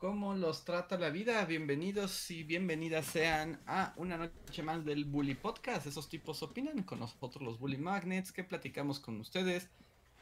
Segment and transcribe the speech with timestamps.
[0.00, 1.44] ¿Cómo los trata la vida?
[1.44, 5.86] Bienvenidos y bienvenidas sean a una noche más del Bully Podcast.
[5.86, 9.68] Esos tipos opinan con nosotros los Bully Magnets que platicamos con ustedes.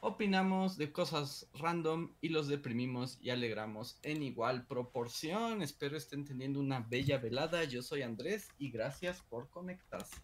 [0.00, 5.62] Opinamos de cosas random y los deprimimos y alegramos en igual proporción.
[5.62, 7.62] Espero estén teniendo una bella velada.
[7.62, 10.16] Yo soy Andrés y gracias por conectarse.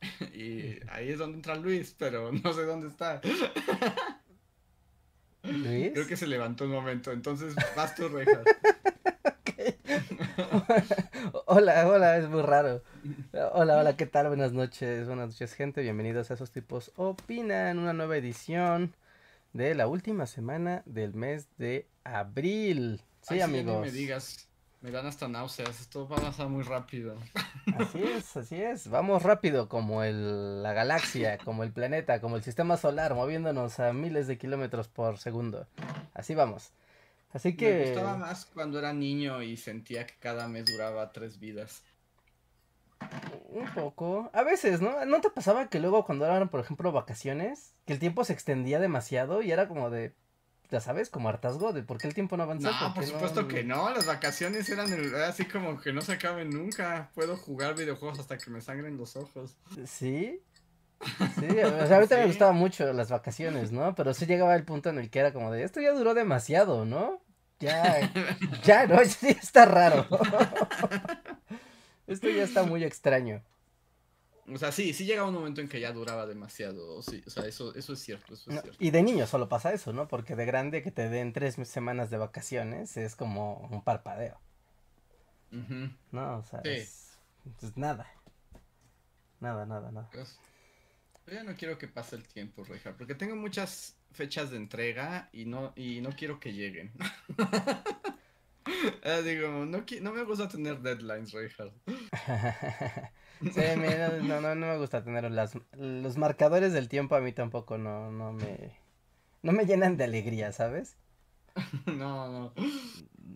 [0.32, 3.20] y ahí es donde entra Luis, pero no sé dónde está.
[5.52, 5.92] ¿Luis?
[5.92, 8.42] Creo que se levantó un momento, entonces vas tú, Rejas.
[11.46, 12.82] hola, hola, es muy raro.
[13.52, 14.28] Hola, hola, ¿qué tal?
[14.28, 15.82] Buenas noches, buenas noches, gente.
[15.82, 18.94] Bienvenidos a esos tipos Opinan, una nueva edición
[19.52, 23.02] de la última semana del mes de abril.
[23.22, 23.80] Sí, Ay, amigos.
[23.80, 24.48] me digas,
[24.82, 27.16] me dan hasta náuseas, esto va a pasar muy rápido.
[27.78, 28.88] Así es, así es.
[28.88, 33.92] Vamos rápido como el, la galaxia, como el planeta, como el sistema solar, moviéndonos a
[33.92, 35.68] miles de kilómetros por segundo.
[36.14, 36.72] Así vamos.
[37.32, 37.84] Así Me que...
[37.86, 41.84] gustaba más cuando era niño y sentía que cada mes duraba tres vidas.
[43.50, 44.30] Un poco.
[44.32, 45.04] A veces, ¿no?
[45.04, 48.80] ¿No te pasaba que luego cuando eran, por ejemplo, vacaciones, que el tiempo se extendía
[48.80, 50.14] demasiado y era como de,
[50.72, 52.70] ya sabes, como hartazgo de por qué el tiempo no avanza?
[52.80, 56.50] No, por supuesto que no, las vacaciones eran el- así como que no se acaben
[56.50, 57.10] nunca.
[57.14, 59.54] Puedo jugar videojuegos hasta que me sangren los ojos.
[59.86, 60.40] Sí.
[61.38, 62.28] Sí, o sea, ahorita me Sí.
[62.28, 63.94] gustaba mucho las vacaciones, ¿no?
[63.94, 66.84] Pero sí llegaba el punto en el que era como de, esto ya duró demasiado,
[66.84, 67.20] ¿no?
[67.60, 68.10] Ya,
[68.64, 68.98] ya, ¿no?
[69.04, 70.06] Sí, está raro.
[72.06, 73.42] Esto ya está muy extraño.
[74.48, 77.00] O sea, sí, sí llegaba un momento en que ya duraba demasiado.
[77.02, 78.78] Sí, o sea, eso, eso es cierto, eso es No, cierto.
[78.82, 80.08] y de niño solo pasa eso, ¿no?
[80.08, 84.40] Porque de grande que te den tres semanas de vacaciones es como un parpadeo.
[86.10, 86.38] ¿no?
[86.38, 86.70] O sea, Sí.
[86.70, 87.18] es,
[87.62, 88.06] es nada.
[89.40, 90.08] Nada, nada, nada.
[90.12, 90.38] Pues,
[91.26, 95.28] yo ya no quiero que pase el tiempo, Reja, porque tengo muchas fechas de entrega
[95.32, 96.92] y no, y no quiero que lleguen.
[99.04, 101.64] Ah, digo, no, no me gusta tener deadlines, Reja.
[103.42, 107.32] Sí, mira, no, no, no me gusta tener las, los marcadores del tiempo a mí
[107.32, 108.78] tampoco no, no me,
[109.42, 110.96] no me llenan de alegría, ¿sabes?
[111.86, 112.52] No, no.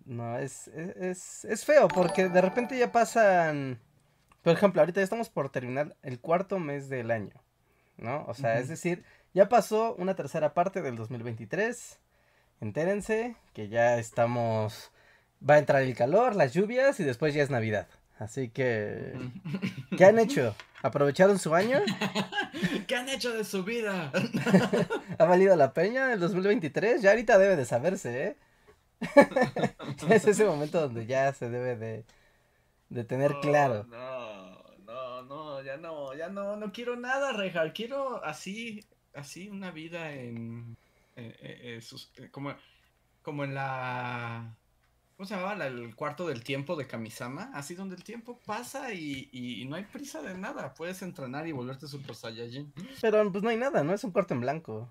[0.04, 3.80] No, es, es, es, es feo porque de repente ya pasan,
[4.42, 7.34] por ejemplo, ahorita ya estamos por terminar el cuarto mes del año,
[7.96, 8.24] ¿no?
[8.26, 11.98] O sea, es decir, ya pasó una tercera parte del 2023,
[12.60, 14.92] entérense que ya estamos,
[15.48, 17.88] va a entrar el calor, las lluvias y después ya es Navidad.
[18.18, 19.12] Así que,
[19.96, 20.54] ¿qué han hecho?
[20.82, 21.80] ¿Aprovecharon su año?
[22.86, 24.10] ¿Qué han hecho de su vida?
[25.18, 27.02] ¿Ha valido la pena el 2023?
[27.02, 28.36] Ya ahorita debe de saberse, ¿eh?
[30.08, 32.04] es ese momento donde ya se debe de,
[32.88, 33.84] de tener Oh, claro.
[33.84, 37.74] No, no, no, ya no, ya no, no quiero nada, Rejar.
[37.74, 38.82] Quiero así,
[39.14, 40.76] así una vida en,
[41.16, 42.54] eh, eh, eh, sus- como,
[43.22, 44.56] como en la,
[45.16, 45.54] ¿cómo se llamaba?
[45.54, 49.76] La- el cuarto del tiempo de Kamisama, así donde el tiempo pasa y, y no
[49.76, 50.74] hay prisa de nada.
[50.74, 52.72] Puedes entrenar y volverte Super Saiyajin.
[53.00, 53.94] Pero pues no hay nada, ¿no?
[53.94, 54.90] Es un corte en blanco.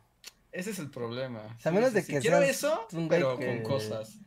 [0.51, 1.57] Ese es el problema.
[1.63, 4.17] a menos de que Quiero seas eso, pero que- con cosas.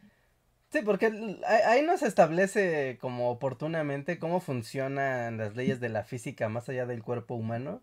[0.70, 6.04] Sí, porque ahí ahí no se establece como oportunamente cómo funcionan las leyes de la
[6.04, 7.80] física más allá del cuerpo humano.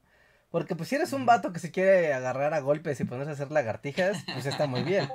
[0.55, 3.33] Porque pues si eres un vato que se quiere agarrar a golpes y ponerse a
[3.33, 5.09] hacer lagartijas, pues está muy bien.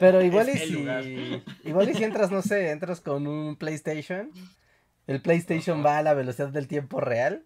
[0.00, 1.04] Pero igual y lugar.
[1.04, 4.32] si igual y si entras, no sé, entras con un PlayStation,
[5.06, 7.44] el PlayStation va a la velocidad del tiempo real,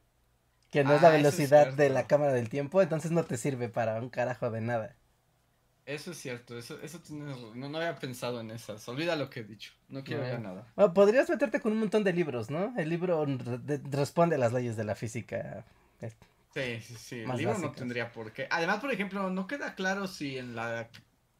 [0.70, 3.36] que no es la Ah, es velocidad de la cámara del tiempo, entonces no te
[3.36, 4.96] sirve para un carajo de nada.
[5.84, 8.88] Eso es cierto, eso, eso tienes, no, no había pensado en esas.
[8.88, 9.72] Olvida lo que he dicho.
[9.90, 10.28] No quiero No.
[10.30, 10.66] ya nada.
[10.76, 12.72] Bueno, podrías meterte con un montón de libros, ¿no?
[12.78, 15.66] El libro re- de- responde a las leyes de la física.
[16.58, 17.20] Sí, sí, sí.
[17.20, 18.46] El libro no tendría por qué.
[18.50, 20.88] Además, por ejemplo, no queda claro si en la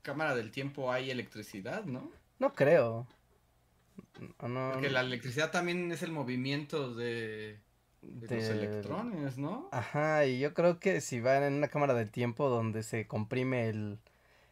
[0.03, 2.11] cámara del tiempo hay electricidad, ¿no?
[2.39, 3.07] No creo.
[4.41, 7.59] No, Porque la electricidad también es el movimiento de,
[8.03, 9.69] de los electrones, ¿no?
[9.73, 13.69] Ajá, y yo creo que si van en una cámara del tiempo donde se comprime
[13.69, 13.99] el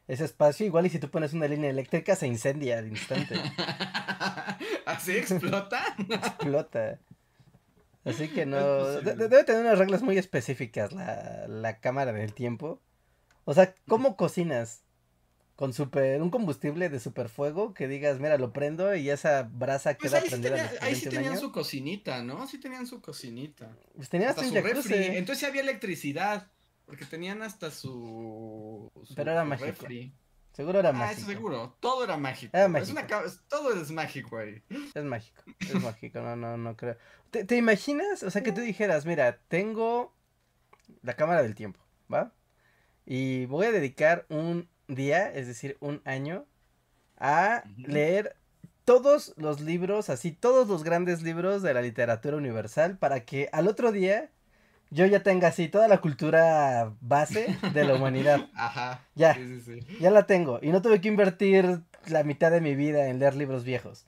[0.08, 3.34] ese espacio, igual y si tú pones una línea eléctrica se incendia al instante,
[4.86, 5.82] ¿Así explota?
[6.08, 7.00] explota.
[8.06, 12.80] Así que no, de- debe tener unas reglas muy específicas la, la cámara del tiempo.
[13.44, 14.82] O sea, ¿cómo cocinas?
[15.56, 19.94] con super, un combustible de super fuego que digas, mira, lo prendo y esa brasa
[19.98, 21.40] Pues queda ahí sí, prendida tenía- después ahí sí 21 tenían años.
[21.40, 22.46] su cocinita, ¿no?
[22.46, 23.74] Sí tenían su cocinita.
[23.94, 24.94] Pues tenía Hasta hasta su refri.
[25.16, 26.46] Entonces sí había electricidad.
[26.84, 28.90] Porque tenían hasta su.
[29.02, 29.66] su- Pero era mágico.
[29.66, 30.12] refri.
[30.56, 31.20] Seguro era Ah, mágico.
[31.20, 31.76] eso seguro.
[31.80, 32.50] Todo era mágico.
[32.56, 32.92] Era Es mágico.
[32.92, 34.62] una ca- todo es mágico ahí.
[34.94, 36.96] Es mágico, es mágico, no, no, no creo.
[37.30, 38.22] ¿Te, te imaginas?
[38.22, 40.14] O sea, que tú dijeras, mira, tengo
[41.02, 41.78] la cámara del tiempo,
[42.12, 42.32] ¿va?
[43.04, 46.46] Y voy a dedicar un día, es decir, un año,
[47.18, 48.36] a leer
[48.86, 53.68] todos los libros, así, todos los grandes libros de la literatura universal, para que al
[53.68, 54.30] otro día
[54.90, 58.48] yo ya tenga así toda la cultura base de la humanidad.
[58.54, 59.04] Ajá.
[59.14, 59.34] Ya.
[59.34, 59.96] Sí, sí, sí.
[60.00, 60.58] Ya la tengo.
[60.62, 64.06] Y no tuve que invertir la mitad de mi vida en leer libros viejos.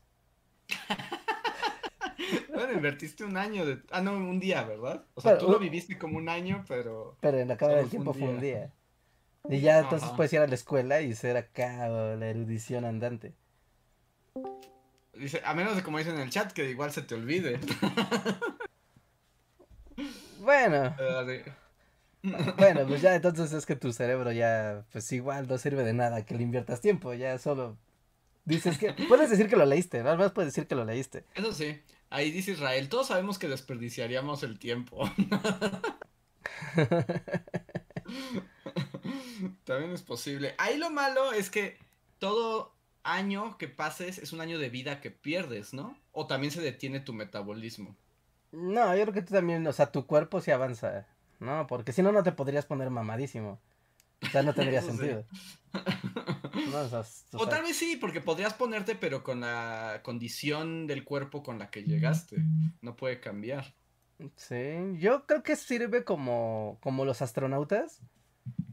[2.52, 3.78] Bueno, invertiste un año de.
[3.92, 5.04] Ah, no, un día, ¿verdad?
[5.14, 7.16] O sea, Pero, tú lo viviste como un año, pero.
[7.20, 8.72] Pero en la cámara del un tiempo fue un día.
[9.46, 9.58] día.
[9.58, 10.16] Y ya entonces Ajá.
[10.16, 13.34] puedes ir a la escuela y ser acá o la erudición andante.
[15.14, 17.60] Dice, a menos de como dicen en el chat, que igual se te olvide.
[20.48, 21.44] Bueno, Eh,
[22.56, 26.24] bueno, pues ya entonces es que tu cerebro ya, pues igual no sirve de nada
[26.24, 27.76] que le inviertas tiempo, ya solo
[28.46, 31.26] dices que, puedes decir que lo leíste, nada más puedes decir que lo leíste.
[31.34, 31.82] Eso sí.
[32.08, 35.04] Ahí dice Israel, todos sabemos que desperdiciaríamos el tiempo.
[39.64, 40.54] También es posible.
[40.56, 41.76] Ahí lo malo es que
[42.18, 45.96] todo año que pases es un año de vida que pierdes, ¿no?
[46.12, 47.94] O también se detiene tu metabolismo.
[48.52, 51.06] No, yo creo que tú también, o sea, tu cuerpo sí avanza,
[51.40, 51.66] ¿no?
[51.66, 53.60] Porque si no, no te podrías poner mamadísimo.
[54.22, 55.24] O sea, no tendría sentido.
[56.72, 60.00] No, o sea, o O sea, tal vez sí, porque podrías ponerte, pero con la
[60.02, 62.38] condición del cuerpo con la que llegaste.
[62.80, 63.74] No puede cambiar.
[64.36, 68.00] Sí, yo creo que sirve como, como los astronautas.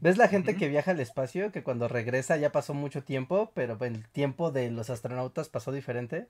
[0.00, 1.52] ¿Ves la gente que viaja al espacio?
[1.52, 6.28] Que cuando regresa ya pasó mucho tiempo, pero el tiempo de los astronautas pasó diferente.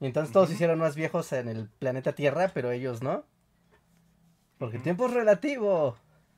[0.00, 3.24] Y entonces todos se hicieron más viejos en el planeta Tierra, pero ellos no.
[4.58, 5.96] Porque el tiempo es relativo.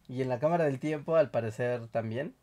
[0.09, 2.35] Y en la cámara del tiempo, al parecer, también.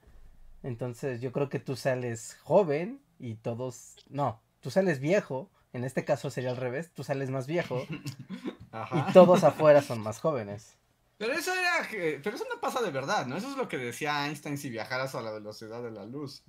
[0.64, 3.96] Entonces yo creo que tú sales joven y todos...
[4.10, 5.50] No, tú sales viejo.
[5.74, 6.92] En este caso sería al revés.
[6.94, 7.84] Tú sales más viejo
[8.72, 9.08] Ajá.
[9.10, 10.78] y todos afuera son más jóvenes.
[11.18, 13.36] Pero eso era que- pero eso no pasa de verdad, ¿no?
[13.36, 16.44] Eso es lo que decía Einstein si viajaras a la velocidad de la luz.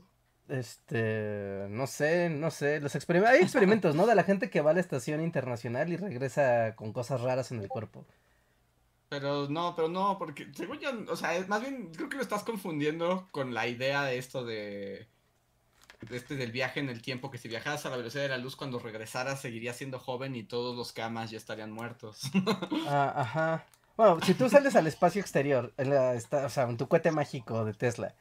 [0.51, 4.07] Este, no sé, no sé, los experimentos, hay experimentos, ¿no?
[4.07, 7.61] De la gente que va a la estación internacional y regresa con cosas raras en
[7.61, 8.05] el cuerpo.
[9.09, 12.43] Pero no, pero no, porque según yo, o sea, más bien creo que lo estás
[12.45, 15.09] confundiendo con la idea de esto de,
[16.09, 18.39] de este del viaje en el tiempo, que si viajaras a la velocidad de la
[18.39, 22.23] luz cuando regresaras seguirías siendo joven y todos los que amas ya estarían muertos.
[22.87, 23.67] Ah, ajá.
[23.97, 27.11] Bueno, si tú sales al espacio exterior, en la, esta- o sea, en tu cohete
[27.11, 28.15] mágico de Tesla,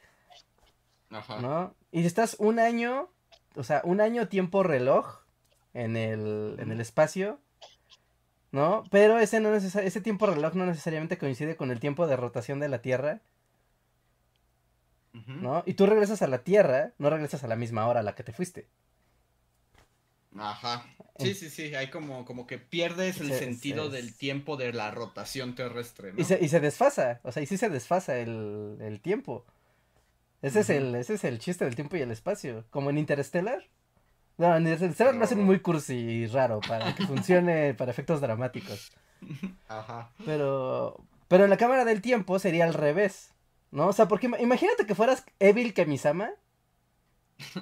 [1.10, 1.40] Ajá.
[1.40, 1.74] ¿no?
[1.92, 3.08] Y estás un año,
[3.56, 5.20] o sea, un año tiempo reloj
[5.74, 7.40] en el, en el espacio,
[8.52, 8.84] ¿no?
[8.90, 12.68] Pero ese, no ese tiempo reloj no necesariamente coincide con el tiempo de rotación de
[12.68, 13.20] la Tierra.
[15.12, 15.62] ¿no?
[15.66, 18.22] Y tú regresas a la Tierra, no regresas a la misma hora a la que
[18.22, 18.68] te fuiste.
[20.38, 20.86] Ajá.
[21.18, 24.72] Sí, sí, sí, hay como, como que pierdes el Se- sentido se- del tiempo de
[24.72, 26.20] la rotación terrestre, ¿no?
[26.20, 29.44] Y se, y se desfasa, o sea, y sí se desfasa el, el tiempo.
[30.42, 32.64] Ese, es el, ese es el chiste del tiempo y el espacio.
[32.70, 33.62] Como en Interstellar.
[34.38, 38.90] No, en Interstellar lo hacen muy cursi y raro para que funcione para efectos dramáticos.
[39.68, 40.10] Ajá.
[40.24, 40.96] Pero,
[41.28, 43.34] pero en la cámara del tiempo sería al revés,
[43.70, 43.88] ¿no?
[43.88, 46.30] O sea, porque ima- imagínate que fueras Evil Kamisama,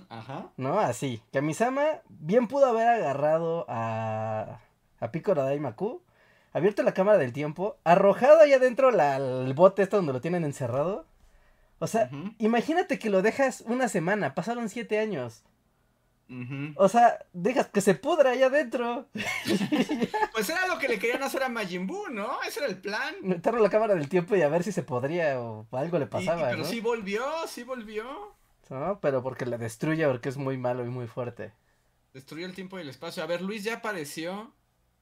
[0.09, 0.51] Ajá.
[0.57, 0.79] ¿no?
[0.81, 1.23] Así.
[1.33, 4.61] Kamisama bien pudo haber agarrado a,
[5.01, 6.01] a Piccolo Daimaku,
[6.53, 10.45] abierto la cámara del tiempo, arrojado ahí adentro la, el bote este donde lo tienen
[10.45, 11.07] encerrado.
[11.81, 15.43] O sea, imagínate que lo dejas una semana, pasaron siete años.
[16.77, 19.07] O sea, dejas que se pudra ahí adentro.
[20.33, 22.41] Pues era lo que le querían hacer a Majin Buu, ¿no?
[22.47, 23.15] Ese era el plan.
[23.23, 26.05] Meterlo a la cámara del tiempo y a ver si se podría o algo le
[26.05, 26.65] Y- y- pasaba, pero ¿no?
[26.65, 28.37] sí volvió, sí volvió.
[28.71, 29.01] ¿no?
[29.01, 31.53] Pero porque la destruye porque es muy malo y muy fuerte.
[32.13, 33.23] Destruyó el tiempo y el espacio.
[33.23, 34.53] A ver, Luis ya apareció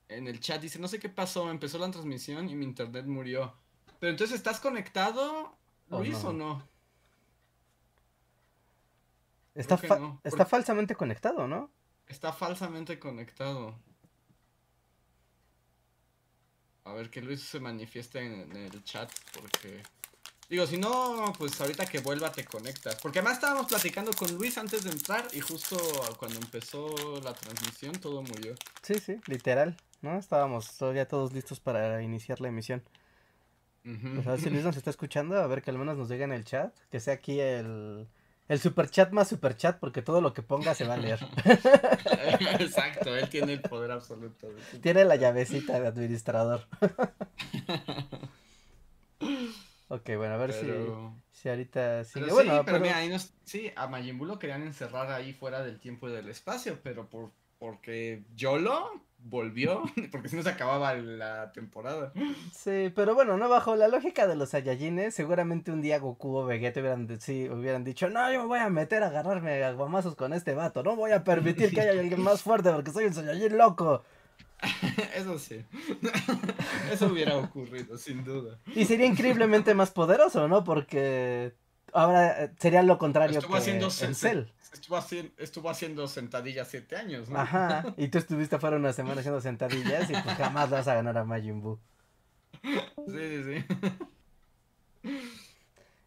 [0.09, 0.62] en el chat.
[0.62, 3.54] Dice, no sé qué pasó, empezó la transmisión y mi internet murió.
[3.99, 5.54] Pero entonces, ¿estás conectado,
[5.90, 6.28] ¿O Luis, no?
[6.28, 6.68] o no?
[9.54, 11.70] Está, que fa- no, está falsamente conectado, ¿no?
[12.06, 13.74] Está falsamente conectado.
[16.84, 19.82] A ver, que Luis se manifieste en, en el chat, porque...
[20.48, 22.94] Digo, si no, pues ahorita que vuelva te conectas.
[23.02, 25.76] Porque además estábamos platicando con Luis antes de entrar y justo
[26.18, 28.54] cuando empezó la transmisión todo murió.
[28.82, 30.16] Sí, sí, literal, ¿no?
[30.16, 32.84] Estábamos ya todos listos para iniciar la emisión.
[33.86, 34.14] Ujú.
[34.16, 36.24] Pues a ver si Luis nos está escuchando, a ver que al menos nos diga
[36.24, 38.08] en el chat, que sea aquí el,
[38.48, 41.18] El super chat más super chat, porque todo lo que ponga se va a leer.
[42.60, 44.48] Exacto, él tiene el poder absoluto.
[44.82, 46.66] Tiene la llavecita de administrador.
[49.88, 50.66] ok, bueno, a ver si,
[51.32, 52.32] si ahorita sigue.
[52.32, 56.08] bueno, pero, mira, ahí nos, sí, a Majin lo querían encerrar ahí fuera del tiempo
[56.08, 62.12] y del espacio, pero por porque Yolo volvió, porque si no se acababa la temporada.
[62.54, 66.47] Sí, pero bueno, no bajo la lógica de los Saiyajines, seguramente un día Goku o
[66.47, 67.09] Vegeta hubieran,
[67.59, 70.83] hubieran dicho, no, yo me voy a meter a agarrarme a guamazos con este vato,
[70.83, 74.02] no voy a permitir que haya alguien más fuerte porque soy un Saiyajin loco.
[75.14, 75.62] Eso sí.
[76.90, 78.59] Eso hubiera ocurrido, sin duda.
[78.75, 80.64] Y sería increíblemente más poderoso, ¿no?
[80.64, 81.52] Porque
[81.92, 84.45] ahora eh, sería lo contrario estuvo haciendo en Cell.
[84.86, 87.40] Estuvo, haciendo, estuvo haciendo sentadillas siete años, ¿no?
[87.40, 91.18] Ajá, y tú estuviste fuera una semana haciendo sentadillas y pues jamás vas a ganar
[91.18, 91.80] a Majin Buu.
[92.62, 92.78] Sí,
[93.08, 93.64] sí, sí.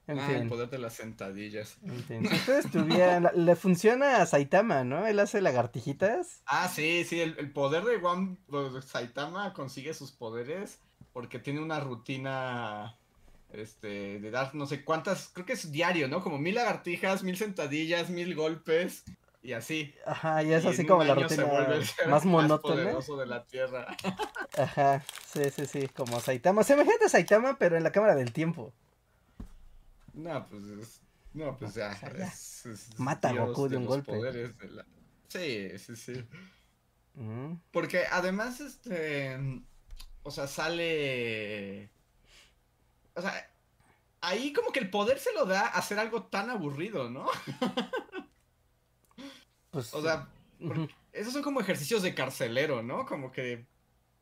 [0.07, 0.35] En ah, fin.
[0.37, 1.75] el poder de las sentadillas.
[1.83, 2.25] En fin.
[2.25, 5.05] Si ustedes tuvieran, le funciona a Saitama, ¿no?
[5.05, 6.41] Él hace lagartijitas.
[6.45, 8.37] Ah, sí, sí, el, el poder de One,
[8.81, 10.79] Saitama consigue sus poderes
[11.11, 12.97] porque tiene una rutina
[13.51, 16.21] este, de dar no sé cuántas, creo que es diario, ¿no?
[16.23, 19.03] Como mil lagartijas, mil sentadillas, mil golpes
[19.41, 19.93] y así.
[20.05, 21.47] Ajá, y es así como la rutina
[22.07, 22.93] más monótona.
[22.93, 23.87] Más de la tierra.
[24.57, 26.61] Ajá, sí, sí, sí, como Saitama.
[26.61, 28.73] Imagínate a Saitama, pero en la cámara del tiempo.
[30.13, 31.01] No, pues
[31.33, 31.97] no, pues ya.
[32.97, 34.13] Mata a Goku de un golpe.
[35.27, 36.25] Sí, sí, sí.
[37.13, 37.53] Mm.
[37.71, 39.37] Porque además, este,
[40.23, 41.89] o sea, sale
[43.19, 43.49] o sea,
[44.21, 47.27] ahí como que el poder se lo da a hacer algo tan aburrido, ¿no?
[49.71, 50.27] Pues, o sea,
[51.13, 53.05] esos son como ejercicios de carcelero, ¿no?
[53.05, 53.67] Como que,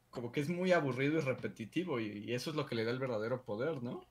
[0.10, 3.00] como que es muy aburrido y repetitivo y, eso es lo que le da el
[3.00, 4.04] verdadero poder, ¿no?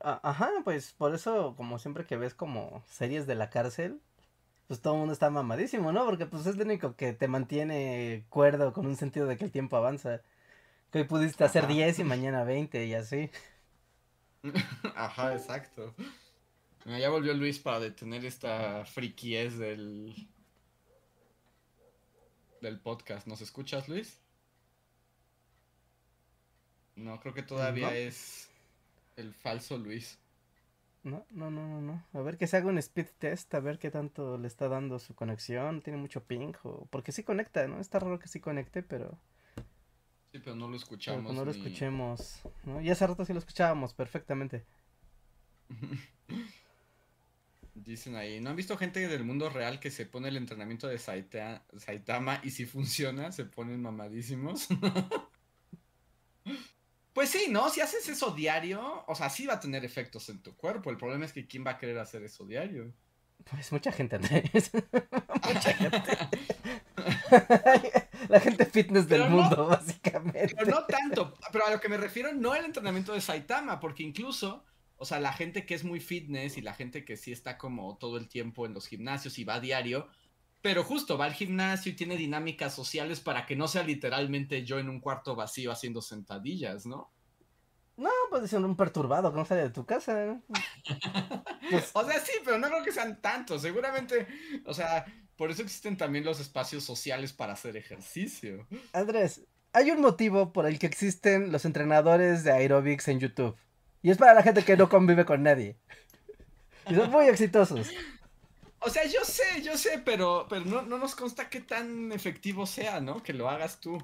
[0.00, 4.00] Ajá, pues por eso, como siempre que ves como series de la cárcel,
[4.66, 6.04] pues todo el mundo está mamadísimo, ¿no?
[6.06, 9.52] Porque pues es lo único que te mantiene cuerdo con un sentido de que el
[9.52, 10.22] tiempo avanza.
[10.90, 13.30] Que hoy pudiste hacer 10 y mañana 20 y así.
[14.94, 15.94] Ajá, exacto.
[16.86, 20.28] Ya volvió Luis para detener esta friquiez del.
[22.60, 23.26] del podcast.
[23.26, 24.18] ¿Nos escuchas, Luis?
[26.96, 28.50] No, creo que todavía es
[29.16, 30.18] el falso Luis.
[31.02, 32.04] No, no, no, no, no.
[32.12, 34.98] A ver que se haga un speed test, a ver qué tanto le está dando
[34.98, 35.80] su conexión.
[35.80, 36.86] Tiene mucho ping, o...
[36.90, 37.80] porque sí conecta, ¿no?
[37.80, 39.18] Está raro que sí conecte, pero.
[40.32, 41.34] Sí, pero no lo escuchamos.
[41.34, 42.40] no lo escuchemos.
[42.64, 42.80] ¿no?
[42.80, 44.64] Y hace rato sí lo escuchábamos perfectamente.
[47.74, 50.98] Dicen ahí, ¿no han visto gente del mundo real que se pone el entrenamiento de
[50.98, 54.68] Saitama y si funciona, se ponen mamadísimos?
[57.12, 57.70] pues sí, ¿no?
[57.70, 60.90] Si haces eso diario, o sea, sí va a tener efectos en tu cuerpo.
[60.90, 62.92] El problema es que ¿quién va a querer hacer eso diario?
[63.48, 64.70] Pues mucha gente, Andrés.
[65.54, 66.18] mucha gente.
[68.28, 70.54] la gente fitness del mundo, básicamente.
[70.56, 74.02] Pero no tanto, pero a lo que me refiero no el entrenamiento de Saitama, porque
[74.02, 74.64] incluso,
[74.96, 77.96] o sea, la gente que es muy fitness y la gente que sí está como
[77.98, 80.08] todo el tiempo en los gimnasios y va a diario,
[80.62, 84.78] pero justo va al gimnasio y tiene dinámicas sociales para que no sea literalmente yo
[84.78, 87.10] en un cuarto vacío haciendo sentadillas, ¿no?
[87.96, 90.40] No, pues ser un perturbado que no sale de tu casa.
[91.70, 93.62] Pues o sea, sí, pero no creo que sean tantos.
[93.62, 94.26] Seguramente,
[94.64, 95.04] o sea,
[95.36, 98.66] por eso existen también los espacios sociales para hacer ejercicio.
[98.92, 99.42] Andrés,
[99.72, 103.56] hay un motivo por el que existen los entrenadores de aerobics en YouTube.
[104.02, 105.76] Y es para la gente que no convive con nadie.
[106.88, 107.90] Y son muy exitosos.
[108.80, 113.00] O sea, yo sé, yo sé, pero, pero no, nos consta qué tan efectivo sea,
[113.00, 113.22] ¿no?
[113.22, 114.02] Que lo hagas tú.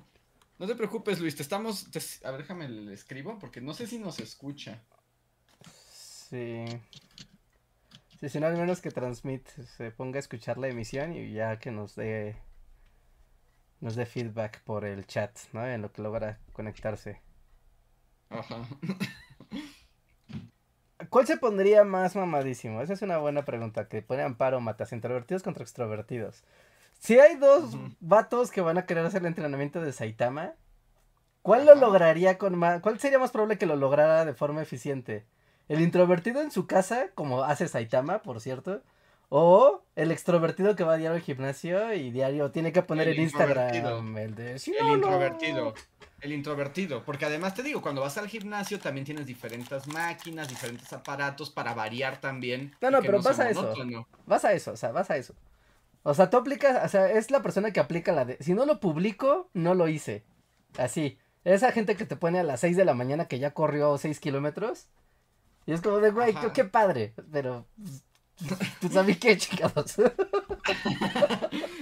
[0.59, 1.87] No te preocupes, Luis, te estamos...
[2.25, 4.83] A ver, déjame le escribo porque no sé si nos escucha.
[5.69, 6.65] Sí.
[8.21, 9.47] Sí, si no, al menos que Transmit
[9.77, 12.37] se ponga a escuchar la emisión y ya que nos dé
[13.81, 15.67] nos dé feedback por el chat, ¿no?
[15.67, 17.21] En lo que logra conectarse.
[18.31, 18.67] Ajá.
[21.11, 22.81] ¿Cuál se pondría más mamadísimo?
[22.81, 23.89] Esa es una buena pregunta.
[23.89, 26.43] Que pone Amparo Matas, introvertidos contra extrovertidos.
[26.99, 30.55] Si hay dos vatos que van a querer hacer el entrenamiento de Saitama,
[31.43, 32.81] ¿cuál lo lograría con más?
[32.81, 35.25] ¿Cuál sería más probable que lo lograra de forma eficiente?
[35.69, 38.83] El introvertido en su casa, como hace Saitama, por cierto.
[39.29, 43.23] O el extrovertido que va a diario al gimnasio y diario tiene que poner en
[43.23, 44.53] Instagram el de...
[44.53, 45.75] el introvertido.
[46.21, 47.05] El introvertido.
[47.05, 51.75] Porque además te digo, cuando vas al gimnasio también tienes diferentes máquinas, diferentes aparatos para
[51.75, 52.75] variar también.
[52.81, 53.75] No, no, pero vas a eso.
[54.27, 55.35] Vas a eso, o sea, vas a eso.
[56.09, 58.37] O sea, tú aplicas, o sea, es la persona que aplica la de...
[58.41, 60.25] Si no lo publico, no lo hice.
[60.79, 61.19] Así.
[61.43, 64.21] Esa gente que te pone a las 6 de la mañana que ya corrió 6
[64.21, 64.87] kilómetros
[65.67, 67.67] y es como de, güey, qué, padre, pero
[68.81, 69.97] ¿Tú sabes qué, chingados?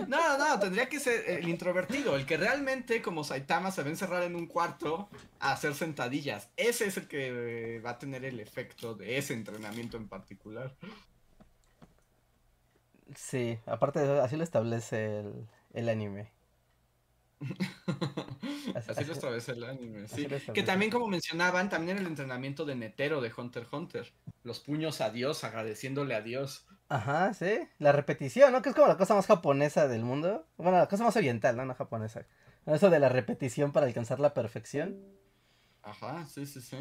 [0.08, 3.90] No, no, tendría que ser el introvertido, el que realmente, como Saitama, se va a
[3.90, 5.08] encerrar en un cuarto
[5.40, 6.48] a hacer sentadillas.
[6.56, 10.76] Ese es el que va a tener el efecto de ese entrenamiento en particular.
[13.16, 16.32] Sí, aparte así lo establece el, el anime.
[18.74, 20.26] así, así, lo establece el anime, sí.
[20.52, 24.12] Que también, como mencionaban, también el entrenamiento de Netero de Hunter x Hunter.
[24.42, 26.66] Los puños a Dios, agradeciéndole a Dios.
[26.88, 27.68] Ajá, sí.
[27.78, 28.62] La repetición, ¿no?
[28.62, 30.46] Que es como la cosa más japonesa del mundo.
[30.56, 31.64] Bueno, la cosa más oriental, ¿no?
[31.64, 32.26] No japonesa.
[32.66, 35.02] Eso de la repetición para alcanzar la perfección.
[35.82, 36.78] Ajá, sí, sí, sí.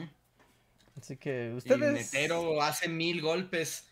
[0.97, 2.13] Así que ustedes...
[2.13, 3.89] Y Netero hace mil golpes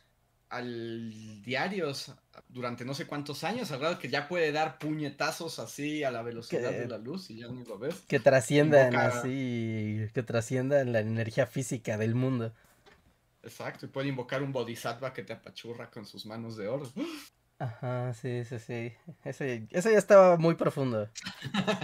[0.52, 2.14] al diarios
[2.50, 6.22] durante no sé cuántos años, al grado que ya puede dar puñetazos así a la
[6.22, 7.96] velocidad de la luz y ya ni lo ves.
[8.08, 12.54] Que trasciendan así, que trasciendan la energía física del mundo.
[13.44, 16.92] Exacto, y puede invocar un bodhisattva que te apachurra con sus manos de oro.
[17.62, 18.92] Ajá, sí, sí, sí.
[19.24, 21.08] Eso, eso ya estaba muy profundo.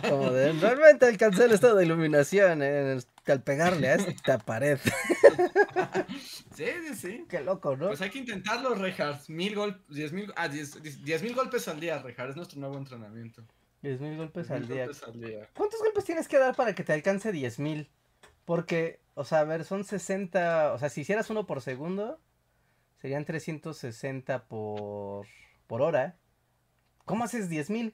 [0.10, 4.80] Como de, realmente alcancé el estado de iluminación eh, al pegarle a esta pared.
[6.56, 7.26] Sí, sí, sí.
[7.30, 7.90] Qué loco, ¿no?
[7.90, 9.30] Pues hay que intentarlo, Rejas.
[9.30, 12.32] Mil golpes, diez mil, ah, diez, diez mil golpes al día, Rejar.
[12.32, 13.44] Es nuestro nuevo entrenamiento.
[13.84, 14.86] Diez mil golpes, al, día.
[14.86, 15.48] golpes al día.
[15.56, 17.92] ¿Cuántos golpes tienes que dar para que te alcance diez mil?
[18.46, 22.20] Porque, o sea, a ver, son 60, o sea, si hicieras uno por segundo,
[22.96, 25.28] serían 360 por
[25.68, 26.18] por hora.
[27.06, 27.94] ¿Cómo haces 10.000?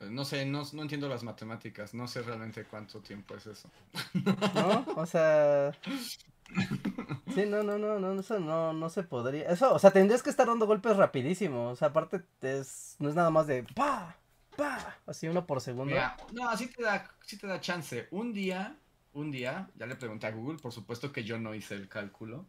[0.00, 3.70] Eh, no sé, no, no, entiendo las matemáticas, no sé realmente cuánto tiempo es eso.
[4.54, 4.84] ¿No?
[4.96, 5.72] O sea...
[7.34, 9.48] Sí, no, no, no, no, eso no, no se podría.
[9.48, 11.70] Eso, o sea, tendrías que estar dando golpes rapidísimo.
[11.70, 14.16] O sea, aparte es, no es nada más de pa,
[14.56, 15.96] pa, así uno por segundo.
[16.32, 18.08] no, así te da, sí te da chance.
[18.10, 18.76] Un día,
[19.14, 22.46] un día, ya le pregunté a Google, por supuesto que yo no hice el cálculo.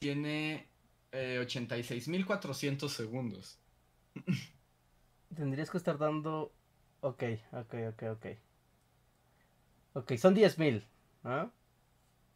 [0.00, 0.68] Tiene
[1.14, 3.58] eh, 86.400 segundos.
[5.34, 6.52] Tendrías que estar dando...
[7.00, 8.26] Ok, ok, ok, ok.
[9.94, 10.82] Ok, son 10.000,
[11.22, 11.52] ¿no?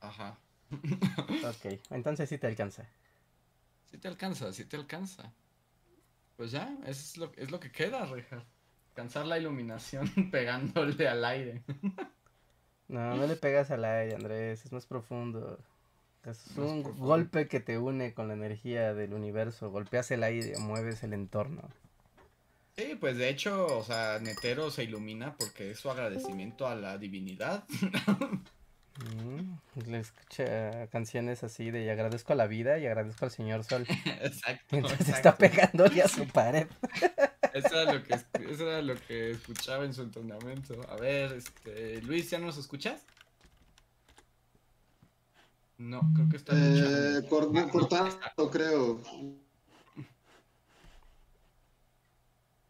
[0.00, 0.38] Ajá.
[0.70, 2.88] ok, entonces sí te alcanza.
[3.86, 5.32] Sí te alcanza, sí te alcanza.
[6.36, 8.44] Pues ya, es lo, es lo que queda, Reja.
[8.90, 11.64] Alcanzar la iluminación pegándole al aire.
[12.86, 15.58] no, no le pegas al aire, Andrés, es más profundo.
[16.24, 19.70] Es un golpe que te une con la energía del universo.
[19.70, 21.68] Golpeas el aire, mueves el entorno.
[22.76, 26.96] Sí, pues de hecho, o sea, Netero se ilumina porque es su agradecimiento a la
[26.96, 27.64] divinidad.
[28.98, 33.64] Mm, le escucha canciones así de y agradezco a la vida y agradezco al señor
[33.64, 33.86] sol.
[34.22, 34.76] exacto.
[34.76, 36.66] Entonces está pegándole a su pared.
[37.54, 38.14] Eso era, lo que,
[38.52, 40.80] eso era lo que escuchaba en su entrenamiento.
[40.90, 43.00] A ver, este, Luis, ¿ya nos escuchas?
[45.78, 46.52] No, creo que está.
[46.56, 49.00] Eh, cortando, creo.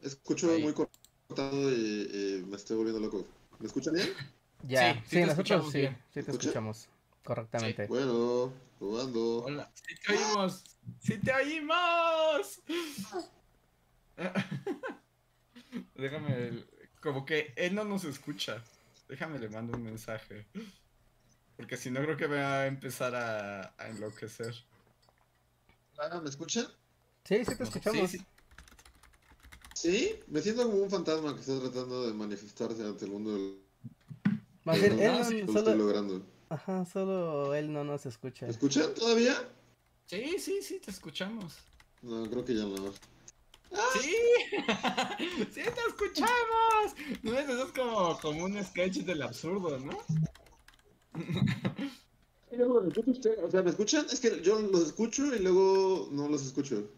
[0.02, 3.26] Escucho muy cortado y, me estoy volviendo loco.
[3.58, 4.08] ¿Me escuchan bien?
[4.62, 6.88] Ya, sí, nosotros sí, sí te escuchamos
[7.24, 7.86] correctamente.
[7.86, 9.44] Bueno, jugando.
[9.44, 10.64] Hola, sí te oímos,
[11.00, 12.62] sí te oímos.
[15.94, 16.64] Déjame,
[17.00, 18.62] como que él no nos escucha.
[19.08, 20.46] Déjame le mando un mensaje.
[21.58, 24.54] Porque si no, creo que va a empezar a, enloquecer.
[25.98, 26.68] Ah, ¿Me escuchan?
[27.24, 28.12] Sí, sí te escuchamos.
[29.74, 33.58] Sí, me siento como un fantasma que está tratando de manifestarse ante el mundo del...
[34.62, 35.58] Más bien, él no, solo...
[35.58, 36.22] estoy logrando.
[36.48, 38.46] Ajá, solo él no nos escucha.
[38.46, 39.34] ¿Me escuchan todavía?
[40.06, 41.56] Sí, sí, sí, te escuchamos.
[42.02, 42.92] No, creo que ya no.
[44.00, 44.14] ¡Sí!
[45.52, 46.94] ¡Sí te escuchamos!
[47.22, 49.98] No, eso es como, como un sketch del absurdo, ¿no?
[52.50, 54.06] O sea, ¿me escuchan?
[54.10, 56.90] Es que yo los escucho y luego no los escucho.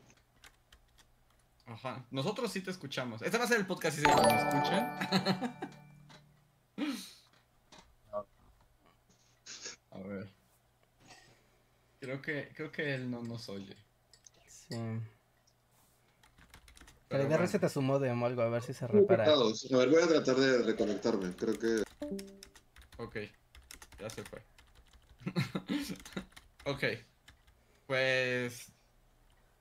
[1.66, 2.06] Ajá.
[2.10, 3.20] Nosotros sí te escuchamos.
[3.22, 5.58] Este va a ser el podcast si se lo escuchan.
[9.90, 10.28] A ver.
[12.00, 13.76] Creo que, creo que él no nos oye.
[14.48, 14.76] Sí.
[17.08, 17.68] Pero, bueno.
[17.68, 19.24] su modem o algo, a ver si se repara.
[19.24, 19.36] A
[19.76, 21.34] ver, voy a tratar de reconectarme.
[21.34, 21.82] Creo que.
[22.98, 23.16] Ok.
[24.00, 24.42] Ya se fue.
[26.64, 26.84] ok.
[27.86, 28.72] Pues.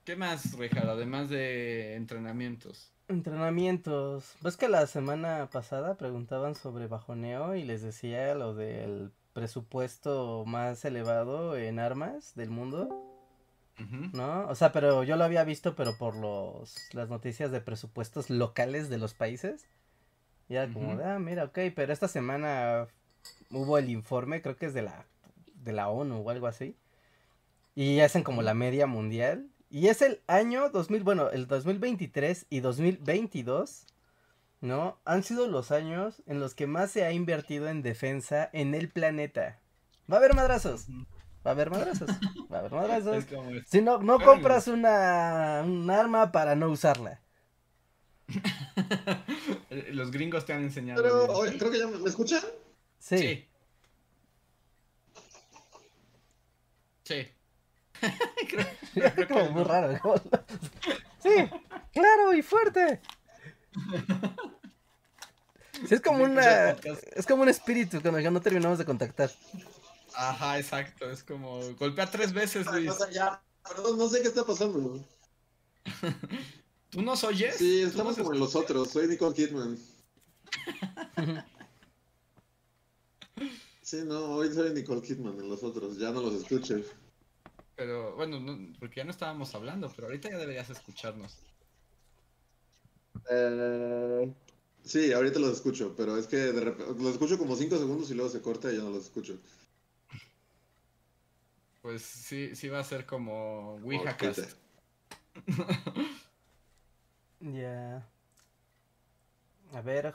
[0.06, 0.90] ¿Qué más, Richard?
[0.90, 2.92] Además de entrenamientos.
[3.08, 4.36] Entrenamientos.
[4.42, 10.86] ¿Ves que la semana pasada preguntaban sobre bajoneo y les decía lo del presupuesto más
[10.86, 13.06] elevado en armas del mundo?
[14.14, 14.46] ¿No?
[14.48, 18.90] O sea, pero yo lo había visto, pero por los las noticias de presupuestos locales
[18.90, 19.66] de los países.
[20.50, 22.88] Y era como, ah, mira, ok, pero esta semana
[23.52, 25.06] hubo el informe, creo que es de la,
[25.56, 26.76] de la ONU o algo así.
[27.76, 29.50] Y hacen como la media mundial.
[29.70, 33.86] Y es el año 2000, bueno, el 2023 y 2022,
[34.62, 34.98] ¿no?
[35.06, 38.90] Han sido los años en los que más se ha invertido en defensa en el
[38.90, 39.60] planeta.
[40.12, 40.88] Va a haber madrazos.
[41.46, 42.10] Va a haber madrazos.
[42.52, 43.18] Va a haber madrazos.
[43.18, 43.68] Es como es.
[43.68, 47.22] Si no, no compras una, un arma para no usarla.
[49.92, 51.02] Los gringos te han enseñado.
[51.02, 52.42] Pero, oye, creo que ya me, ¿me escuchan.
[53.00, 53.18] Sí.
[53.18, 53.48] Sí.
[57.04, 57.28] Sí.
[58.50, 59.68] creo, creo que como muy no.
[59.68, 60.00] raro.
[61.24, 61.30] sí,
[61.92, 63.02] claro y fuerte.
[65.88, 66.72] Sí, es como una.
[67.16, 69.32] Es como un espíritu cuando ya no terminamos de contactar.
[70.14, 71.10] Ajá, exacto.
[71.10, 72.92] Es como golpea tres veces, Luis.
[73.68, 75.04] perdón, no sé qué está pasando.
[76.90, 77.56] ¿Tú nos oyes?
[77.56, 78.90] Sí, ¿Tú estamos como en los otros.
[78.90, 79.78] Soy Nicole Kidman.
[83.82, 85.98] Sí, no, hoy soy Nicole Kidman en los otros.
[85.98, 86.76] Ya no los escucho.
[87.76, 91.38] Pero bueno, no- porque ya no estábamos hablando, pero ahorita ya deberías escucharnos.
[93.30, 94.34] Eh,
[94.84, 98.16] sí, ahorita los escucho, pero es que de repente los escucho como 5 segundos y
[98.16, 99.38] luego se corta y ya no los escucho.
[101.82, 103.80] Pues sí, sí va a ser como.
[103.82, 104.48] Twitter.
[107.42, 108.06] Ya.
[109.72, 110.14] A ver,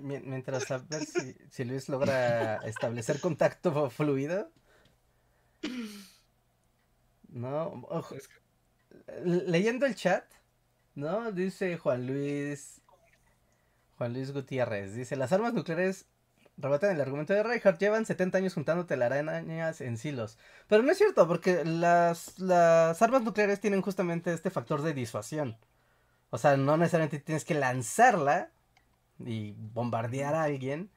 [0.00, 4.50] mientras a ver si, si Luis logra establecer contacto fluido.
[7.28, 8.16] No, ojo,
[9.24, 10.24] leyendo el chat,
[10.94, 11.32] ¿no?
[11.32, 12.80] Dice Juan Luis.
[13.96, 14.94] Juan Luis Gutiérrez.
[14.94, 16.06] Dice: Las armas nucleares
[16.56, 17.78] rebatan el argumento de Reinhardt.
[17.78, 20.38] Llevan 70 años juntando telarañas en silos.
[20.68, 25.56] Pero no es cierto, porque las, las armas nucleares tienen justamente este factor de disuasión.
[26.30, 28.50] O sea, no necesariamente tienes que lanzarla
[29.18, 30.90] y bombardear a alguien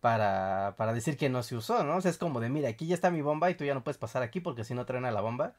[0.00, 1.96] para, para decir que no se usó, ¿no?
[1.96, 3.84] O sea, es como de, mira, aquí ya está mi bomba y tú ya no
[3.84, 5.54] puedes pasar aquí porque si no traen a la bomba.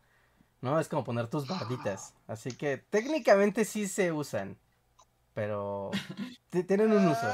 [0.61, 0.79] ¿No?
[0.79, 2.13] Es como poner tus barditas.
[2.27, 4.57] Así que técnicamente sí se usan.
[5.33, 5.91] Pero
[6.67, 7.27] tienen un uso.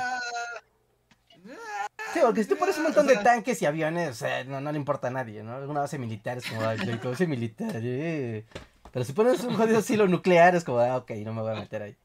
[2.14, 4.72] Sí, porque si tú pones un montón de tanques y aviones, o sea, no, no
[4.72, 5.56] le importa a nadie, ¿no?
[5.56, 8.46] Alguna base militar es como, ay, base militar, eh.
[8.92, 11.60] Pero si pones un jodido silo nuclear es como, ah, ok, no me voy a
[11.60, 11.98] meter ahí.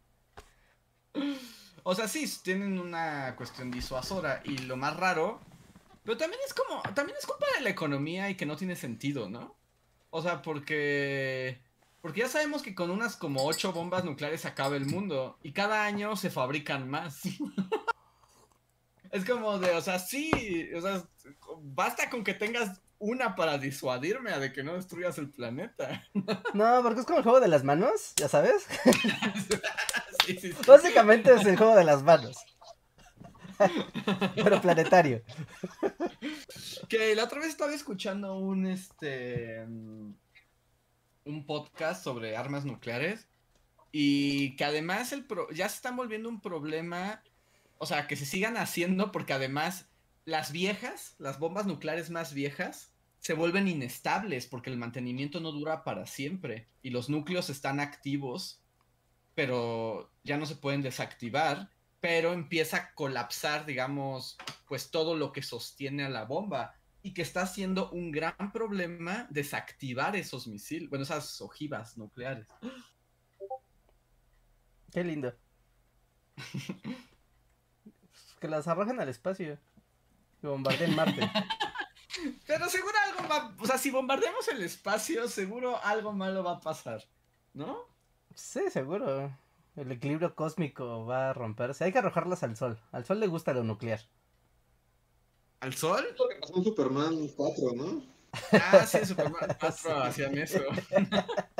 [1.88, 5.40] O sea, sí, tienen una cuestión disuasora y lo más raro,
[6.02, 9.30] pero también es como, también es culpa de la economía y que no tiene sentido,
[9.30, 9.56] ¿no?
[10.10, 11.62] O sea, porque,
[12.02, 15.84] porque ya sabemos que con unas como ocho bombas nucleares acaba el mundo y cada
[15.84, 17.20] año se fabrican más.
[19.12, 21.04] es como de, o sea, sí, o sea,
[21.62, 26.04] basta con que tengas una para disuadirme a de que no destruyas el planeta.
[26.54, 28.66] No, porque es como el juego de las manos, ya sabes.
[30.26, 30.56] sí, sí, sí.
[30.66, 32.36] Básicamente es el juego de las manos.
[34.34, 35.22] Pero planetario.
[36.88, 40.12] Que la otra vez estaba escuchando un este mm,
[41.24, 43.26] un podcast sobre armas nucleares
[43.92, 47.22] y que además el pro- ya se están volviendo un problema,
[47.78, 49.86] o sea, que se sigan haciendo porque además
[50.26, 55.84] las viejas, las bombas nucleares más viejas se vuelven inestables porque el mantenimiento no dura
[55.84, 58.60] para siempre y los núcleos están activos,
[59.34, 64.36] pero ya no se pueden desactivar, pero empieza a colapsar, digamos,
[64.66, 69.28] pues todo lo que sostiene a la bomba y que está siendo un gran problema
[69.30, 72.48] desactivar esos misiles, bueno, esas ojivas nucleares.
[74.92, 75.32] Qué lindo.
[78.38, 79.58] Que las arrojen al espacio.
[80.46, 81.20] Y bombardeen Marte.
[82.46, 86.60] Pero seguro algo va, o sea, si bombardeamos el espacio, seguro algo malo va a
[86.60, 87.02] pasar,
[87.52, 87.80] ¿no?
[88.34, 89.36] Sí, seguro.
[89.74, 91.82] El equilibrio cósmico va a romperse.
[91.84, 92.80] Hay que arrojarlas al sol.
[92.92, 94.00] Al sol le gusta lo nuclear.
[95.60, 96.06] ¿Al sol?
[96.10, 98.02] Es lo que pasó en Superman 4, ¿no?
[98.52, 100.60] Ah, sí, en Superman 4 hacían eso.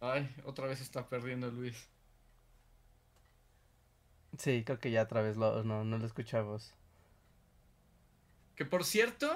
[0.00, 1.91] Ay, otra vez está perdiendo Luis.
[4.38, 6.72] Sí, creo que ya otra vez lo, no, no lo escuchamos.
[8.56, 9.30] Que por cierto,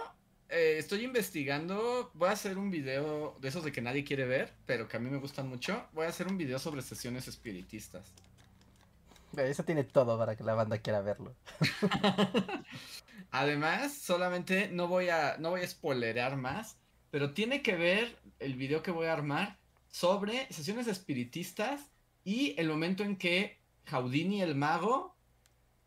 [0.49, 4.53] eh, estoy investigando, voy a hacer un video de esos de que nadie quiere ver,
[4.65, 5.87] pero que a mí me gustan mucho.
[5.93, 8.13] Voy a hacer un video sobre sesiones espiritistas.
[9.37, 11.35] Eso tiene todo para que la banda quiera verlo.
[13.33, 16.79] Además, solamente no voy a no voy a spoilerear más,
[17.11, 21.91] pero tiene que ver el video que voy a armar sobre sesiones espiritistas
[22.25, 23.59] y el momento en que
[23.91, 25.17] Houdini el mago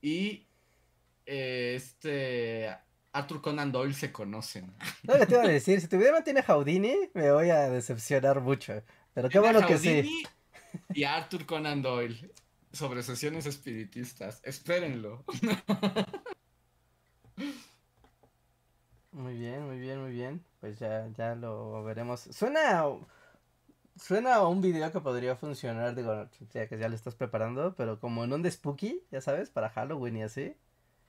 [0.01, 0.47] y
[1.25, 2.75] eh, este
[3.11, 4.73] Arthur Conan Doyle se conocen.
[5.03, 8.41] No, te iba a decir, si tu video no tiene Houdini, me voy a decepcionar
[8.41, 8.81] mucho.
[9.13, 10.23] Pero qué bueno que sí.
[10.93, 12.31] Y Arthur Conan Doyle
[12.71, 14.39] sobre sesiones espiritistas.
[14.43, 15.25] Espérenlo.
[19.11, 20.45] Muy bien, muy bien, muy bien.
[20.59, 22.21] Pues ya, ya lo veremos.
[22.31, 22.85] Suena,
[23.99, 27.99] suena a un video que podría funcionar, digo, ya que ya lo estás preparando, pero
[27.99, 30.55] como en un de spooky, ya sabes, para Halloween y así.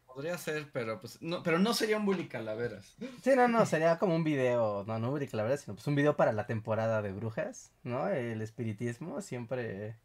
[0.06, 2.96] Podría ser, pero pues no, pero no sería un bully calaveras.
[3.22, 6.16] Sí, no, no, sería como un video, no, no bully calaveras, sino pues un video
[6.16, 8.08] para la temporada de brujas, ¿no?
[8.08, 9.96] El espiritismo siempre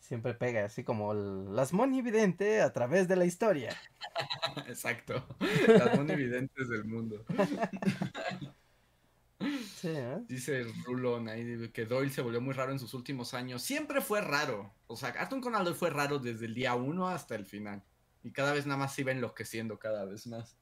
[0.00, 3.76] siempre pega, así como el, las monividente a través de la historia.
[4.68, 5.26] Exacto,
[5.66, 7.24] las monividentes del mundo.
[9.46, 10.24] ¿no?
[10.28, 13.62] Dice Rulon ahí que Doyle se volvió muy raro en sus últimos años.
[13.62, 14.72] Siempre fue raro.
[14.86, 17.82] O sea, Arthur Conan Doyle fue raro desde el día uno hasta el final.
[18.22, 20.56] Y cada vez nada más se iba enloqueciendo cada vez más.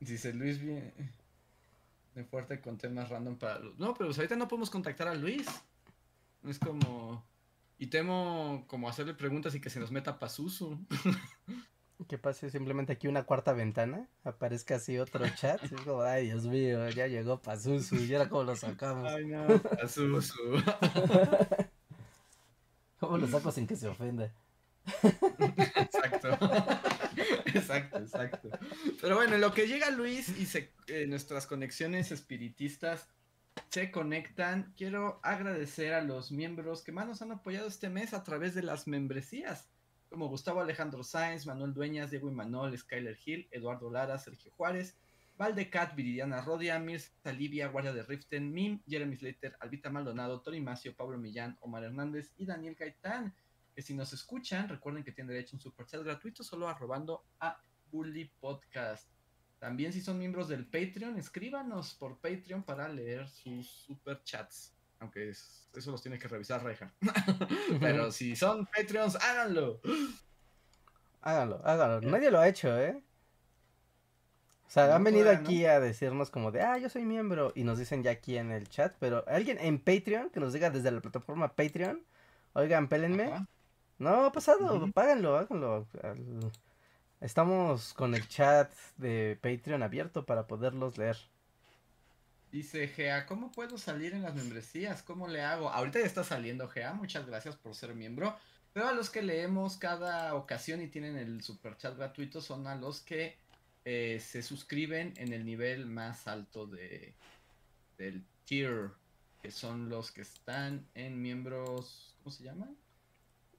[0.00, 0.92] Dice Luis bien.
[2.14, 3.78] De fuerte con temas random para los.
[3.78, 5.46] No, pero pues ahorita no podemos contactar a Luis.
[6.44, 7.24] Es como.
[7.78, 10.78] Y temo como hacerle preguntas y que se nos meta Pazuzu.
[12.08, 16.26] Que pase simplemente aquí una cuarta ventana, aparezca así otro chat, y es como, ay
[16.26, 19.10] Dios mío, ya llegó Pazuzu, y ahora cómo lo sacamos.
[19.12, 19.46] Ay, no,
[19.80, 20.34] Pazuzu.
[23.00, 24.32] ¿Cómo lo saco sin que se ofenda?
[25.02, 26.28] Exacto.
[27.46, 28.50] Exacto, exacto.
[29.00, 33.08] Pero bueno, en lo que llega Luis y se, eh, nuestras conexiones espiritistas
[33.70, 38.22] se conectan, quiero agradecer a los miembros que más nos han apoyado este mes a
[38.22, 39.68] través de las membresías,
[40.08, 44.96] como Gustavo Alejandro Sáenz, Manuel Dueñas, Diego Imanol, Skyler Hill, Eduardo Lara, Sergio Juárez,
[45.38, 50.94] Valdecat, Viridiana Rodia, Mirza Livia, Guardia de Riften, Mim, Jeremy Slater, Albita Maldonado, Tori Macio,
[50.96, 53.34] Pablo Millán, Omar Hernández y Daniel Gaitán.
[53.74, 57.60] Que si nos escuchan, recuerden que tienen derecho a un superchat gratuito solo arrobando a
[57.90, 59.10] Bully Podcast.
[59.58, 64.75] También si son miembros del Patreon, escríbanos por Patreon para leer sus superchats.
[65.00, 66.92] Aunque es- eso los tiene que revisar Reja.
[67.80, 69.80] Pero si son Patreons, háganlo.
[71.20, 72.00] Háganlo, háganlo.
[72.10, 73.02] Nadie lo ha hecho, ¿eh?
[74.66, 75.38] O sea, No, han venido no.
[75.38, 78.50] aquí a decirnos como de, ah, yo soy miembro, y nos dicen ya aquí en
[78.50, 82.02] el chat, pero alguien en Patreon que nos diga desde la plataforma Patreon,
[82.52, 83.24] oigan, pélenme.
[83.32, 83.46] Ajá.
[83.98, 84.92] No, ha pasado, Ujú.
[84.92, 85.86] páganlo, háganlo.
[87.20, 91.16] Estamos con el chat de Patreon abierto para poderlos leer.
[92.52, 95.02] Dice Gea, ¿cómo puedo salir en las membresías?
[95.02, 95.68] ¿Cómo le hago?
[95.70, 98.36] Ahorita ya está saliendo Gea, muchas gracias por ser miembro.
[98.72, 102.74] Pero a los que leemos cada ocasión y tienen el super chat gratuito son a
[102.74, 103.36] los que
[103.84, 107.14] eh, se suscriben en el nivel más alto de
[107.98, 108.90] del tier,
[109.42, 112.68] que son los que están en miembros, ¿cómo se llama?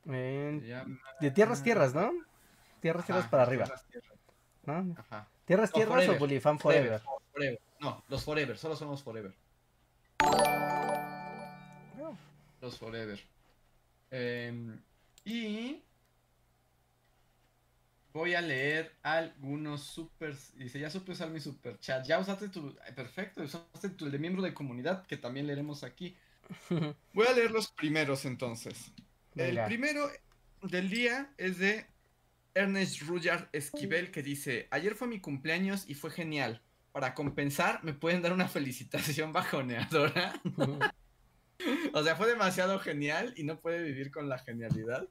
[0.06, 2.12] En- Se llama- De tierras, tierras, ¿no?
[2.82, 4.19] Tierras, tierras para arriba, tierras, tierras.
[4.65, 4.95] ¿no?
[5.00, 5.28] Ajá.
[5.45, 7.02] Tierras, No, tierras o Bullyfan Forever.
[7.32, 7.60] Forever.
[7.79, 9.33] No, los Forever, solo son los Forever.
[12.61, 13.19] Los Forever.
[14.09, 14.79] Em,
[15.25, 15.83] y
[18.13, 20.35] voy a leer algunos super.
[20.55, 22.05] Dice, ya supe usar mi super chat.
[22.05, 22.75] Ya usaste tu.
[22.85, 26.15] ay, Perfecto, usaste tu el de miembro de comunidad, que también leeremos aquí.
[27.13, 28.91] Voy a leer los primeros entonces.
[29.35, 30.09] El primero
[30.63, 31.85] del día es de
[32.55, 36.61] Ernest Rudyard Esquivel que dice, ayer fue mi cumpleaños y fue genial.
[36.97, 40.41] Para compensar, me pueden dar una felicitación bajoneadora.
[41.93, 45.05] o sea, fue demasiado genial y no puede vivir con la genialidad.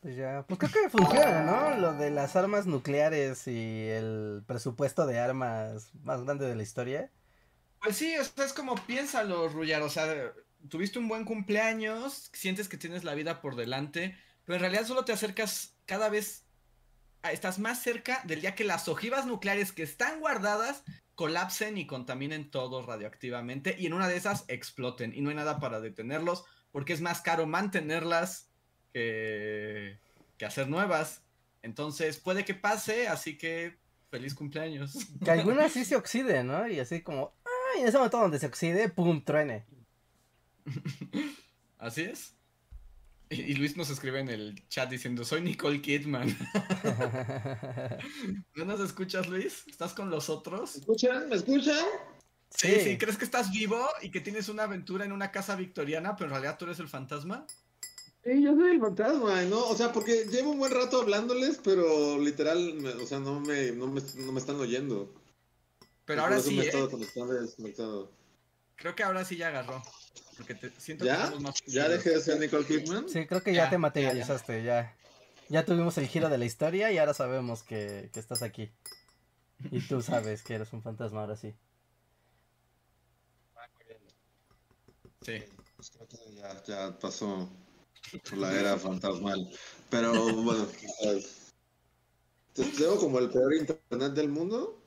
[0.00, 1.76] Pues ya, pues creo que funciona, ¿no?
[1.80, 7.10] Lo de las armas nucleares y el presupuesto de armas más grande de la historia.
[7.82, 9.82] Pues sí, o sea, es como piénsalo, Rudyard.
[9.82, 10.32] O sea,
[10.68, 15.04] tuviste un buen cumpleaños, sientes que tienes la vida por delante, pero en realidad solo
[15.04, 16.44] te acercas cada vez,
[17.22, 22.50] estás más cerca del día que las ojivas nucleares que están guardadas colapsen y contaminen
[22.50, 26.92] todo radioactivamente y en una de esas exploten y no hay nada para detenerlos porque
[26.92, 28.48] es más caro mantenerlas
[28.92, 29.98] que,
[30.38, 31.22] que hacer nuevas.
[31.62, 33.76] Entonces puede que pase, así que
[34.10, 34.96] feliz cumpleaños.
[35.22, 36.66] Que algunas sí se oxiden, ¿no?
[36.68, 39.66] Y así como, ay, en ese momento donde se oxide, pum, truene.
[41.78, 42.34] Así es.
[43.32, 46.28] Y, Luis nos escribe en el chat diciendo, soy Nicole Kidman.
[48.56, 49.62] ¿No nos escuchas, Luis?
[49.68, 50.74] ¿Estás con los otros?
[50.74, 51.28] ¿Me escuchan?
[51.28, 51.86] ¿Me escuchan?
[52.50, 56.16] Sí, sí, ¿crees que estás vivo y que tienes una aventura en una casa victoriana,
[56.16, 57.46] pero en realidad tú eres el fantasma?
[58.24, 59.64] Sí, yo soy el fantasma, ¿no?
[59.64, 63.70] O sea, porque llevo un buen rato hablándoles, pero literal, me- o sea, no me,
[63.70, 65.14] no me, no me están oyendo.
[66.04, 66.72] Pero Y ahora sí, ¿eh?
[68.74, 69.80] Creo que ahora sí ya agarró.
[70.36, 71.26] Porque te siento que ¿Ya?
[71.26, 73.08] somos más ¿Ya dejé de ser Nicole Kidman?
[73.08, 74.96] Sí, creo que ya, Ya, te materializaste, ya.
[75.48, 78.70] Ya tuvimos el giro de la historia y ahora sabemos que, que estás aquí.
[79.70, 81.54] Y tú sabes que eres un fantasma ahora sí.
[85.22, 85.42] Sí.
[85.76, 87.48] Pues creo que ya, ya pasó
[88.28, 89.50] por la era fantasmal.
[89.90, 90.66] Pero bueno,
[91.02, 91.52] ¿sabes?
[92.54, 94.82] Tengo como el peor internet del mundo.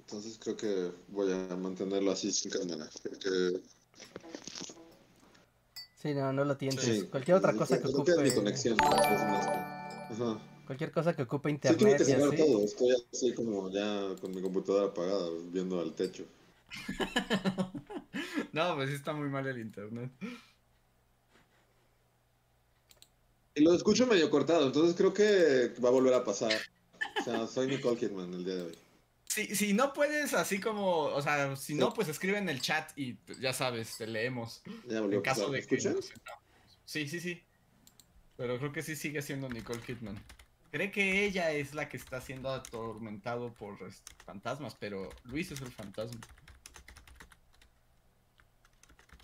[0.00, 2.88] Entonces creo que voy a mantenerlo así sin cámara.
[3.02, 3.60] Porque...
[6.00, 6.80] Sí, no, no lo tienes.
[6.80, 7.02] Sí.
[7.10, 8.12] Cualquier otra cosa que No ocupe.
[8.12, 8.76] tienes mi conexión.
[8.80, 10.38] Ajá.
[10.66, 12.36] Cualquier cosa que ocupe Sí, internet y cerrar así.
[12.36, 12.60] todo.
[12.64, 16.24] Estoy así como ya con mi computadora apagada, viendo al techo.
[18.52, 20.10] No, pues sí está muy mal el internet.
[23.54, 26.52] Y lo escucho medio cortado, entonces creo que va a volver a pasar.
[27.20, 28.78] O sea, soy Nicole Kidman el día de hoy.
[29.38, 32.90] Si, si no puedes, así como, o sea, si no, pues escribe en el chat
[32.96, 34.62] y pues, ya sabes, te leemos.
[34.88, 35.78] Ya En caso ¿Me de que.
[36.84, 37.44] Sí, sí, sí.
[38.36, 40.20] Pero creo que sí sigue siendo Nicole Kidman.
[40.72, 45.60] Cree que ella es la que está siendo atormentado por este, fantasmas, pero Luis es
[45.60, 46.20] el fantasma.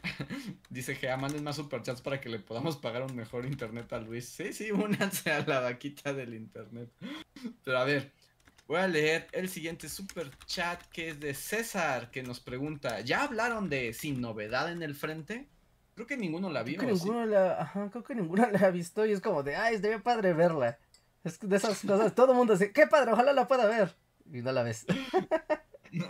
[0.71, 4.29] Dice que manden más superchats para que le podamos pagar un mejor internet a Luis.
[4.29, 6.89] Sí, sí, únanse a la vaquita del internet.
[7.65, 8.13] Pero a ver,
[8.67, 13.69] voy a leer el siguiente superchat que es de César, que nos pregunta, ¿ya hablaron
[13.69, 15.49] de Sin Novedad en el Frente?
[15.95, 16.79] Creo que ninguno la vio.
[16.79, 19.55] Creo que ninguno la, ajá, creo que ninguno la ha visto y es como de,
[19.57, 20.79] ay, estaría padre verla.
[21.23, 23.95] Es de esas cosas, todo el mundo dice, qué padre, ojalá la pueda ver.
[24.33, 24.85] Y no la ves.
[25.93, 26.01] sí,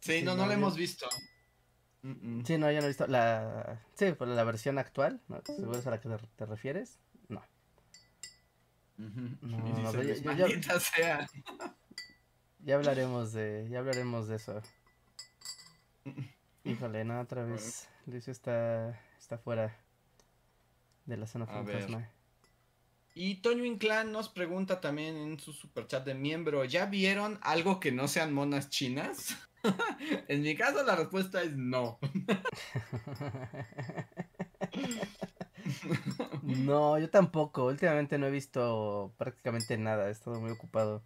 [0.00, 1.08] Sí, no, no, no la yo- hemos visto.
[2.02, 2.44] Mm, mm.
[2.44, 5.40] Sí, no, yo no he visto la, sí, pues la versión actual, ¿no?
[5.44, 6.98] ¿Seguro es a la que te refieres?
[8.96, 9.06] No.
[9.08, 9.20] Ujú.
[9.42, 11.28] No, Y dice pero Luis, yo- yo- "Maldita sea.
[12.60, 14.62] Ya hablaremos de, ya hablaremos de eso.
[16.64, 17.88] Híjole, no, otra vez.
[18.06, 19.76] Luis está, está fuera
[21.06, 22.08] de la zona fantasma.
[23.14, 27.92] Y Toño Inclán nos pregunta también en su superchat de miembro, ¿ya vieron algo que
[27.92, 29.36] no sean monas chinas?
[30.28, 31.98] en mi caso la respuesta es no.
[36.42, 37.66] No, yo tampoco.
[37.66, 40.08] Últimamente no he visto prácticamente nada.
[40.08, 41.02] He estado muy ocupado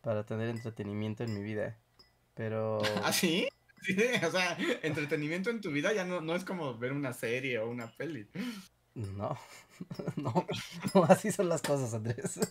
[0.00, 1.78] para tener entretenimiento en mi vida.
[2.34, 3.48] Pero ¿Ah, sí?
[3.82, 7.58] Sí, o sea, entretenimiento en tu vida ya no, no es como ver una serie
[7.58, 8.26] o una peli.
[8.94, 9.38] no,
[10.16, 10.46] no,
[10.94, 12.40] no, así son las cosas, Andrés.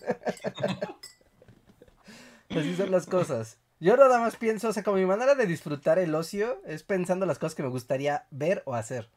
[2.50, 3.58] Así son las cosas.
[3.80, 7.26] Yo nada más pienso, o sea, como mi manera de disfrutar el ocio es pensando
[7.26, 9.10] las cosas que me gustaría ver o hacer.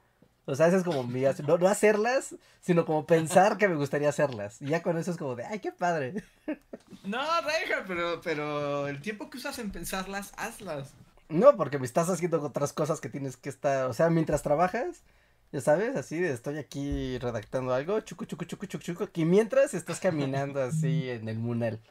[0.50, 4.08] O sea, esa es como mi, no, no hacerlas, sino como pensar que me gustaría
[4.08, 4.62] hacerlas.
[4.62, 6.24] Y ya con eso es como de, ay, qué padre.
[7.04, 10.94] No, deja, pero, pero el tiempo que usas en pensarlas, hazlas.
[11.28, 15.04] No, porque me estás haciendo otras cosas que tienes que estar, o sea, mientras trabajas,
[15.52, 19.74] ya sabes, así de estoy aquí redactando algo, chucu, chucu, chucu, chucu, chucu, y mientras
[19.74, 21.82] estás caminando así en el munal.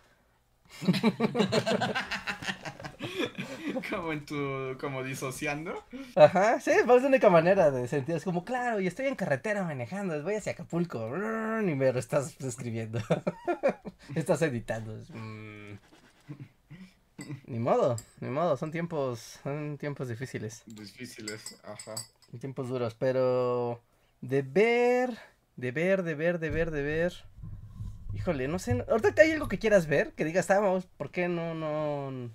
[3.91, 5.85] como en tu, como disociando.
[6.15, 9.63] Ajá, sí, es la única manera de sentir, es como, claro, y estoy en carretera
[9.65, 13.01] manejando, voy hacia Acapulco, y me lo estás escribiendo,
[14.15, 14.95] estás editando.
[15.15, 15.79] mm.
[17.47, 20.63] Ni modo, ni modo, son tiempos, son tiempos difíciles.
[20.67, 21.95] Difíciles, ajá.
[22.41, 23.81] Tiempos duros, pero
[24.21, 25.19] de ver,
[25.57, 27.15] de ver, de ver, de ver, de ver.
[28.15, 31.29] Híjole, no sé, ahorita hay algo que quieras ver, que digas, ah, vamos, ¿por qué
[31.29, 32.31] no, no,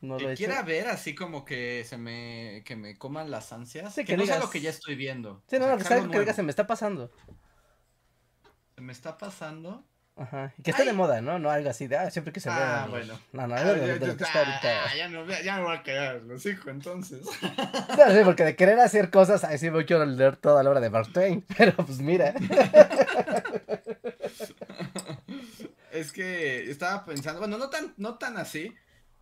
[0.00, 0.44] no lo Que he hecho?
[0.44, 3.94] quiera ver así como que se me, que me coman las ansias.
[3.94, 5.42] Sí, que, que no sea lo que ya estoy viendo.
[5.48, 7.10] Sí, no, sea, no, que sea algo que digas, se me está pasando.
[8.74, 9.84] Se me está pasando.
[10.18, 11.38] Ajá, y que esté de moda, ¿no?
[11.38, 12.86] No algo así de, ah, siempre que se Ah, vea.
[12.88, 13.20] bueno.
[13.34, 14.84] No, no, Ah, algo de, ya- de lo que está ahorita.
[14.86, 17.26] ah, ya, no, ya me voy a quedar, los hijos entonces.
[17.98, 20.80] No, sí, porque de querer hacer cosas, ahí sí me quiero leer toda la obra
[20.80, 22.32] de Mark Twain, pero pues mira.
[25.92, 28.74] es que estaba pensando, bueno, no tan, no tan así,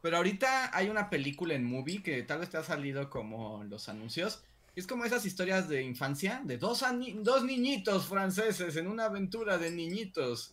[0.04, 3.88] pero ahorita hay una película en movie que tal vez te ha salido como los
[3.88, 4.44] anuncios.
[4.76, 6.84] Es como esas historias de infancia, de dos,
[7.22, 10.52] dos niñitos franceses en una aventura de niñitos.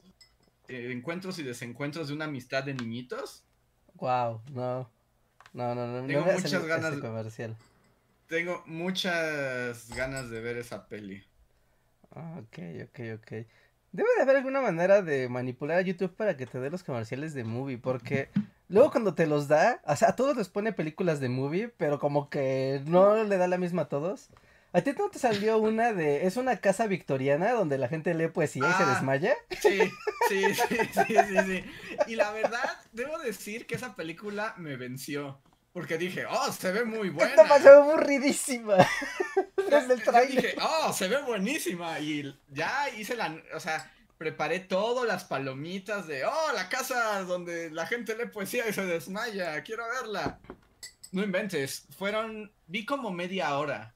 [0.70, 3.44] eh, encuentros y desencuentros de una amistad de niñitos.
[3.96, 4.90] Wow, no.
[5.52, 6.08] No, no, no.
[6.08, 7.58] Tengo no muchas ganas ese de- comercial.
[8.28, 11.26] Tengo muchas ganas de ver esa peli.
[12.12, 13.32] Ok, ok, ok.
[13.92, 17.34] Debe de haber alguna manera de manipular a YouTube para que te dé los comerciales
[17.34, 18.30] de movie, porque
[18.72, 22.00] luego cuando te los da, o sea, a todos les pone películas de movie, pero
[22.00, 24.30] como que no le da la misma a todos.
[24.74, 28.30] ¿A ti no te salió una de, es una casa victoriana donde la gente lee
[28.30, 28.94] poesía y se Ah.
[28.94, 29.36] desmaya?
[29.62, 29.80] Sí,
[30.30, 31.64] sí, sí, sí, sí, sí.
[32.08, 35.40] Y la verdad, debo decir que esa película me venció.
[35.74, 37.30] Porque dije, oh, se ve muy buena.
[37.32, 38.76] Esta pasó aburridísima.
[39.70, 40.36] Desde el Yo trailer.
[40.44, 42.00] dije, oh, se ve buenísima.
[42.00, 43.90] Y ya hice la, o sea,
[44.22, 48.86] preparé todo, las palomitas de, oh, la casa donde la gente lee poesía y se
[48.86, 50.40] desmaya, quiero verla.
[51.12, 53.96] No inventes, fueron, vi como media hora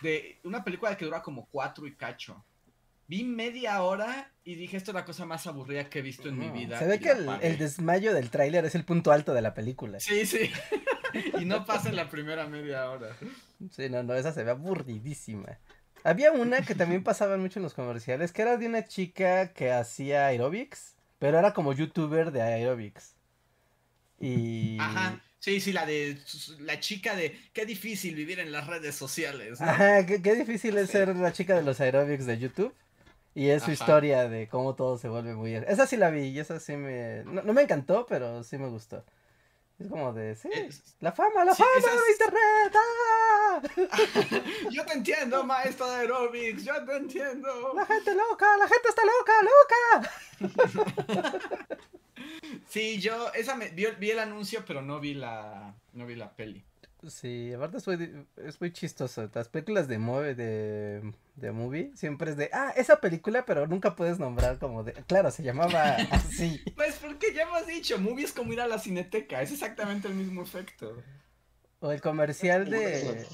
[0.00, 2.46] de una película que dura como cuatro y cacho.
[3.08, 6.38] Vi media hora y dije, esto es la cosa más aburrida que he visto en
[6.38, 6.78] mi vida.
[6.78, 10.00] Se ve que el, el desmayo del tráiler es el punto alto de la película.
[10.00, 10.50] Sí, sí.
[11.38, 13.14] y no pasa en la primera media hora.
[13.70, 15.58] Sí, no, no, esa se ve aburridísima.
[16.06, 19.72] Había una que también pasaba mucho en los comerciales, que era de una chica que
[19.72, 23.14] hacía aerobics, pero era como youtuber de aerobics.
[24.20, 24.78] Y...
[24.80, 25.20] Ajá.
[25.40, 26.16] Sí, sí, la de
[26.60, 29.60] la chica de qué difícil vivir en las redes sociales.
[29.60, 29.66] ¿no?
[29.66, 30.92] Ajá, qué, qué difícil es Sí.
[30.92, 32.72] ser la chica de los aerobics de YouTube.
[33.34, 33.74] Y es su Ajá.
[33.74, 35.54] historia de cómo todo se vuelve muy...
[35.56, 37.22] Esa sí la vi y esa sí me...
[37.24, 39.04] No, no me encantó, pero sí me gustó.
[39.78, 40.34] Es como de...
[40.36, 42.74] Sí, Es- la fama, la Sí, fama esas- de internet.
[42.74, 43.60] ¡ah!
[44.70, 47.72] Yo te entiendo, maestra de aerobics, yo te entiendo.
[47.74, 50.10] La gente loca, la gente está loca, loca.
[52.68, 56.34] Sí, yo esa me, vi, vi el anuncio, pero no vi la no vi la
[56.34, 56.64] peli.
[57.08, 59.30] Sí, aparte es muy, es muy chistoso.
[59.32, 63.94] Las películas de, move, de, de movie siempre es de, ah, esa película, pero nunca
[63.94, 66.62] puedes nombrar como de, claro, se llamaba así.
[66.74, 70.14] Pues porque ya hemos dicho, movie es como ir a la cineteca, es exactamente el
[70.14, 70.96] mismo efecto.
[71.80, 73.26] O el comercial de...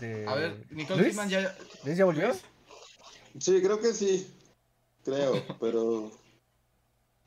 [0.00, 0.26] de...
[0.26, 1.12] A ver, Nicole ¿Luis?
[1.12, 2.32] Kidman ya ¿Luis ya volvió?
[3.38, 4.32] Sí, creo que sí.
[5.04, 6.10] Creo, pero.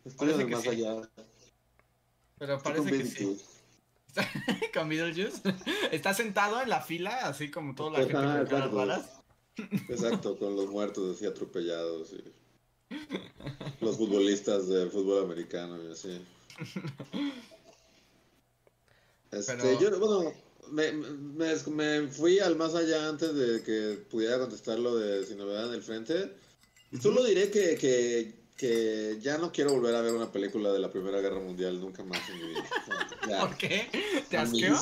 [0.04, 0.70] Estoy más sí.
[0.70, 1.02] allá.
[2.38, 3.42] pero parece que sí.
[4.74, 5.42] Con Beetlejuice.
[5.92, 8.78] Está sentado en la fila, así como toda la gente con caras exacto.
[8.78, 9.12] raras.
[9.90, 12.24] Exacto, con los muertos así atropellados y
[13.84, 16.22] los futbolistas de fútbol americano y así.
[19.32, 20.34] Este, Pero- yo, bueno,
[20.72, 25.38] me, me, me fui al más allá antes de que pudiera contestar lo de Sin
[25.38, 26.34] Novedad en el Frente.
[26.92, 30.80] Y solo diré que, que, que ya no quiero volver a ver una película de
[30.80, 32.64] la Primera Guerra Mundial nunca más en mi vida.
[32.64, 33.40] O sea, ya.
[33.48, 33.88] ¿Por qué?
[34.30, 34.76] ¿Te asqueó?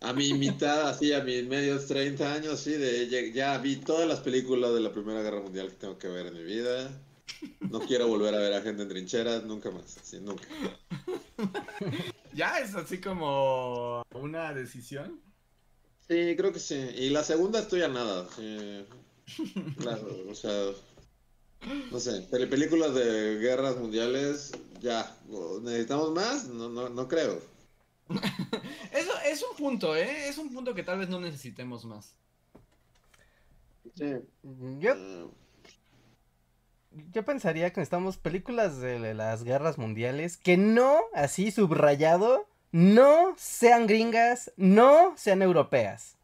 [0.00, 4.06] a mi mitad, así, a mis medios 30 años, sí, de ya, ya vi todas
[4.06, 6.90] las películas de la Primera Guerra Mundial que tengo que ver en mi vida.
[7.60, 10.44] No quiero volver a ver a gente en trincheras, nunca más, así, nunca.
[12.32, 15.22] Ya es así como una decisión.
[16.06, 16.74] Sí, creo que sí.
[16.74, 18.84] Y la segunda estoy a nada, sí.
[19.78, 20.70] Claro, o sea,
[21.90, 25.16] no sé, pero películas de guerras mundiales, ya,
[25.62, 26.46] ¿necesitamos más?
[26.48, 27.40] No, no, no creo.
[28.92, 30.28] Eso es un punto, ¿eh?
[30.28, 32.14] Es un punto que tal vez no necesitemos más.
[33.94, 34.14] Sí.
[34.78, 35.26] Yo, Eh,
[37.12, 43.86] yo pensaría que necesitamos películas de las guerras mundiales que no, así subrayado, no sean
[43.86, 46.16] gringas, no sean europeas.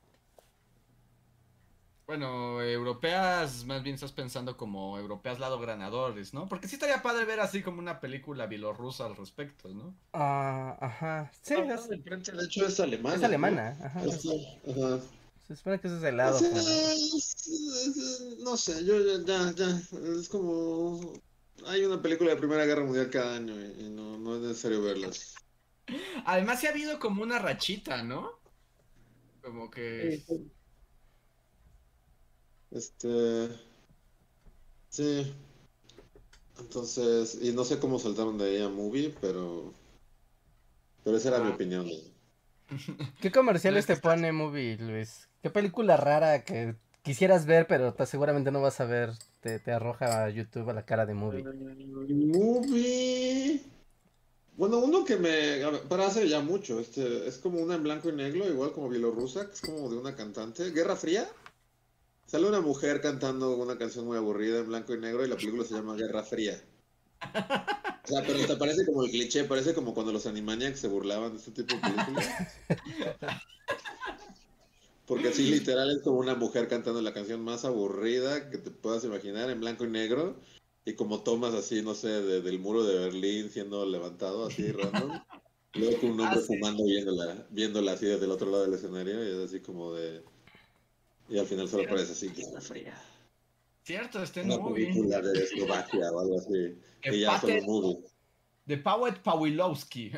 [2.13, 6.47] Bueno, europeas, más bien estás pensando como europeas lado ganadores, ¿no?
[6.47, 9.95] Porque sí estaría padre ver así como una película bielorrusa al respecto, ¿no?
[10.13, 11.31] Ah, ajá.
[11.41, 11.97] Sí, Ah, es, de
[12.45, 13.15] hecho, es alemana.
[13.17, 13.27] es ¿no?
[13.29, 13.79] alemana.
[13.83, 14.03] Ajá.
[14.13, 15.01] Sí, ajá.
[15.49, 16.37] Se supone que eso es el lado.
[16.37, 19.81] O sea, como- es- es- no sé, yo ya, ya, ya,
[20.21, 21.15] es como...
[21.65, 24.83] Hay una película de Primera Guerra Mundial cada año y, y no, no es necesario
[24.83, 25.35] verlas.
[26.27, 28.31] Además sí ha habido como una rachita, ¿no?
[29.43, 30.23] Como que...
[32.75, 33.49] Este...
[34.89, 35.33] Sí.
[36.59, 39.73] Entonces, y no sé cómo saltaron de ahí a Movie, pero...
[41.05, 41.55] Pero esa era mi Ah.
[41.55, 41.87] opinión.
[43.21, 45.29] ¿Qué comerciales te pone Movie, Luis?
[45.43, 49.11] ¿Qué película rara que quisieras ver, pero te- seguramente no vas a ver?
[49.41, 51.43] Te, te arroja a YouTube a la cara de Movie.
[52.09, 53.61] Movie.
[54.57, 55.29] Bueno, uno que me.
[55.59, 56.79] ver, Pero hace ya mucho.
[56.79, 59.97] Este, es como una en blanco y negro, igual como bielorrusa, que es como de
[59.97, 60.71] una cantante.
[60.71, 61.29] Guerra Fría.
[62.33, 65.65] Sale una mujer cantando una canción muy aburrida en blanco y negro y la película
[65.65, 66.59] se llama Guerra Fría.
[67.21, 71.33] O sea, pero te parece como el cliché, parece como cuando los Animaniacs se burlaban
[71.33, 72.27] de este tipo de películas.
[75.05, 79.05] Porque así literal es como una mujer cantando la canción más aburrida que te puedas
[79.05, 80.41] imaginar en blanco y negro.
[80.87, 85.21] Y como tomas así, no sé, de- del muro de Berlín siendo levantado así random.
[85.75, 86.47] Luego con un hombre Ah, sí.
[86.47, 90.32] fumando viéndola, viéndola así desde el otro lado del escenario y es así como de...
[91.33, 92.95] Y al final solo aparece así, Guerra Fría.
[93.85, 94.87] Cierto, está en Una movie.
[94.87, 96.77] película de Eslovaquia o algo así.
[97.01, 97.99] Que ya solo Pate- movie.
[98.67, 100.13] De Pawet Pawilowski.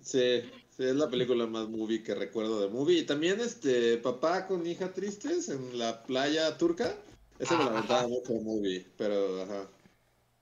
[0.00, 0.42] Sí,
[0.76, 2.98] sí, es la película más movie que recuerdo de movie.
[3.00, 6.96] Y también este papá con hija tristes en la playa turca.
[7.38, 9.68] Esa me la aventaba mucho de movie, pero ajá.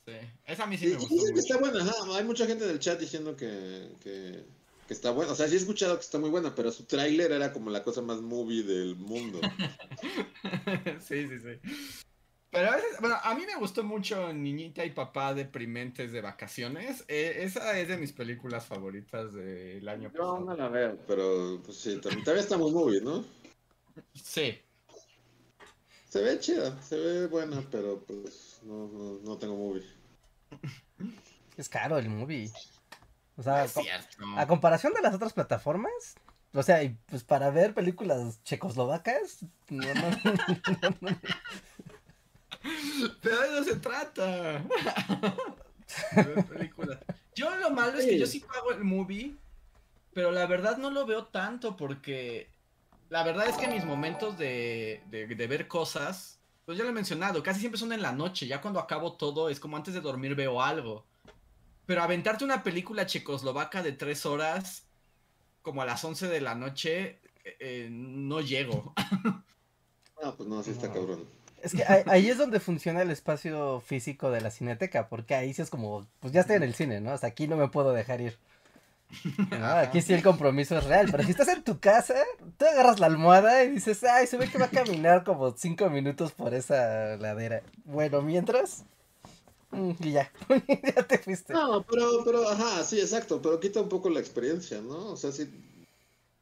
[0.07, 0.13] Sí.
[0.47, 1.95] Esa a mí sí me gustó dicen que está buena, ajá.
[2.17, 4.45] Hay mucha gente en el chat diciendo que, que,
[4.87, 5.33] que está buena.
[5.33, 7.83] O sea, sí he escuchado que está muy buena, pero su tráiler era como la
[7.83, 9.41] cosa más movie del mundo.
[11.01, 11.61] sí, sí, sí.
[12.51, 17.05] Pero a veces, bueno, a mí me gustó mucho Niñita y Papá Deprimentes de Vacaciones.
[17.09, 20.41] Eh, esa es de mis películas favoritas del año Yo pasado.
[20.41, 23.23] no la veo, pero pues sí, también, todavía está muy movie, ¿no?
[24.15, 24.53] Sí.
[24.53, 24.59] Sí,
[26.09, 29.85] Se ve chida, se ve buena, pero pues no, no, no tengo movie.
[31.57, 32.51] Es caro el movie.
[33.37, 34.25] O sea, Es co- cierto.
[34.37, 35.93] a comparación de las otras plataformas,
[36.55, 40.11] o sea, y pues para ver películas checoslovacas, no, no,
[41.01, 41.19] no,
[43.23, 44.63] Pero de eso se trata.
[46.13, 46.99] De ver películas.
[47.35, 49.35] Yo lo malo es que yo sí pago el movie,
[50.15, 52.49] pero la verdad no lo veo tanto porque
[53.11, 56.95] la verdad es que mis momentos de, de, de ver cosas, pues ya lo he
[56.95, 60.01] mencionado, casi siempre son en la noche, ya cuando acabo todo es como antes de
[60.01, 61.05] dormir veo algo.
[61.87, 64.85] Pero aventarte una película checoslovaca de tres horas,
[65.63, 68.93] como a las 11 de la noche, eh, eh, no llego.
[70.23, 70.95] Ah, pues no, sí está No.
[70.95, 71.25] cabrón.
[71.63, 75.53] Es que ahí, ahí es donde funciona el espacio físico de la cineteca, porque ahí
[75.53, 77.11] sí es como, pues ya estoy en el cine, ¿no?
[77.13, 78.39] Hasta aquí no me puedo dejar ir.
[79.51, 79.67] ¿no?
[79.67, 82.15] Aquí sí el compromiso es real, pero si estás en tu casa,
[82.57, 85.91] tú agarras la almohada y dices, ay, se ve que va a caminar como cinco
[85.91, 87.63] minutos por esa ladera.
[87.85, 88.85] Bueno, mientras,
[90.01, 90.33] y ya,
[90.97, 91.53] ya te fuiste.
[91.53, 95.13] No, pero, pero, ajá, sí, exacto, pero quita un poco la experiencia, ¿no?
[95.13, 95.45] O sea, sí,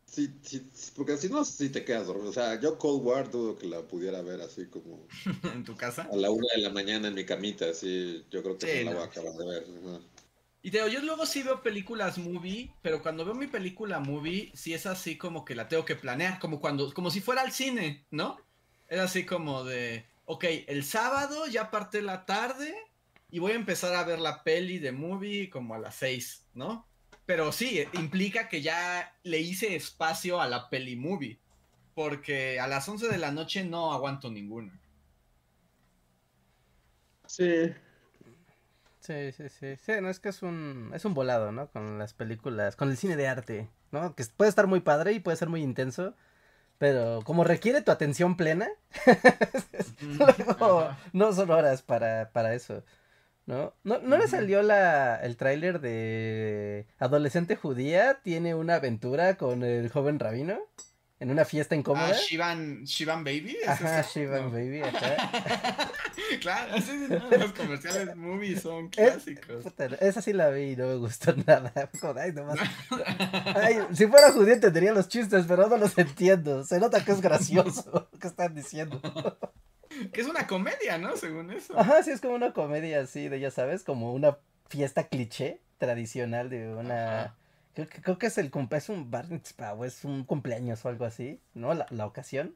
[0.06, 2.30] sí, sí, sí, porque si no, sí te quedas dormido.
[2.30, 5.08] O sea, yo Cold War dudo que la pudiera ver así como
[5.52, 6.12] en tu casa.
[6.12, 8.80] a la una de la mañana en mi camita, así, yo creo que Sí, no
[8.82, 9.64] la voy a acabar de ver.
[9.64, 10.00] ajá.
[10.62, 14.50] Y te digo, yo luego sí veo películas movie, pero cuando veo mi película movie,
[14.54, 17.52] sí es así como que la tengo que planear, como cuando, como si fuera al
[17.52, 18.38] cine, ¿no?
[18.88, 22.74] Es así como de, ok, el sábado ya parte la tarde
[23.34, 26.86] y voy a empezar a ver la peli de movie como a las 6, ¿no?
[27.26, 31.40] Pero sí, implica que ya le hice espacio a la peli movie,
[31.96, 34.78] porque a las 11 de la noche no aguanto ninguna.
[37.26, 37.74] Sí.
[39.00, 41.66] Sí, sí, sí, sí, no es que es un, es un volado, ¿no?
[41.72, 44.14] Con las películas, con el cine de arte, ¿no?
[44.14, 46.14] Que puede estar muy padre y puede ser muy intenso,
[46.78, 48.68] pero como requiere tu atención plena,
[50.00, 52.84] luego no son horas para, para eso,
[53.46, 53.74] ¿no?
[53.84, 59.88] ¿No, no le salió la, el tráiler de Adolescente Judía tiene una aventura con el
[59.90, 60.58] joven rabino
[61.20, 62.08] en una fiesta incómoda?
[62.08, 63.56] Ah, Shivan, Shivan Baby.
[63.62, 64.02] ¿es Ajá?
[64.02, 64.50] Shivan No.
[64.50, 65.90] Baby, ajá.
[66.40, 69.62] claro, sí, no, los comerciales movie son Es- clásicos.
[69.62, 71.72] Puta, esa sí la vi y no me gustó nada.
[72.00, 72.58] Como, ay, nomás.
[73.54, 76.64] Ay, si fuera judío entendería los chistes, pero no los entiendo.
[76.64, 79.00] Se nota que es gracioso que están diciendo.
[80.12, 81.16] Que es una comedia, ¿no?
[81.16, 81.78] Según eso.
[81.78, 84.38] Ajá, sí, es como una comedia así de, ya sabes, como una
[84.68, 87.20] fiesta cliché tradicional de una...
[87.20, 87.34] Ajá.
[87.74, 89.26] Creo, que- creo que es el cumple, es un bar
[89.76, 91.74] o es un cumpleaños o algo así, ¿no?
[91.74, 92.54] La, la ocasión.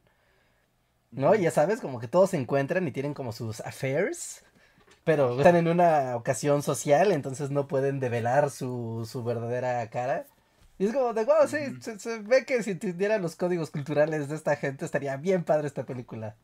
[1.11, 1.33] ¿No?
[1.35, 4.43] Y ya sabes, como que todos se encuentran y tienen como sus affairs,
[5.03, 10.25] pero están en una ocasión social, entonces no pueden develar su, su verdadera cara.
[10.77, 14.29] Y es como de, wow, sí, se, se ve que si entendieran los códigos culturales
[14.29, 16.35] de esta gente estaría bien padre esta película.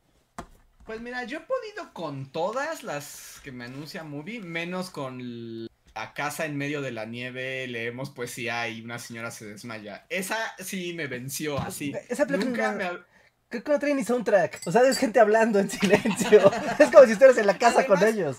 [0.86, 5.66] Pues mira, yo he podido con todas las que me anuncia Movie, menos con
[5.96, 10.06] la casa en medio de la nieve, leemos poesía y una señora se desmaya.
[10.10, 11.94] Esa sí me venció así.
[12.08, 13.16] Esa película Nunca no- me...
[13.48, 14.62] Creo que no trae ni soundtrack.
[14.66, 16.52] O sea, es gente hablando en silencio.
[16.80, 18.38] es como si estuvieras en la casa con ellos.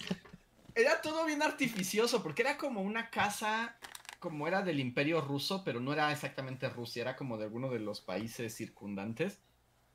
[0.75, 3.77] Era todo bien artificioso, porque era como una casa,
[4.19, 7.79] como era del imperio ruso, pero no era exactamente Rusia, era como de alguno de
[7.79, 9.39] los países circundantes.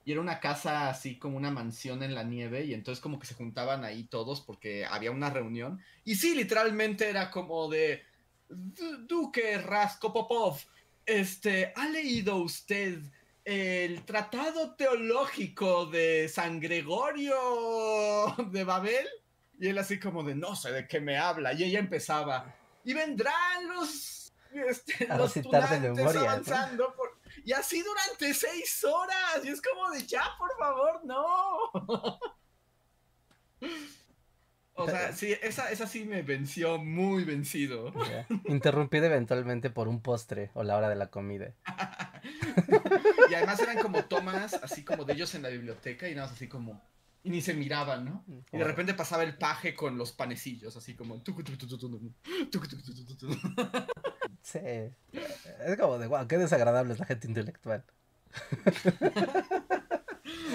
[0.04, 3.28] Y era una casa así como una mansión en la nieve, y entonces como que
[3.28, 5.80] se juntaban ahí todos porque había una reunión.
[6.04, 8.04] Y sí, literalmente era como de
[8.50, 10.58] "Du- Duque Raskopopov,
[11.06, 13.00] este, ¿ha leído usted
[13.46, 17.36] el tratado teológico de San Gregorio
[18.52, 19.08] de Babel?
[19.60, 21.54] Y él así como de, no sé de qué me habla.
[21.54, 26.30] Y ella empezaba, y vendrán los, este, A los tunantes memoria, ¿no?
[26.30, 26.96] avanzando.
[26.96, 27.11] por-
[27.44, 29.44] Y así durante seis horas.
[29.44, 32.20] Y es como de, ya, por favor, no.
[34.74, 37.94] O sea, sí, esa, esa sí me venció muy vencido.
[38.10, 38.26] Ya.
[38.46, 41.54] Interrumpido eventualmente por un postre o la hora de la comida.
[43.30, 46.36] Y además eran como tomas así como de ellos en la biblioteca y nada más
[46.36, 46.82] así como...
[47.24, 48.26] Y ni se miraban, ¿no?
[48.52, 51.24] Y de repente pasaba el paje con los panecillos, así como...
[54.42, 54.60] Sí.
[55.66, 57.84] Es como de, wow, qué desagradable es la gente intelectual.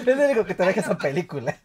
[0.05, 1.57] es lo único que te deja esa película.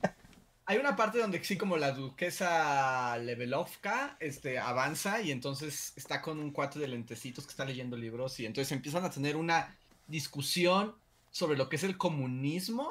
[0.64, 6.39] Hay una parte donde sí, como la duquesa Levelovka este, avanza y entonces está con
[6.39, 10.95] un cuate de lentecitos que está leyendo libros y entonces empiezan a tener una discusión
[11.31, 12.91] sobre lo que es el comunismo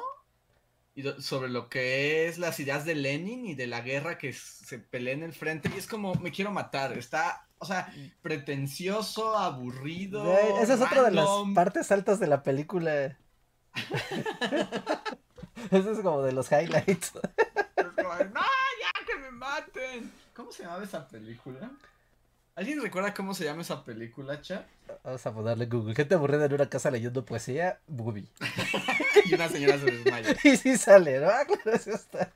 [0.94, 4.78] y sobre lo que es las ideas de Lenin y de la guerra que se
[4.78, 10.36] pelea en el frente y es como me quiero matar, está, o sea, pretencioso, aburrido.
[10.60, 13.18] Esa es otra de las partes altas de la película.
[15.70, 17.12] Eso es como de los highlights.
[17.14, 20.12] No, ya que me maten.
[20.34, 21.70] ¿Cómo se llamaba esa película?
[22.54, 24.66] ¿Alguien recuerda cómo se llama esa película, chat?
[25.04, 25.94] Vamos a ponerle Google.
[25.94, 28.28] Gente aburrida en una casa leyendo poesía, movie.
[29.24, 30.36] y una señora se desmaya.
[30.44, 31.28] y sí sale, ¿no?
[31.30, 32.30] Ah, claro, eso está.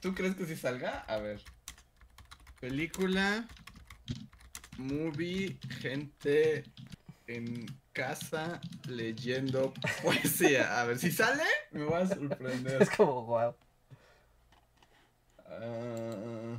[0.00, 1.00] ¿Tú crees que sí salga?
[1.00, 1.42] A ver.
[2.60, 3.46] Película,
[4.78, 6.64] movie, gente
[7.26, 8.58] en casa
[8.88, 10.80] leyendo poesía.
[10.80, 12.80] A ver, si sale, me va a sorprender.
[12.82, 13.54] Es como, wow.
[15.46, 16.58] Ah,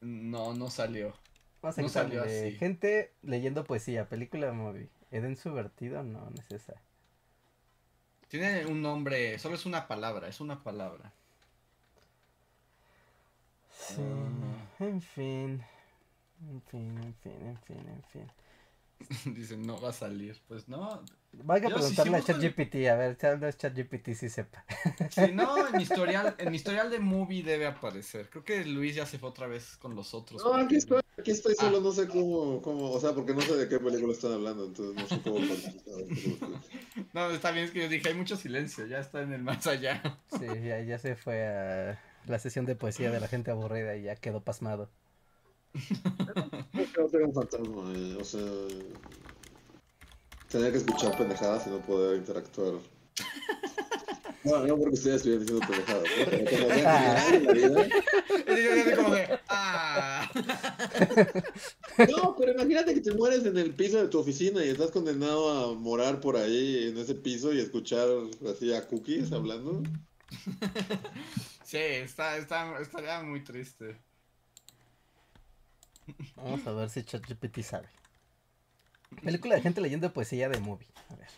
[0.00, 1.14] no, no salió.
[1.62, 2.52] Vamos a No salió así.
[2.52, 4.88] Gente leyendo poesía, película movie.
[5.10, 6.02] ¿Eden Subvertido?
[6.02, 6.74] No, no es esa.
[8.28, 11.12] Tiene un nombre, solo es una palabra, es una palabra.
[13.70, 14.00] Sí.
[14.00, 14.84] Ah.
[14.84, 15.64] En fin.
[16.48, 19.34] En fin, en fin, en fin, en fin.
[19.34, 20.40] Dicen, no va a salir.
[20.48, 21.02] Pues no.
[21.32, 24.64] Vaya a si- preguntarle si a el- ChatGPT, a ver, tal vez ChatGPT sí sepa.
[25.10, 28.28] Si no, en mi historial, en mi historial de movie debe aparecer.
[28.30, 30.42] Creo que Luis ya se fue otra vez con los otros.
[30.44, 31.62] No, aquí estoy, aquí estoy, Ah.
[31.62, 34.64] solo no sé cómo, cómo, o sea, porque no sé de qué película están hablando,
[34.66, 36.60] entonces no sé cómo participar.
[37.14, 39.66] No, está bien, es que yo dije, hay mucho silencio, ya está en el más
[39.66, 40.02] allá.
[40.38, 44.02] Sí, ya, ya se fue a la sesión de poesía de la gente aburrida y
[44.02, 44.90] ya quedó pasmado.
[46.96, 48.40] No tengo un fantasma, eh, o sea...
[50.50, 52.74] Tenía que escuchar pendejadas y no poder interactuar.
[54.42, 56.08] No, no porque ustedes estuvieran diciendo pendejadas,
[58.88, 60.30] que ah.
[62.10, 65.50] No, pero imagínate que te mueres en el piso de tu oficina y estás condenado
[65.50, 68.08] a morar por ahí en ese piso y escuchar
[68.50, 69.82] así a cookies hablando.
[71.62, 73.98] Sí, está, está, estaría muy triste.
[76.34, 77.88] Vamos a ver si ChatGPT sabe.
[79.22, 80.88] Película de gente leyendo poesía de movie.
[81.08, 81.28] A ver.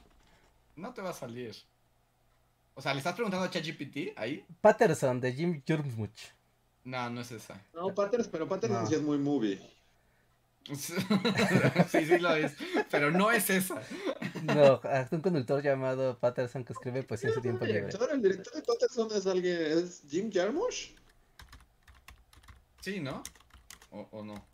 [0.77, 1.55] No te va a salir.
[2.75, 4.45] O sea, ¿le estás preguntando a ChatGPT ahí?
[4.61, 6.31] Patterson de Jim Jarmusch.
[6.85, 7.61] No, no es esa.
[7.75, 8.89] No, Patterson, pero Patterson No.
[8.89, 9.61] sí es muy movie.
[10.75, 10.95] sí,
[12.07, 12.53] sí lo es.
[12.91, 13.83] Pero no es esa.
[14.43, 17.87] No, a un conductor llamado Patterson que escribe poesía en su tiempo el libre.
[17.87, 20.95] director, el director de Patterson es alguien, es Jim Jarmusch.
[22.81, 23.23] Sí, ¿no?
[23.91, 24.45] ¿O, o no?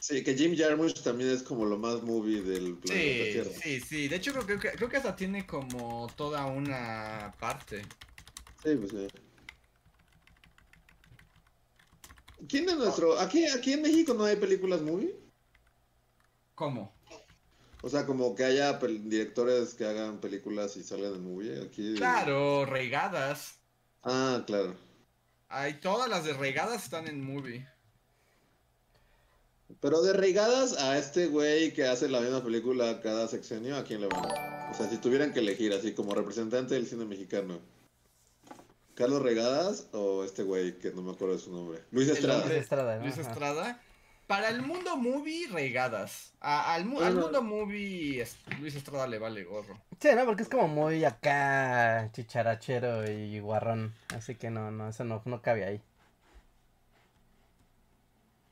[0.00, 3.50] Sí, que Jim Jarmusch también es como lo más movie del planeta Sí, Tierra.
[3.62, 4.08] sí, sí.
[4.08, 7.82] De hecho, creo que, creo que hasta tiene como toda una parte.
[8.64, 9.08] Sí, pues sí.
[12.48, 13.18] ¿Quién es nuestro?
[13.20, 15.14] Aquí, aquí en México no hay películas movie.
[16.54, 16.94] ¿Cómo?
[17.82, 21.62] O sea, como que haya directores que hagan películas y salgan en movie.
[21.62, 21.94] Aquí.
[21.96, 23.58] Claro, regadas.
[24.02, 24.76] Ah, claro.
[25.48, 27.66] Hay todas las de regadas están en movie.
[29.80, 34.00] Pero de regadas a este güey que hace la misma película cada sexenio, ¿a quién
[34.02, 34.24] le van?
[34.70, 37.58] O sea, si tuvieran que elegir así como representante del cine mexicano.
[38.94, 41.80] ¿Carlos Regadas o este güey que no me acuerdo de su nombre?
[41.90, 42.42] Luis Estrada.
[42.42, 43.04] hombre- Estrada, ¿no?
[43.04, 43.16] Luis.
[43.16, 43.80] Estrada.
[44.26, 46.34] Para el mundo movie, regadas.
[46.40, 47.20] A- al, mu- al Bueno.
[47.22, 49.80] mundo movie, es- Luis Estrada le vale gorro.
[49.98, 53.94] Sí, no, porque es como muy acá chicharachero y guarrón.
[54.14, 55.80] Así que no, no, eso no, no cabe ahí.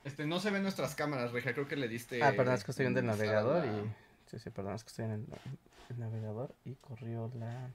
[0.08, 2.22] Este, no se ven nuestras cámaras, Reja, creo que le diste...
[2.22, 4.30] Ah, perdón, es que estoy viendo el navegador y.
[4.30, 5.26] Sí, sí, perdón, es que estoy en el,
[5.90, 7.68] el navegador y corrió la.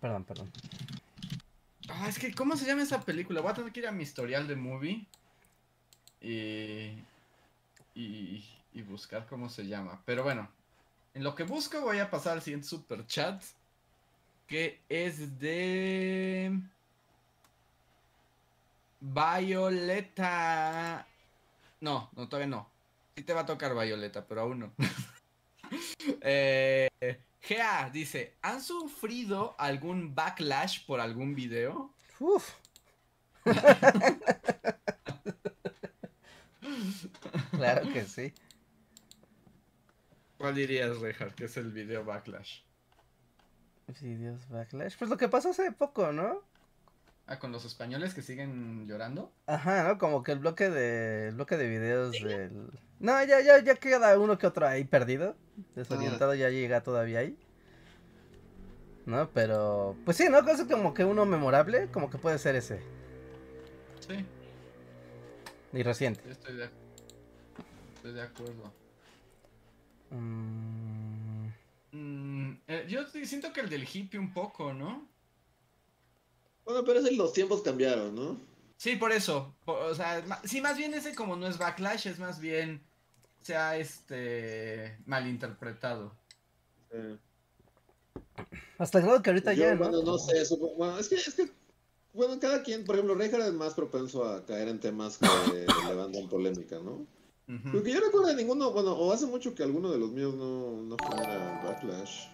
[0.00, 0.52] Perdón, perdón.
[1.88, 3.40] Ah, es que, ¿cómo se llama esa película?
[3.40, 5.04] Voy a tener que ir a mi historial de movie
[6.20, 6.94] y,
[7.96, 10.00] y, y buscar cómo se llama.
[10.04, 10.48] Pero bueno,
[11.12, 13.42] en lo que busco voy a pasar al siguiente super chat,
[14.46, 16.56] que es de
[19.00, 21.06] Violeta.
[21.80, 22.70] No, no, todavía no.
[23.16, 24.72] Sí te va a tocar Violeta, pero aún no.
[26.20, 26.88] eh,
[27.40, 31.92] Gea dice, ¿han sufrido algún backlash por algún video?
[32.18, 32.54] Uf.
[37.50, 38.34] claro que sí.
[40.36, 42.60] ¿Cuál dirías, Rejar, que es el video backlash?
[44.00, 44.96] Videos backlash.
[44.96, 46.42] Pues lo que pasó hace poco, ¿no?
[47.30, 49.32] Ah, con los españoles que siguen llorando.
[49.46, 49.98] Ajá, ¿no?
[49.98, 52.68] Como que el bloque de el bloque de videos del
[52.98, 55.36] No, ya ya ya queda uno que otro ahí perdido,
[55.76, 57.38] desorientado ya llega todavía ahí.
[59.06, 59.30] ¿No?
[59.30, 60.44] Pero pues sí, ¿no?
[60.44, 62.80] Cosa como que uno memorable, como que puede ser ese
[64.00, 64.24] Sí,
[65.72, 66.20] y reciente.
[66.24, 66.68] yo estoy de,
[67.94, 68.72] estoy de acuerdo.
[70.10, 71.48] Mm,
[71.92, 75.08] Mm, eh, yo siento que el del hippie un poco, ¿no?
[76.70, 78.36] Bueno, pero es que los tiempos cambiaron, ¿no?
[78.76, 79.54] Sí, por eso.
[79.66, 82.80] o sea, sí, más bien ese como no es backlash, es más bien
[83.40, 86.12] se ha este malinterpretado.
[86.92, 87.16] Eh,
[88.78, 89.80] Hasta el grado que ahorita yo, ya, ¿no?
[89.80, 91.50] bueno, no sé, supo- bueno, es que, es que,
[92.14, 95.26] bueno, cada quien, por ejemplo, Reinhardt es más propenso a caer en temas que
[95.88, 97.06] levantan polémica, ¿no?
[97.48, 97.72] Ujú.
[97.72, 100.82] Porque yo recuerdo de ninguno, bueno, o hace mucho que alguno de los míos no,
[100.82, 102.28] no genera backlash.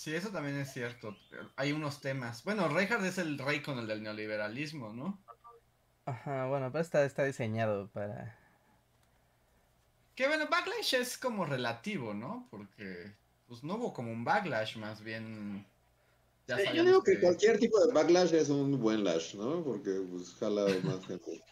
[0.00, 1.14] Sí, eso también es cierto.
[1.56, 2.42] Hay unos temas.
[2.42, 5.22] Bueno, Reinhardt es el rey con el del neoliberalismo, ¿no?
[6.06, 8.34] Ajá, bueno, pero está, está diseñado para...
[10.14, 12.48] Que bueno, backlash es como relativo, ¿no?
[12.50, 13.12] Porque
[13.46, 15.66] pues no hubo como un backlash, más bien.
[16.48, 19.62] ya Sí, yo digo que cualquier tipo de backlash es un buen lash, ¿no?
[19.62, 21.42] Porque pues jala más gente.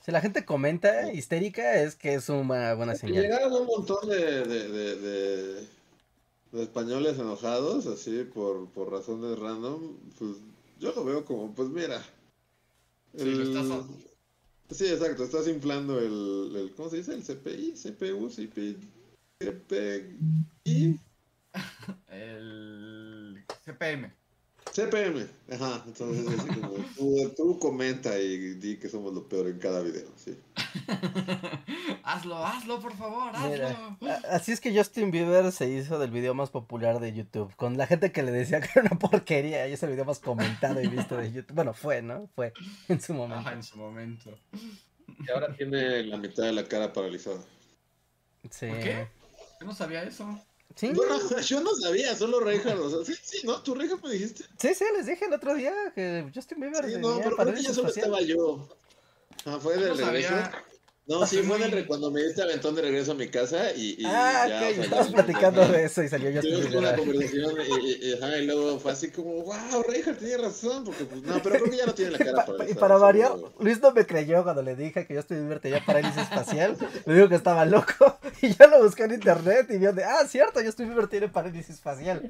[0.00, 3.24] Si la gente comenta histérica es que es una buena señal.
[3.24, 5.81] Llegaron un montón de, de, de, de-
[6.52, 9.96] de españoles enojados, así, por, por razones random.
[10.18, 10.36] Pues
[10.78, 12.02] yo lo veo como, pues mira.
[13.16, 13.86] Sí, lo estás-
[14.70, 17.12] Sí, exacto, estás inflando el, el, ¿cómo se dice?
[17.12, 18.78] El CPI, CPU, CPI,
[19.38, 20.98] CPI,
[22.08, 24.21] El CPM.
[24.70, 25.28] CPM.
[25.52, 29.58] Ajá, entonces es así como, tú, tú comenta y di que somos lo peor en
[29.58, 30.38] cada video, sí.
[32.02, 34.28] hazlo, hazlo, por favor, Mira, hazlo.
[34.30, 37.86] así es que Justin Bieber se hizo del video más popular de YouTube, con la
[37.86, 40.88] gente que le decía que era una porquería, y es el video más comentado y
[40.88, 41.54] visto de YouTube.
[41.54, 42.28] Bueno, fue, ¿no?
[42.34, 42.54] Fue
[42.88, 43.40] en su momento.
[43.40, 44.38] Ajá, en su momento.
[45.18, 47.40] Y ahora tiene la mitad de la cara paralizada.
[48.50, 48.66] Sí.
[48.68, 49.08] ¿Por qué?
[49.60, 50.40] Yo no sabía eso.
[50.76, 53.62] Sí, Bueno, yo no sabía, solo Reinhardt, o sea, sí, sí, ¿no?
[53.62, 54.44] ¿Tu Reinhardt me dijiste?
[54.58, 57.62] sí, sí, les dije el otro día que Justin Bieber Sí, no, pero creo que
[57.62, 58.68] ya solo estaba yo.
[59.44, 60.52] Ah, fue del no sabía.
[61.04, 64.04] No, sí, fue re- cuando me diste aventón de regreso a mi casa y, y
[64.06, 66.94] Ah, ya, ok, o sea, ya- estabas platicando de eso y salió Justin Tuvimos una
[66.96, 71.04] conversación y, y- y, ajá, y luego fue así como, wow, Reinhardt tenía razón, porque
[71.04, 72.70] pues no, pero creo que ya no tiene la cara Pa- paralizada.
[72.70, 76.28] y para variar, Luis no me creyó cuando le dije que Justin Bieber tenía parálisis
[76.28, 76.76] facial.
[77.06, 78.18] Me dijo que estaba loco.
[78.40, 81.80] Y yo lo busqué en internet y vio de, ah, cierto, Justin Bieber tiene parálisis
[81.80, 82.28] facial.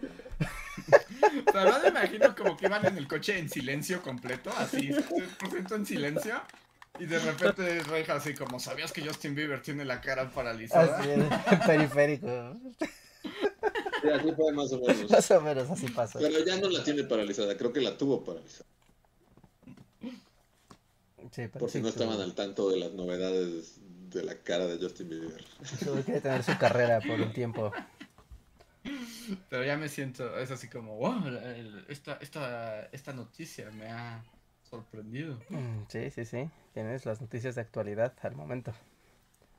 [1.52, 5.86] Verdad me imagino como que iban en el coche en silencio completo, así, 100% en
[5.86, 6.34] silencio.
[6.98, 10.98] Y de repente Reija así como, ¿sabías que Justin Bieber tiene la cara paralizada?
[10.98, 11.08] Así,
[11.66, 12.56] periférico.
[13.22, 15.10] Sí, así fue más o menos.
[15.10, 16.18] Más o menos así pasa.
[16.18, 18.68] Pero ya no la tiene paralizada, creo que la tuvo paralizada.
[21.30, 23.80] Sí, pero Por si no estaban al tanto de las novedades
[24.10, 25.44] de la cara de Justin Bieber.
[25.82, 27.72] tuvo que detener su carrera por un tiempo.
[29.48, 31.22] Pero ya me siento, es así como, wow,
[31.88, 34.22] esta, esta, esta noticia me ha
[34.72, 35.38] sorprendido.
[35.50, 36.48] Mm, Sí, sí, sí.
[36.72, 38.72] Tienes las noticias de actualidad al momento.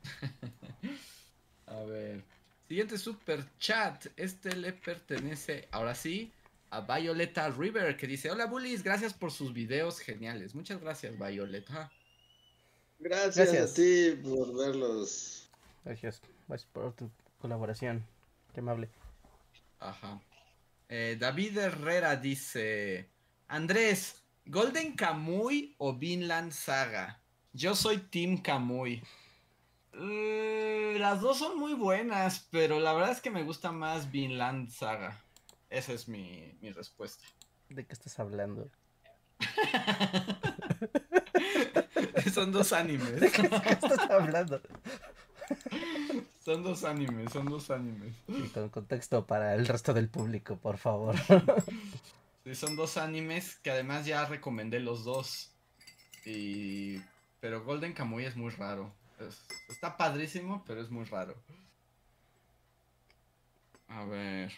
[1.66, 2.22] A ver.
[2.68, 4.06] Siguiente super chat.
[4.16, 6.32] Este le pertenece, ahora sí,
[6.70, 10.54] a Violeta River, que dice: Hola bullies, gracias por sus videos geniales.
[10.54, 11.92] Muchas gracias, Violeta.
[12.98, 13.70] Gracias, Gracias.
[13.72, 15.48] a ti por verlos.
[15.84, 17.10] Gracias, gracias por tu
[17.40, 18.04] colaboración.
[18.52, 18.88] Qué amable.
[19.78, 20.20] Ajá.
[20.88, 23.08] Eh, David Herrera dice:
[23.48, 27.18] Andrés, ¿Golden Kamuy o Vinland Saga?
[27.54, 29.02] Yo soy Team Kamuy.
[29.94, 34.70] Eh, las dos son muy buenas, pero la verdad es que me gusta más Vinland
[34.70, 35.18] Saga.
[35.70, 37.24] Esa es mi, mi respuesta.
[37.70, 38.70] ¿De qué estás hablando?
[42.34, 43.20] son dos animes.
[43.20, 44.60] ¿De qué estás hablando?
[46.44, 48.14] Son dos animes, son dos animes.
[48.28, 51.16] Y con contexto para el resto del público, por favor.
[52.44, 55.50] Sí, son dos animes que además ya recomendé los dos.
[56.26, 56.98] Y...
[57.40, 58.92] Pero Golden Kamuy es muy raro.
[59.18, 61.34] Es- Está padrísimo, pero es muy raro.
[63.88, 64.52] A ver.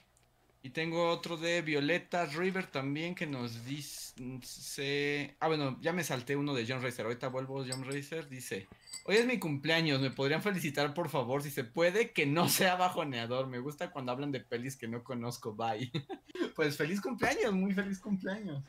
[0.66, 5.36] Y tengo otro de Violeta River también que nos dice...
[5.38, 7.06] Ah, bueno, ya me salté uno de John Racer.
[7.06, 8.28] Ahorita vuelvo John Racer.
[8.28, 8.66] Dice...
[9.04, 11.44] Hoy es mi cumpleaños, ¿me podrían felicitar por favor?
[11.44, 13.46] Si se puede, que no sea bajoneador.
[13.46, 15.54] Me gusta cuando hablan de pelis que no conozco.
[15.54, 15.92] Bye.
[16.56, 18.64] Pues feliz cumpleaños, muy feliz cumpleaños.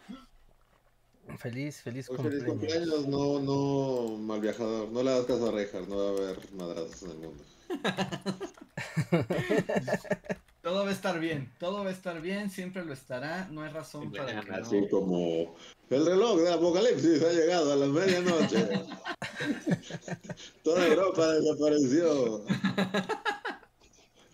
[1.39, 2.91] Feliz, feliz Muy feliz cumpleaños.
[2.91, 4.91] cumpleaños, no, no, mal viajador.
[4.91, 7.43] No le hagas caso a Reinhardt, no va a haber madrazos en el mundo.
[10.67, 13.71] Todo va a estar bien, todo va a estar bien, siempre lo estará, no hay
[13.71, 14.89] razón para que Así no.
[14.89, 15.55] como
[15.89, 18.67] el reloj del apocalipsis ha llegado a la medianoche.
[20.65, 22.43] Toda Europa desapareció.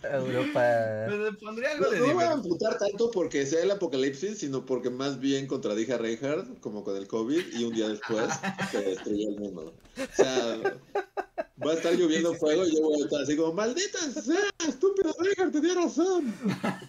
[0.02, 0.62] Europa.
[1.08, 4.90] Pues algo No, de no voy a amputar tanto porque sea el apocalipsis, sino porque
[4.90, 8.26] más bien contradije a Reinhardt, como con el COVID, y un día después
[8.72, 9.76] se destruyó el mundo.
[9.98, 10.78] O sea,
[11.62, 15.14] va a estar lloviendo fuego y yo voy a estar así como, maldita sea, estúpido
[15.20, 16.34] Reinhardt, tenía razón.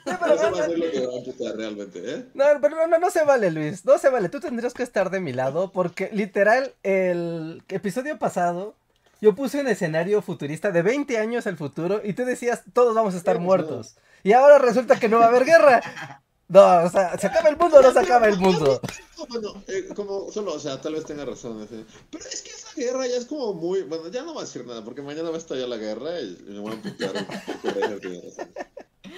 [0.07, 2.25] Eso va a ser lo que va a realmente, ¿eh?
[2.35, 3.85] No, pero no, no, no se vale, Luis.
[3.85, 4.29] No se vale.
[4.29, 8.75] Tú tendrías que estar de mi lado porque literal el episodio pasado
[9.21, 13.15] yo puse un escenario futurista de 20 años al futuro y tú decías, todos vamos
[13.15, 13.97] a estar pues, muertos.
[14.23, 16.23] Y ahora resulta que no va a haber guerra.
[16.49, 18.80] No, o sea, ¿se acaba el mundo o no se acaba el mundo?
[19.18, 21.66] No, Bueno, eh, como solo, o sea, tal vez tenga razón.
[22.11, 23.82] Pero es que esa guerra ya es como muy.
[23.82, 26.36] Bueno, ya no voy a decir nada, porque mañana va a estallar la guerra y,
[26.47, 27.26] me voy a empujar.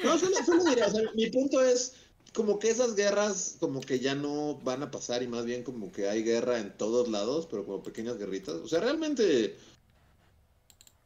[0.04, 1.94] No, solo, solo diría, o sea, mi punto es
[2.32, 5.90] como que esas guerras como que ya no van a pasar y más bien como
[5.90, 8.56] que hay guerra en todos lados, pero como pequeñas guerritas.
[8.56, 9.56] O sea, realmente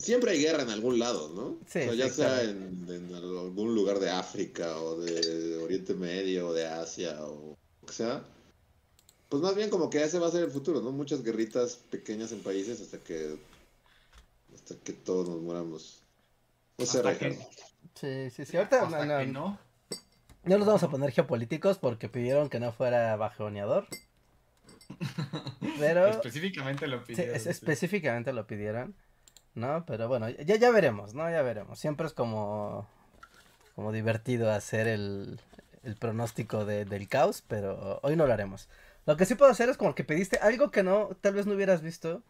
[0.00, 1.58] siempre hay guerra en algún lado, ¿no?
[1.66, 2.48] Sí, o sea, ya sí, sea claro.
[2.50, 7.86] en, en algún lugar de África o de Oriente Medio o de Asia o lo
[7.86, 8.24] que sea.
[9.28, 10.90] Pues más bien como que ese va a ser el futuro, ¿no?
[10.90, 13.38] Muchas guerritas pequeñas en países hasta que
[14.54, 16.00] hasta que todos nos muramos.
[16.78, 17.50] No sé, Hasta que- Ricardo.
[17.94, 18.56] Sí, sí, sí.
[18.56, 19.58] Ahorita Hasta no, que no, no.
[20.44, 23.86] no nos vamos a poner geopolíticos porque pidieron que no fuera bajoneador.
[25.78, 26.06] Pero...
[26.08, 27.36] Específicamente lo Sí, pidieron.
[27.36, 27.48] es- sí.
[27.50, 28.94] específicamente lo pidieron,
[29.54, 29.84] ¿no?
[29.86, 31.30] Pero bueno, ya, ya veremos, ¿no?
[31.30, 31.78] Ya veremos.
[31.78, 32.86] Siempre es como,
[33.74, 35.40] como divertido hacer el,
[35.82, 38.68] el pronóstico de- del caos, pero hoy no lo haremos.
[39.06, 41.54] Lo que sí puedo hacer es como que pediste algo que no, tal vez no
[41.54, 42.22] hubieras visto,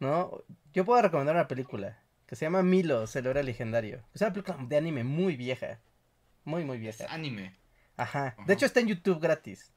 [0.00, 0.42] ¿no?
[0.74, 4.02] Yo puedo recomendar una película que se llama Milo, el héroe legendario.
[4.12, 5.78] Es una película de anime muy vieja,
[6.44, 7.06] muy, muy Es vieja.
[7.14, 7.54] anime.
[7.96, 8.34] Ajá.
[8.46, 9.70] De hecho está en YouTube gratis.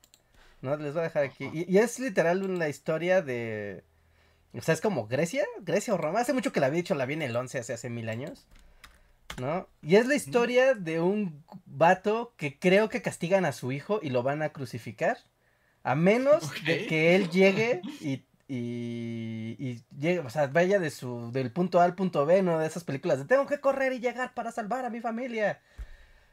[0.62, 1.50] No, les voy a dejar aquí.
[1.54, 3.84] Y, y es literal una historia de...
[4.54, 6.22] O sea, es como Grecia, Grecia o Roma.
[6.22, 8.48] Hace mucho que la de hecho la vi en el 11 hace, hace mil años.
[9.40, 9.68] ¿No?
[9.82, 14.10] Y es la historia de un vato que creo que castigan a su hijo y
[14.10, 15.18] lo van a crucificar.
[15.84, 21.32] A menos de que él llegue y, y, y llegue, o sea, vaya de su,
[21.32, 22.60] del punto A al punto B, ¿no?
[22.60, 25.62] De esas películas de tengo que correr y llegar para salvar a mi familia.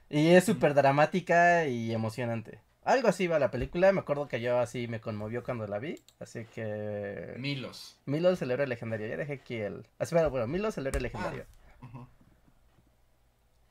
[0.09, 2.61] Y es súper dramática y emocionante.
[2.87, 3.91] Algo así va la película.
[3.93, 6.01] Me acuerdo que yo así me conmovió cuando la vi.
[6.21, 7.35] Así que.
[7.37, 7.99] Milos.
[8.07, 9.09] Milos, el héroe legendario.
[9.09, 9.85] Ya dejé aquí el.
[9.99, 11.47] Así, bueno, bueno, Milos, el héroe legendario.
[11.83, 12.07] Ujú.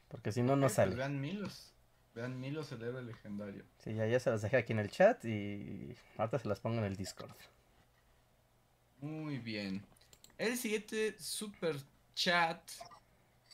[0.10, 0.96] Porque si no, no pues sale.
[0.96, 1.72] vean Milos.
[2.14, 3.64] Vean Milos, el héroe legendario.
[3.80, 6.80] Sí, ya, ya se las dejé aquí en el chat y ahorita se las pongo
[6.80, 7.32] en el Discord.
[9.00, 9.86] Muy bien.
[10.38, 11.78] El siguiente super
[12.16, 12.60] chat.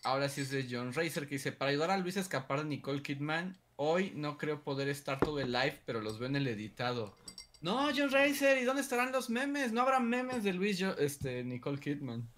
[0.03, 2.66] Ahora sí es de John Racer que dice: Para ayudar a Luis a escapar de
[2.66, 6.47] Nicole Kidman, hoy no creo poder estar todo el live, pero los veo en el
[6.47, 7.15] editado.
[7.61, 9.71] No, John Racer, ¿y dónde estarán los memes?
[9.71, 12.29] No habrá memes de Luis, yo, este, Nicole Kidman.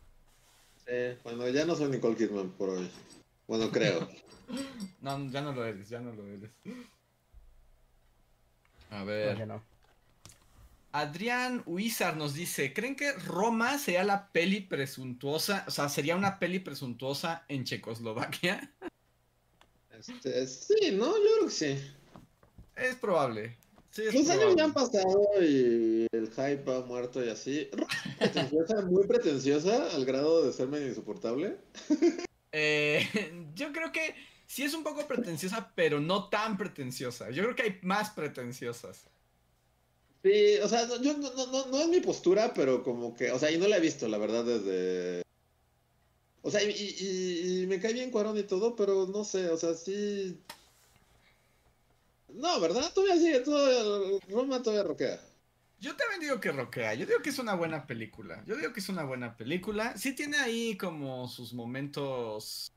[0.86, 2.90] Sí, bueno, ya no soy Nicole Kidman por hoy.
[3.48, 4.08] Bueno, creo.
[5.02, 6.52] No, ya no lo eres, ya no lo eres.
[8.92, 9.48] A ver.
[9.48, 9.64] no.
[10.92, 15.64] Adrián Huizar nos dice, ¿creen que Roma sería la peli presuntuosa?
[15.68, 18.72] O sea, sería una peli presuntuosa en Checoslovaquia.
[20.08, 21.78] Este, sí, no, yo creo que sí.
[22.76, 23.58] Es probable.
[23.92, 24.56] Sí, es Los años probable.
[24.58, 27.70] ya han pasado y el hype ha muerto y así.
[28.18, 31.58] Pretenciosa, muy pretenciosa al grado de ser medio insoportable.
[32.52, 33.08] Eh,
[33.56, 34.16] yo creo que
[34.48, 37.30] sí es un poco pretenciosa, pero no tan pretenciosa.
[37.30, 39.06] Yo creo que hay más pretenciosas.
[40.24, 43.38] Sí, o sea, yo no, no, no, no es mi postura, pero como que, o
[43.40, 45.22] sea, y no la he visto, la verdad, desde...
[46.44, 49.74] O sea, y, y- me cae bien Cuarón y todo, pero no sé, o sea,
[49.74, 50.38] sí...
[52.34, 52.92] No, ¿verdad?
[52.94, 55.22] Todavía sigue, todo, Roma todavía roquea.
[55.80, 56.94] Yo también digo que roquea.
[56.96, 58.44] Yo digo que es una buena película.
[58.46, 59.98] Yo digo que es una buena película.
[59.98, 62.72] Sí tiene ahí como sus momentos.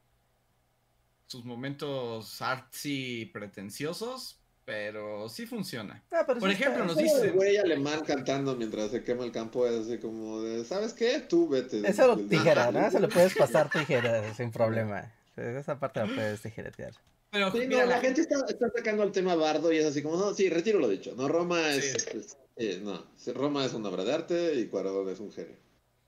[1.29, 4.41] Sus momentos artsy pretenciosos.
[4.67, 6.03] Pero sí funciona.
[6.11, 9.25] Ah, pero Por sí ejemplo, está- nos dice- el güey alemán cantando mientras se quema
[9.25, 11.21] el campo es así como de, ¿sabes qué?
[11.21, 11.89] Tú vete.
[11.89, 12.91] Eso Del- tijera, ¿no?
[12.91, 15.13] Se lo puedes pasar tijera sin problema.
[15.37, 16.93] Esa parte la puedes tijeretear.
[17.31, 19.87] Pero Sí, mira, no, la la gente está, está sacando el tema bardo y es
[19.87, 21.15] así como, no, sí, retiro lo dicho.
[21.17, 22.19] No, Roma es, Sí.
[22.19, 25.57] es- eh, no, Roma es una obra de arte y Cuarón es un genio.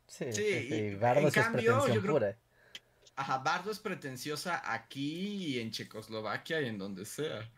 [0.08, 2.36] Sí, Sí, sí, y- Bardo en es cambio, pretensión yo creo- pura.
[3.14, 7.48] Ajá, Bardo es pretenciosa aquí y en Checoslovaquia y en donde sea.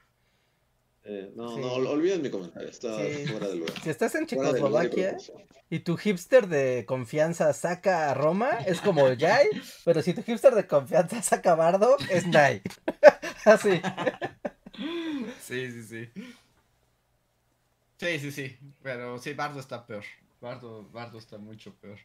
[1.05, 1.61] Eh, no, Sí.
[1.61, 3.27] no, ol- olviden mi comentario, está Sí.
[3.27, 3.81] fuera de lugar.
[3.83, 5.17] Si estás en Checoslovaquia
[5.71, 9.49] y tu hipster de confianza saca a Roma, es como Jai,
[9.85, 12.61] pero si tu hipster de confianza saca a Bardo, es Nai.
[13.47, 13.81] Así.
[15.41, 16.11] Sí, sí, sí.
[17.99, 18.59] Sí, sí, sí.
[18.83, 20.05] Pero sí, Bardo está peor.
[20.41, 21.99] Bardo, Bardo está mucho peor.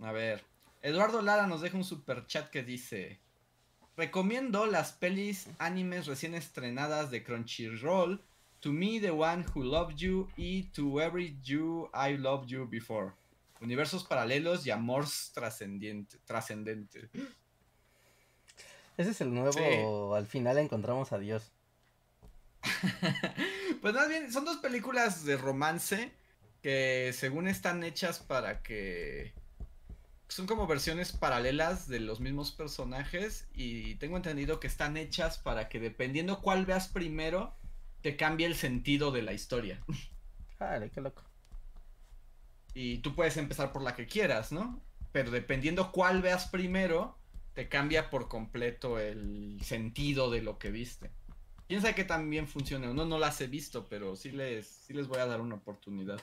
[0.00, 0.42] A ver.
[0.82, 3.20] Eduardo Lara nos deja un super chat que dice:
[3.96, 8.22] Recomiendo las pelis animes recién estrenadas de Crunchyroll.
[8.60, 13.12] To Me, The One Who Loved You y To Every You I Loved You Before.
[13.60, 16.18] Universos paralelos y amor trascendiente.
[16.24, 17.10] trascendente.
[18.96, 20.16] Ese es el nuevo, Sí.
[20.16, 21.52] al final encontramos a Dios.
[23.80, 26.12] Pues más bien, son dos películas de romance
[26.62, 29.34] que según están hechas para que...
[30.32, 35.68] son como versiones paralelas de los mismos personajes y tengo entendido que están hechas para
[35.68, 37.54] que dependiendo cuál veas primero,
[38.00, 39.84] te cambie el sentido de la historia.
[40.58, 41.22] Vale, qué loco.
[42.72, 44.80] Y tú puedes empezar por la que quieras, ¿no?
[45.12, 47.18] Pero dependiendo cuál veas primero,
[47.52, 51.10] te cambia por completo el sentido de lo que viste.
[51.66, 52.94] Piensa que también funciona.
[52.94, 56.22] No, no las he visto, pero sí les, sí les voy a dar una oportunidad.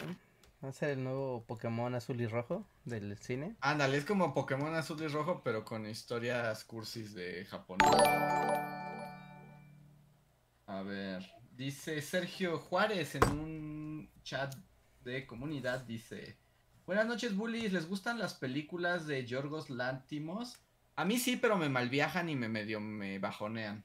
[0.00, 0.16] Sí.
[0.64, 3.56] Va a ser el nuevo Pokémon azul y rojo del cine.
[3.60, 7.78] Ándale, es como Pokémon azul y rojo, pero con historias cursis de Japón.
[10.66, 14.54] A ver, dice Sergio Juárez en un chat
[15.04, 16.38] de comunidad, dice...
[16.86, 17.72] Buenas noches, bullies.
[17.72, 20.58] ¿Les gustan las películas de Yorgos Lantimos?
[20.96, 23.84] A mí sí, pero me malviajan y me medio me bajonean.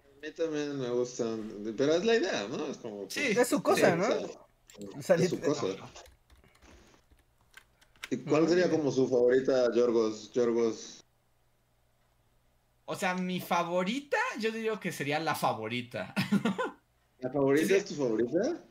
[0.00, 2.66] A mí también me gustan, pero es la idea, ¿no?
[2.66, 3.08] Es como...
[3.08, 3.28] Sí.
[3.36, 4.04] Es su cosa, Sí, ¿no?
[4.04, 4.47] o sea,
[4.98, 5.66] Es su cosa.
[8.10, 10.32] ¿Y cuál sería como su favorita, Yorgos?
[10.32, 11.04] Yorgos.
[12.86, 16.14] O sea, mi favorita, yo diría que sería la favorita.
[17.18, 17.74] ¿La favorita sí.
[17.74, 18.64] es tu favorita?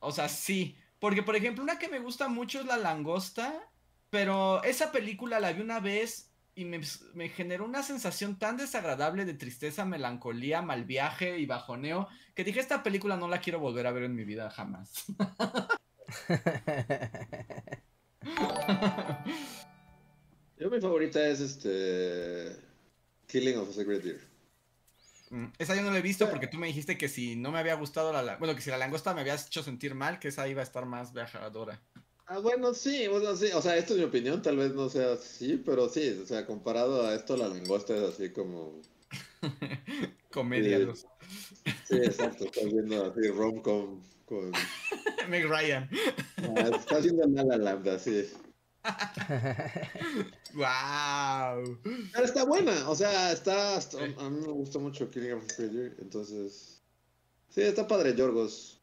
[0.00, 0.76] O sea, sí.
[0.98, 3.70] Porque, por ejemplo, una que me gusta mucho es La Langosta.
[4.10, 6.29] Pero esa película la vi una vez
[6.60, 6.80] y me,
[7.14, 12.60] me generó una sensación tan desagradable de tristeza, melancolía, mal viaje y bajoneo que dije,
[12.60, 15.04] esta película no la quiero volver a ver en mi vida jamás.
[20.58, 22.56] Yo mi favorita es este...
[23.26, 24.20] Killing of a Sacred Deer.
[25.30, 27.58] Mm, esa yo no la he visto porque tú me dijiste que si no me
[27.58, 28.22] había gustado la...
[28.22, 30.64] la- Bueno, que si la langosta me habías hecho sentir mal, que esa iba a
[30.64, 31.80] estar más viajadora.
[32.32, 35.14] Ah, bueno, sí, bueno, sí, o sea, esto es mi opinión, tal vez no sea
[35.14, 38.80] así, pero sí, o sea, comparado a esto, la langosta es así como...
[40.30, 40.78] Comedia.
[40.78, 40.84] Sí.
[40.84, 41.06] los-
[41.88, 44.52] Sí, exacto, estás viendo así rom-com con...
[45.28, 45.90] Meg Ryan.
[46.56, 48.28] Ah, está haciendo La La Land, así.
[50.54, 51.78] ¡Wow!
[52.12, 56.80] Pero está buena, o sea, está, a mí me gustó mucho Killing of entonces...
[57.48, 58.79] Sí, está padre, Yorgos.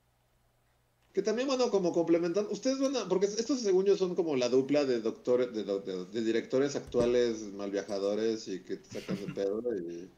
[1.18, 4.50] Que también, bueno, como complementan, ustedes van a, porque estos según yo son como la
[4.50, 9.18] dupla de doctores, de, do- de- de directores actuales mal viajadores y que te sacan
[9.26, 10.12] de pedo y,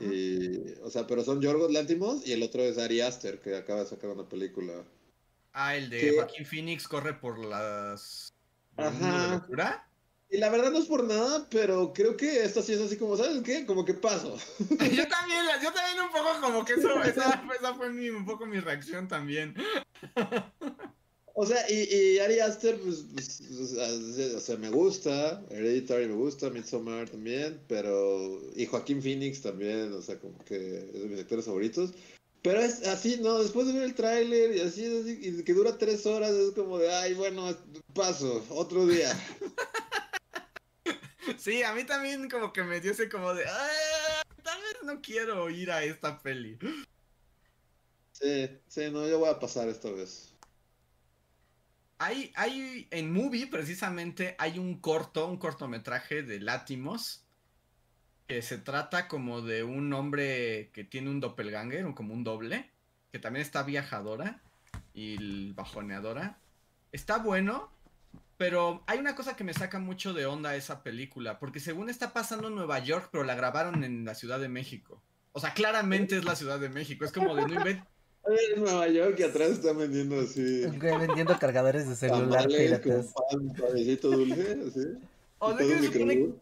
[0.00, 3.80] y, o sea, pero son Yorgos Lantimos y el otro es Ari Aster que acaba
[3.80, 4.82] de sacar una película.
[5.52, 6.14] Ah, el de.
[6.14, 8.32] Joaquín Phoenix corre por las.
[8.78, 9.26] Ajá.
[9.26, 9.86] de locura.
[10.32, 13.18] Y la verdad no es por nada, pero creo que esta sí es así como,
[13.18, 13.66] ¿sabes qué?
[13.66, 14.34] Como que paso.
[14.58, 18.46] yo también, yo también un poco como que eso, esa, esa fue mi- un poco
[18.46, 19.54] mi reacción también.
[21.34, 26.06] O sea, y, y Ari Aster, pues, pues, o, sea, o sea, me gusta, Hereditary
[26.06, 30.56] me gusta, Midsommar también, pero, y Joaquín Phoenix también, o sea, como que
[30.92, 31.94] es de mis actores favoritos.
[32.42, 33.38] Pero es así, ¿no?
[33.38, 36.78] Después de ver el tráiler y así, así, y que dura tres horas, es como
[36.78, 37.56] de, ay, bueno,
[37.94, 39.18] paso, otro día.
[41.38, 43.44] Sí, a mí también como que me dio ese como de.
[43.46, 46.58] "Ah, tal vez no quiero ir a esta peli.
[48.12, 50.34] Sí, sí, no, yo voy a pasar esta vez.
[51.98, 57.24] Hay, hay, en Movie precisamente hay un corto, un cortometraje de Látimos,
[58.26, 62.70] que se trata como de un hombre que tiene un doppelganger, o como un doble,
[63.12, 64.40] que también está viajadora
[64.94, 66.38] y bajoneadora.
[66.92, 67.70] Está bueno,
[68.42, 72.12] pero hay una cosa que me saca mucho de onda esa película, porque según está
[72.12, 75.00] pasando en Nueva York, pero la grabaron en la Ciudad de México.
[75.30, 77.86] O sea, claramente es la Ciudad de México, es como de no invent-
[78.54, 80.62] En Nueva York y atrás están vendiendo así.
[80.66, 83.52] Vendiendo cargadores de celular tamales con pan,
[84.00, 84.80] dulce, así.
[85.38, 86.40] O y sea, que todo se supone- microbús.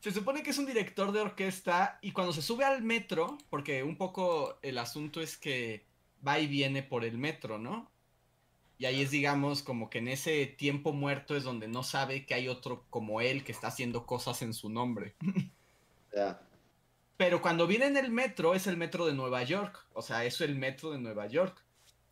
[0.00, 3.84] Se supone que es un director de orquesta y cuando se sube al metro, porque
[3.84, 5.86] un poco el asunto es que
[6.26, 7.88] va y viene por el metro, ¿no?
[8.78, 12.34] Y ahí es, digamos, como que en ese tiempo muerto es donde no sabe que
[12.34, 15.16] hay otro como él que está haciendo cosas en su nombre.
[17.16, 20.40] Pero cuando viene en el metro es el metro de Nueva York, o sea, es
[20.40, 21.64] el metro de Nueva York.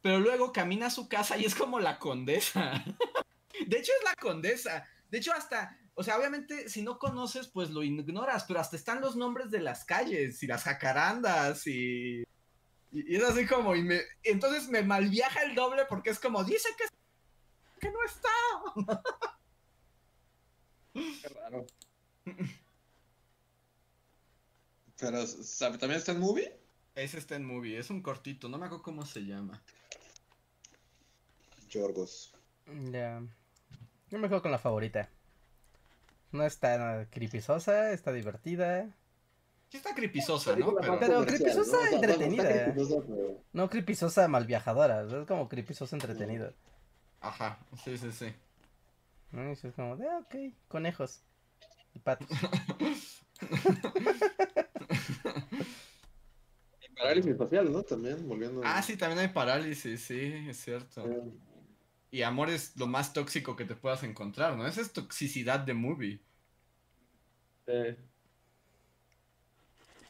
[0.02, 2.84] Pero luego camina a su casa y es como la condesa.
[3.66, 4.84] De hecho es la condesa.
[5.08, 9.00] De hecho hasta, o sea, obviamente si no conoces pues lo ignoras, pero hasta están
[9.00, 12.24] los nombres de las calles y las jacarandas y...
[12.97, 16.44] Y, y es así como, y me, entonces me malviaja el doble porque es como,
[16.44, 16.84] dice que,
[17.80, 18.30] que no está.
[21.20, 21.66] Qué raro.
[24.99, 26.53] Pero, ¿sabe- ¿también está en movie?
[26.94, 29.62] Ese está en movie, es un cortito, no me acuerdo cómo se llama.
[31.68, 32.32] Yorgos.
[32.92, 33.22] Ya.
[34.11, 35.09] Yo me quedo con la favorita.
[36.30, 38.94] No está creepysosa, está divertida.
[39.68, 40.74] Sí está creepizosa, ¿no?
[40.76, 41.96] Pero, Pero creepysosa ¿no?
[41.96, 42.42] Entretenida.
[42.48, 46.52] está creepysosa, pero- No creepysosa mal viajadora, es como creepysosa entretenida.
[47.20, 48.32] ajá, sí, sí, sí.
[49.32, 49.48] ¿no?
[49.48, 50.34] Y es como de, ah, ok,
[50.68, 51.22] conejos
[51.94, 52.28] y patos.
[56.80, 57.82] Y Parálisis facial, ¿no?
[57.82, 58.62] También, volviendo.
[58.64, 61.06] Ah, sí, también hay parálisis, sí, es cierto.
[61.06, 61.22] Eh,
[62.12, 64.66] Y amor es lo más tóxico que te puedas encontrar, ¿no?
[64.66, 66.20] Esa es toxicidad de movie.
[67.66, 67.96] eh.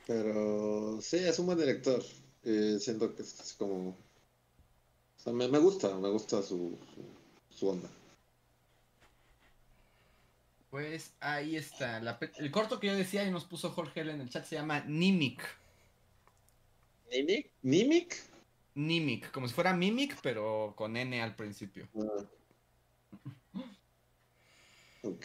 [0.06, 2.02] Pero sí, es un buen director.
[2.44, 3.88] Eh, siento que es como.
[3.90, 3.96] O
[5.18, 7.88] sea, me, me gusta, me gusta su, su, su onda.
[10.70, 12.00] Pues ahí está.
[12.00, 14.56] la el corto que yo decía y nos puso Jorge L en el chat se
[14.56, 15.42] llama Nimic.
[17.10, 17.50] ¿Nimic?
[17.62, 18.14] ¿Nimic?
[18.74, 21.88] Nimic, como si fuera Mimic, pero con N al principio.
[21.96, 22.24] Ah.
[25.02, 25.24] Ok.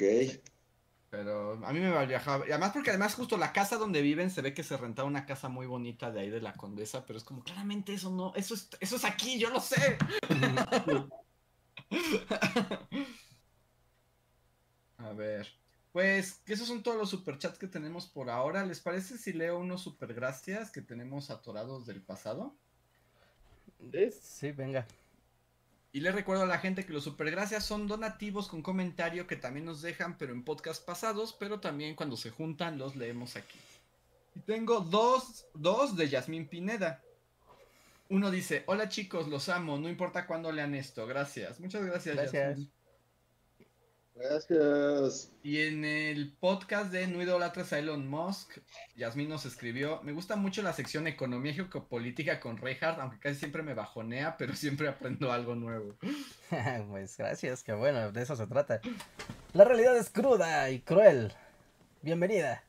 [1.12, 2.45] Pero a mí me va a viajar.
[2.47, 5.26] Y además, porque además, justo la casa donde viven se ve que se rentaba una
[5.26, 8.53] casa muy bonita de ahí de la condesa, pero es como claramente eso no, eso
[8.55, 9.97] es, eso es aquí, yo lo sé.
[14.97, 15.47] A ver.
[15.91, 18.66] Pues esos son todos los superchats que tenemos por ahora.
[18.66, 22.55] ¿Les parece si leo unos supergracias que tenemos atorados del pasado?
[24.22, 24.88] Sí, venga.
[25.94, 29.66] Y les recuerdo a la gente que los supergracias son donativos con comentario que también
[29.66, 33.60] nos dejan, pero en podcast pasados, pero también cuando se juntan los leemos aquí.
[34.36, 37.02] Y tengo dos, dos de Yasmín Pineda.
[38.08, 41.60] Uno dice, hola chicos, los amo, no importa cuándo lean esto, gracias.
[41.60, 42.58] Muchas gracias, Gracias.
[42.58, 42.72] Yasmín.
[44.22, 45.32] Gracias.
[45.43, 48.59] Y en el podcast de No idolatres a Elon Musk,
[48.95, 53.36] Yasmín nos escribió, me gusta mucho la sección Economía y Geopolítica con Reinhardt, aunque casi
[53.39, 55.95] siempre me bajonea, pero siempre aprendo algo nuevo.
[56.91, 58.80] pues gracias, que bueno, de eso se trata.
[59.53, 61.34] La realidad es cruda y cruel.
[62.01, 62.63] Bienvenida.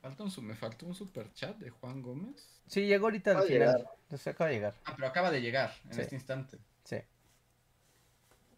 [0.00, 2.60] Falta un, su- me faltó un super chat de Juan Gómez.
[2.66, 3.88] Sí, llegó ahorita al final.
[4.16, 4.74] Se acaba de llegar.
[4.84, 6.00] Ah, pero acaba de llegar en Sí.
[6.00, 6.58] este instante.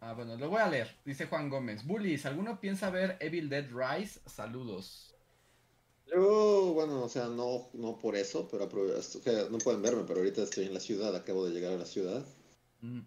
[0.07, 0.95] Ah, bueno, lo voy a leer.
[1.03, 1.83] Dice Juan Gómez.
[1.83, 4.19] Bullies, ¿alguno piensa ver Evil Dead Rise?
[4.27, 5.15] Saludos.
[6.05, 8.69] Yo, bueno, o sea, no, no por eso, pero
[9.49, 12.23] no pueden verme, pero ahorita estoy en la ciudad, acabo de llegar a la ciudad.
[12.81, 12.99] Mm.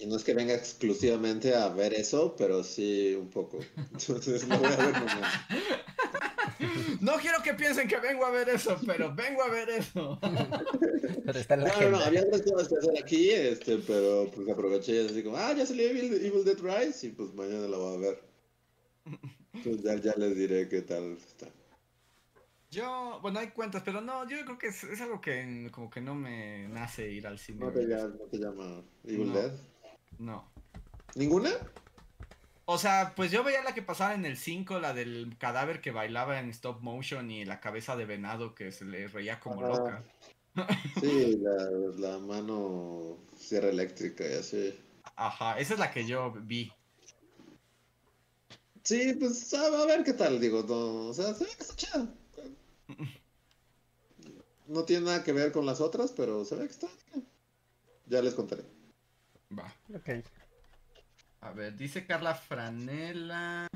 [0.00, 3.60] Y no es que venga exclusivamente a ver eso, pero sí un poco.
[3.92, 5.46] Entonces lo voy a ver mañana.
[7.04, 10.18] No quiero que piensen que vengo a ver eso, pero vengo a ver eso.
[11.26, 14.30] Pero está en la No, no, no, había otras cosas que hacer aquí, este, pero
[14.34, 17.76] pues aproveché así como, ah, ya salió Evil, Evil Dead Rise y pues mañana la
[17.76, 18.22] voy a ver.
[19.52, 21.48] Entonces ya, ya les diré qué tal está.
[22.70, 26.00] Yo, bueno, hay cuentas, pero no, yo creo que es, es algo que como que
[26.00, 27.60] no me nace ir al cine.
[27.60, 29.34] No te, llama, no te llama Evil No.
[29.34, 29.52] Dead.
[30.18, 30.50] No.
[31.14, 31.50] ¿Ninguna?
[32.66, 35.90] O sea, pues yo veía la que pasaba en el 5, la del cadáver que
[35.90, 39.68] bailaba en stop motion y la cabeza de venado que se le reía como Ajá.
[39.68, 40.04] loca.
[41.00, 44.80] Sí, la, la mano sierra eléctrica y así.
[45.16, 46.72] Ajá, esa es la que yo vi.
[48.82, 52.08] Sí, pues a, ver qué tal, digo, no, o sea, se ve que está chido.
[54.66, 56.88] No tiene nada que ver con las otras, pero se ve que está.
[58.06, 58.64] Ya les contaré.
[59.56, 59.74] Va.
[59.94, 60.24] Ok.
[61.44, 63.68] A ver, dice Carla Franela.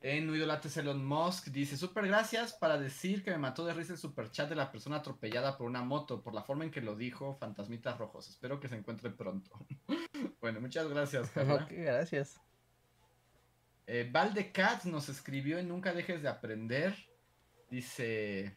[0.00, 3.92] En No idolates Elon Musk dice, super gracias para decir que me mató de risa
[3.92, 6.80] el super chat de la persona atropellada por una moto, por la forma en que
[6.80, 8.28] lo dijo, fantasmitas rojos.
[8.28, 9.50] Espero que se encuentre pronto.
[10.40, 11.54] bueno, muchas gracias, Carla.
[11.54, 12.40] Ok, gracias.
[13.88, 16.96] Eh, Valdecat nos escribió en Nunca dejes de aprender.
[17.68, 18.56] Dice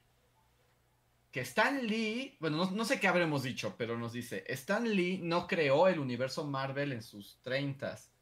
[1.32, 5.20] que Stan Lee, bueno, no, no sé qué habremos dicho, pero nos dice, Stan Lee
[5.24, 8.15] no creó el universo Marvel en sus treintas.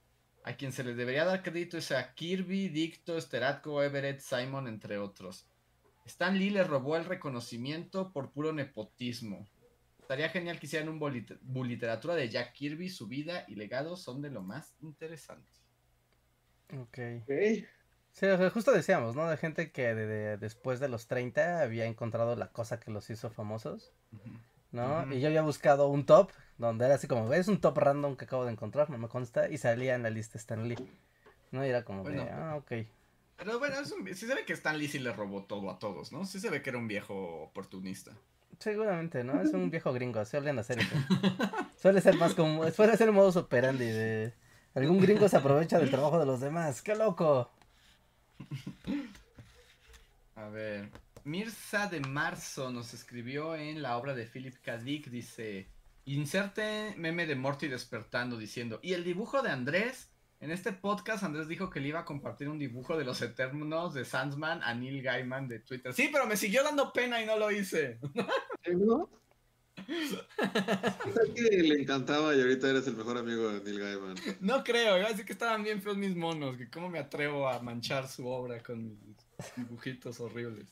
[0.43, 4.97] A quien se le debería dar crédito es a Kirby, Dicto, Steratko, Everett, Simon, entre
[4.97, 5.47] otros.
[6.05, 9.47] Stan Lee le robó el reconocimiento por puro nepotismo.
[10.01, 14.29] Estaría genial que hicieran un buliteratura de Jack Kirby, su vida y legado son de
[14.31, 15.49] lo más interesante.
[16.73, 16.99] Ok.
[17.21, 17.31] Ok.
[18.11, 19.27] Sí, o sea, justo decíamos, ¿no?
[19.29, 23.09] De gente que de- de- después de los 30 había encontrado la cosa que los
[23.09, 23.93] hizo famosos.
[24.71, 25.03] ¿no?
[25.03, 25.13] Ujú.
[25.13, 26.31] Y yo había buscado un top,
[26.67, 29.49] donde era así como, es un top random que acabo de encontrar, no me consta,
[29.49, 30.77] y salía en la lista Stan Lee.
[31.51, 31.65] ¿No?
[31.65, 32.31] Y era como de, Bueno.
[32.33, 32.71] ah, ok.
[33.37, 35.77] Pero bueno, es un- sí se ve que Stan Lee sí le robó todo a
[35.79, 36.25] todos, ¿no?
[36.25, 38.11] Sí se ve que era un viejo oportunista.
[38.59, 39.41] Seguramente, ¿no?
[39.41, 40.95] Es un viejo gringo, suelen hacer eso.
[41.79, 44.33] Suele ser más como, suele ser el modus operandi de...
[44.75, 47.51] Algún gringo se aprovecha del trabajo de los demás, ¡qué loco!
[50.35, 50.89] A ver,
[51.23, 54.77] Mirza de Marzo nos escribió en la obra de Philip K.
[54.77, 55.67] Dick, dice,
[56.05, 60.09] inserte meme de Morty despertando diciendo, y el dibujo de Andrés,
[60.39, 63.93] En este podcast Andrés dijo que le iba a compartir un dibujo de los Eternos
[63.93, 65.93] de Sandsman a Neil Gaiman de Twitter.
[65.93, 67.97] Sí, pero me siguió dando pena y no lo hice.
[71.35, 74.15] Que le encantaba y ahorita eres el mejor amigo de Neil Gaiman.
[74.41, 77.47] No creo, iba a decir que estaban bien feos mis monos, que cómo me atrevo
[77.47, 79.17] a manchar su obra con mis
[79.55, 80.67] dibujitos horribles.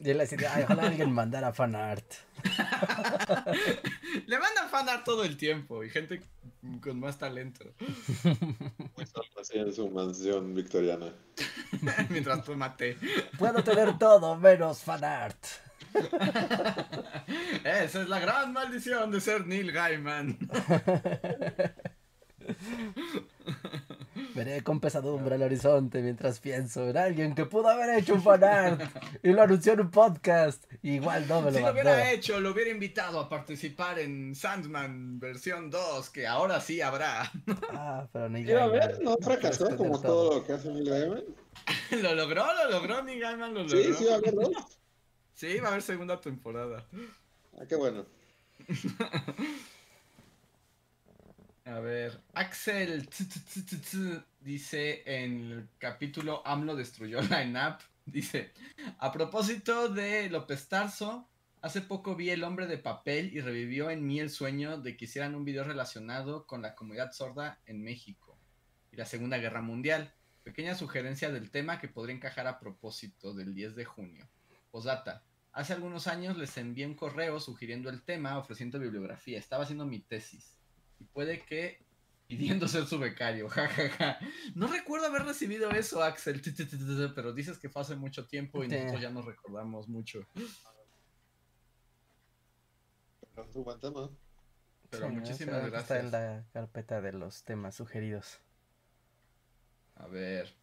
[0.00, 2.04] Y él decía, ay, ojalá alguien mandara fanart.
[4.26, 6.22] Le mandan fanart todo el tiempo y gente
[6.80, 7.64] con más talento.
[8.96, 11.12] Muy solo así en su mansión victoriana.
[12.10, 12.96] Mientras tú maté.
[13.38, 15.44] Puedo tener todo menos fanart.
[17.64, 20.38] Esa es la gran maldición de ser Neil Gaiman.
[24.38, 28.80] Veré con pesadumbre al horizonte mientras pienso en alguien que pudo haber hecho un fanart
[29.20, 30.64] y lo anunció en un podcast.
[30.80, 35.18] Igual no me lo Si lo hubiera hecho, lo hubiera invitado a participar en Sandman
[35.18, 37.32] versión 2, que ahora sí habrá.
[37.72, 38.90] Ah, pero ni Quiero Gaiman.
[38.90, 41.24] ver, ¿no fracasó como todo lo que hace Neil Gaiman?
[42.02, 43.76] lo logró, lo logró, Neil Gaiman lo logró.
[43.76, 44.52] Sí, sí, va a haber dos.
[45.34, 46.86] Sí, va a haber segunda temporada.
[47.58, 48.06] Ah, qué bueno.
[51.68, 53.06] A ver, Axel
[54.40, 58.52] dice en el capítulo AMLO destruyó la ENAP, dice,
[58.98, 61.28] a propósito de López Tarso,
[61.60, 65.04] hace poco vi El hombre de papel y revivió en mí el sueño de que
[65.04, 68.38] hicieran un video relacionado con la comunidad sorda en México
[68.90, 70.14] y la Segunda Guerra Mundial.
[70.44, 74.26] Pequeña sugerencia del tema que podría encajar a propósito del 10 de junio.
[74.70, 75.22] Posdata.
[75.52, 79.38] Hace algunos años les envié un correo sugiriendo el tema, ofreciendo bibliografía.
[79.38, 80.57] Estaba haciendo mi tesis.
[81.00, 81.80] Y puede que
[82.26, 83.48] pidiendo ser su becario.
[83.48, 84.18] jajaja.
[84.54, 86.42] No recuerdo haber recibido eso, Axel.
[87.14, 88.76] Pero dices que fue hace mucho tiempo y Sí.
[88.76, 90.26] nosotros ya nos recordamos mucho.
[93.34, 94.16] Pero.
[94.90, 96.12] Pero Sí, muchísimas Sí, Está en gracias.
[96.12, 98.38] la carpeta de los temas sugeridos.
[99.96, 100.54] A ver.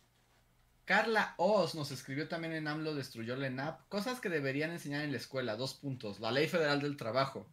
[0.86, 3.88] Carla Oz nos escribió también en AMLO destruyó la ENAP.
[3.90, 5.56] Cosas que deberían enseñar en la escuela.
[5.56, 6.20] Dos puntos.
[6.20, 7.48] La Ley Federal del Trabajo.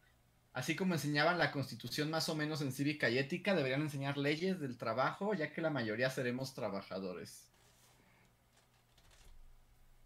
[0.55, 4.61] Así como enseñaban la Constitución más o menos en cívica y ética, deberían enseñar leyes
[4.61, 7.49] del trabajo, ya que la mayoría seremos trabajadores.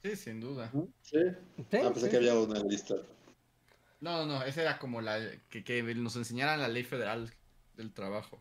[0.02, 0.70] Sí, sin duda.
[1.02, 1.18] Sí.
[1.70, 2.10] Sí, Ah, pensé sí.
[2.10, 2.94] que había una lista.
[4.00, 5.18] No, no, no, esa era como la
[5.48, 7.32] que, que nos enseñaran la Ley Federal
[7.74, 8.40] del Trabajo.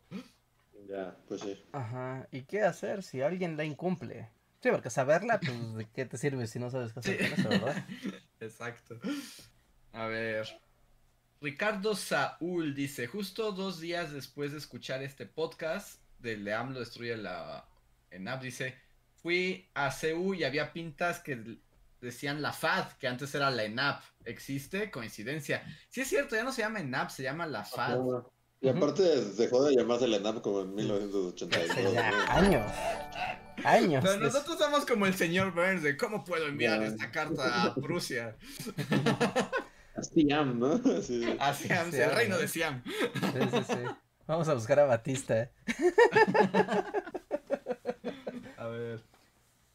[0.87, 1.59] Ya, pues sí.
[1.71, 2.27] Ajá.
[2.31, 4.29] ¿Y qué hacer si alguien la incumple?
[4.61, 7.29] Sí, porque saberla, pues, ¿de qué te sirve si no sabes qué hacer Sí.
[7.31, 7.85] con eso, verdad?
[8.39, 8.99] Exacto.
[9.93, 10.45] A ver.
[11.41, 17.17] Ricardo Saúl dice, justo dos días después de escuchar este podcast del de AMLO destruye
[17.17, 17.65] la
[18.09, 18.75] ENAP, dice,
[19.21, 21.57] fui a CEU y había pintas que
[22.01, 24.01] decían la FAD, que antes era la ENAP.
[24.23, 24.89] ¿Existe?
[24.89, 25.63] Coincidencia.
[25.89, 27.99] Sí es cierto, ya no se llama ENAP, se llama la FAD.
[28.61, 29.03] Y aparte
[29.37, 31.69] dejó de llamarse la ENAP como en 1982.
[31.69, 32.31] Hace ya ¿no?
[32.31, 32.71] años.
[33.63, 34.03] Años.
[34.03, 38.35] Pero nosotros somos como el señor Burns de cómo puedo enviar esta carta a Prusia.
[40.03, 40.77] Siam, ¿no?
[41.01, 41.37] Sí.
[41.39, 42.41] A Siam, Siam, el reino ¿no?
[42.41, 42.83] de Siam.
[42.83, 42.91] Sí,
[43.51, 43.79] sí, sí.
[44.27, 45.43] Vamos a buscar a Batista.
[45.43, 45.51] ¿eh?
[48.57, 49.03] A ver.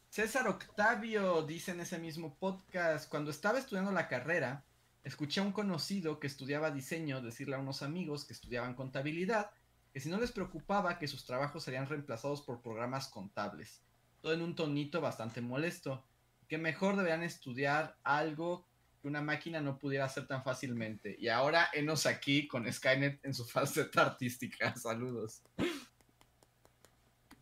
[0.09, 4.65] César Octavio dice en ese mismo podcast, cuando estaba estudiando la carrera,
[5.03, 9.51] escuché a un conocido que estudiaba diseño decirle a unos amigos que estudiaban contabilidad
[9.93, 13.81] que si no les preocupaba que sus trabajos serían reemplazados por programas contables.
[14.21, 16.05] Todo en un tonito bastante molesto.
[16.47, 18.67] Que mejor deberían estudiar algo
[19.01, 21.15] que una máquina no pudiera hacer tan fácilmente.
[21.19, 24.75] Y ahora enos aquí con Skynet en su faceta artística.
[24.75, 25.41] Saludos.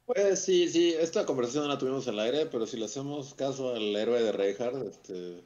[0.06, 3.76] Pues sí, sí, esta conversación no la tuvimos al aire, pero si le hacemos caso
[3.76, 5.44] al héroe de Reinhardt, este.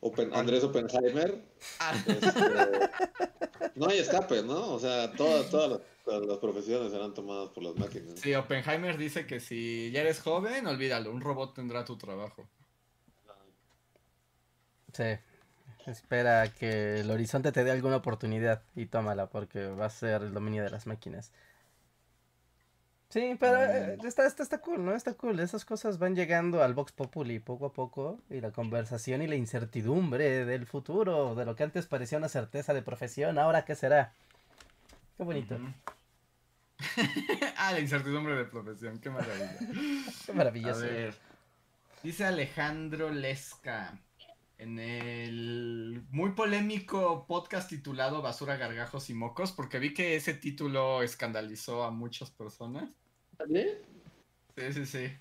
[0.00, 1.42] Open- Andrés Oppenheimer,
[1.80, 4.74] Ah, este, no hay escape, ¿no?
[4.74, 8.20] O sea, todas, todas las, todas las profesiones serán tomadas por las máquinas.
[8.20, 12.46] Sí, Oppenheimer dice que si ya eres joven, olvídalo, un robot tendrá tu trabajo.
[14.96, 15.18] Sí.
[15.86, 20.22] Espera a que el horizonte te dé alguna oportunidad y tómala porque va a ser
[20.22, 21.32] el dominio de las máquinas.
[23.08, 24.94] Sí, pero eh, está, está, está cool, ¿no?
[24.94, 25.38] Está cool.
[25.38, 29.36] Esas cosas van llegando al Vox Populi poco a poco y la conversación y la
[29.36, 34.12] incertidumbre del futuro, de lo que antes parecía una certeza de profesión, ahora qué será.
[35.16, 35.56] Qué bonito,
[37.56, 39.56] ah, la incertidumbre de profesión, qué maravilla.
[40.26, 40.80] qué A maravilloso.
[40.80, 41.14] ver,
[42.02, 43.98] dice Alejandro Lesca
[44.58, 51.02] en el muy polémico podcast titulado Basura, Gargajos y Mocos, porque vi que ese título
[51.02, 52.88] escandalizó a muchas personas.
[53.46, 53.66] ¿Sí?
[54.56, 55.12] Sí, sí, sí.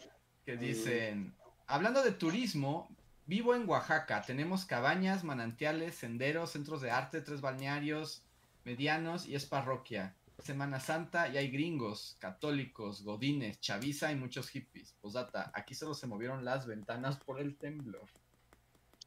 [0.46, 1.34] Que dicen,
[1.68, 2.88] hablando de turismo,
[3.26, 8.24] vivo en Oaxaca, tenemos cabañas, manantiales, senderos, centros de arte, tres balnearios
[8.64, 10.16] medianos y es parroquia.
[10.40, 14.94] Semana Santa y hay gringos, católicos, godines, chaviza y muchos hippies.
[15.02, 18.10] Posdata, aquí solo se movieron las ventanas por el temblor.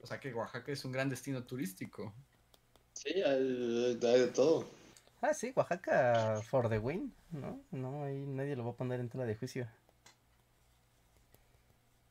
[0.00, 2.12] O sea que Oaxaca es un gran destino turístico.
[2.92, 4.68] Sí, hay, hay de todo.
[5.20, 7.60] Ah, sí, Oaxaca for the win, ¿no?
[7.70, 9.68] No, ahí nadie lo va a poner en tela de juicio.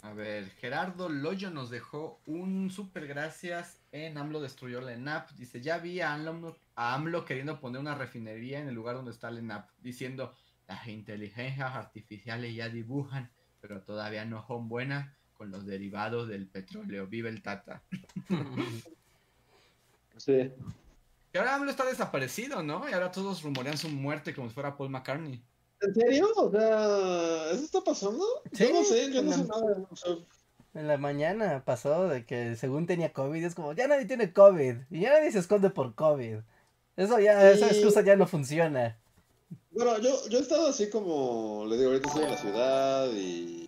[0.02, 5.32] A ver, Gerardo Loyo nos dejó un super gracias en AMLO destruyó la ENAP.
[5.32, 9.12] Dice, ya vi a AMLO, a AMLO queriendo poner una refinería en el lugar donde
[9.12, 10.36] está la ENAP, diciendo,
[10.68, 17.08] las inteligencias artificiales ya dibujan, pero todavía no son buenas con los derivados del petróleo.
[17.08, 17.82] Vive el Tata.
[20.18, 20.52] Sí.
[21.32, 22.90] Y ahora AMLO está desaparecido, ¿no?
[22.90, 25.40] Y ahora todos rumorean su muerte como si fuera Paul McCartney.
[25.82, 26.28] ¿En serio?
[26.36, 28.26] O sea, ¿eso está pasando?
[28.52, 29.88] Sí, yo no sé, yo no sé en la- nada.
[29.92, 30.16] o sea,
[30.74, 34.76] En la mañana pasó de que según tenía COVID, es como, ya nadie tiene COVID,
[34.90, 36.38] y ya nadie se esconde por COVID.
[36.96, 38.98] Eso ya, esa excusa ya no funciona.
[39.70, 43.67] Bueno, yo, yo he estado así como, le digo, ahorita estoy en la ciudad y,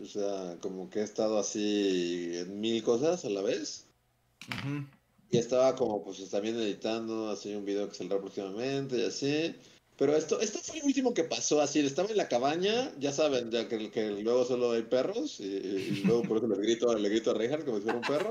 [0.00, 3.86] o sea, como que he estado así en mil cosas a la vez.
[4.48, 4.86] Ujú.
[5.30, 9.54] Y estaba como, pues también editando, así un video que saldrá próximamente y así.
[9.96, 13.50] Pero esto, esto fue lo último que pasó, así, estaba en la cabaña, ya saben,
[13.50, 17.08] ya que, que luego solo hay perros, y, y luego por eso le grito, le
[17.08, 18.30] grito a Reinhardt como si fuera un perro.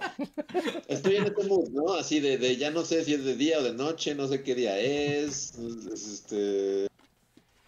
[0.88, 1.94] Estoy en este mood, ¿no?
[1.94, 4.44] Así de, de ya no sé si es de día o de noche, no sé
[4.44, 5.54] qué día es,
[5.94, 6.88] es, este...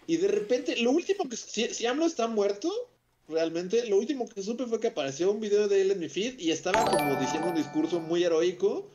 [0.06, 2.70] Y de repente, lo último que, si, si AMLO está muerto,
[3.28, 6.38] realmente, lo último que supe fue que apareció un video de él en mi feed
[6.38, 8.90] y estaba como diciendo un discurso muy heroico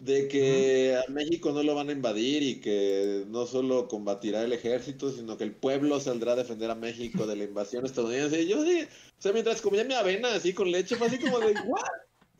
[0.00, 4.52] de que a México no lo van a invadir y que no solo combatirá el
[4.52, 8.42] ejército, sino que el pueblo saldrá a defender a México de la invasión estadounidense.
[8.42, 11.40] Y yo sí, o sea, mientras comía mi avena así con leche, fue así como
[11.40, 11.82] de, ¿what?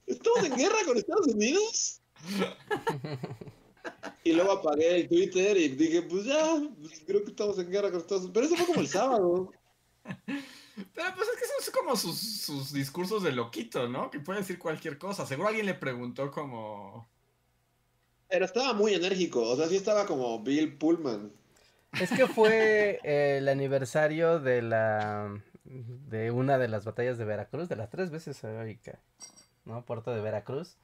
[0.07, 2.01] ¿Estamos en guerra con Estados Unidos?
[4.25, 7.91] Y luego apagué el Twitter y dije, pues ya, pues creo que estamos en guerra
[7.91, 8.35] con Estados Unidos.
[8.35, 9.51] Pero eso fue como el sábado.
[10.95, 14.11] Pero pues es que son como sus, sus discursos de loquito, ¿no?
[14.11, 15.27] Que puede decir cualquier cosa.
[15.27, 17.09] Seguro alguien le preguntó como...
[18.29, 21.33] Pero estaba muy enérgico, o sea, sí estaba como Bill Pullman.
[21.99, 27.77] Es que fue el aniversario de la de una de las batallas de Veracruz, de
[27.77, 28.99] las tres veces heroica,
[29.65, 29.85] ¿no?
[29.85, 30.77] Puerto de Veracruz.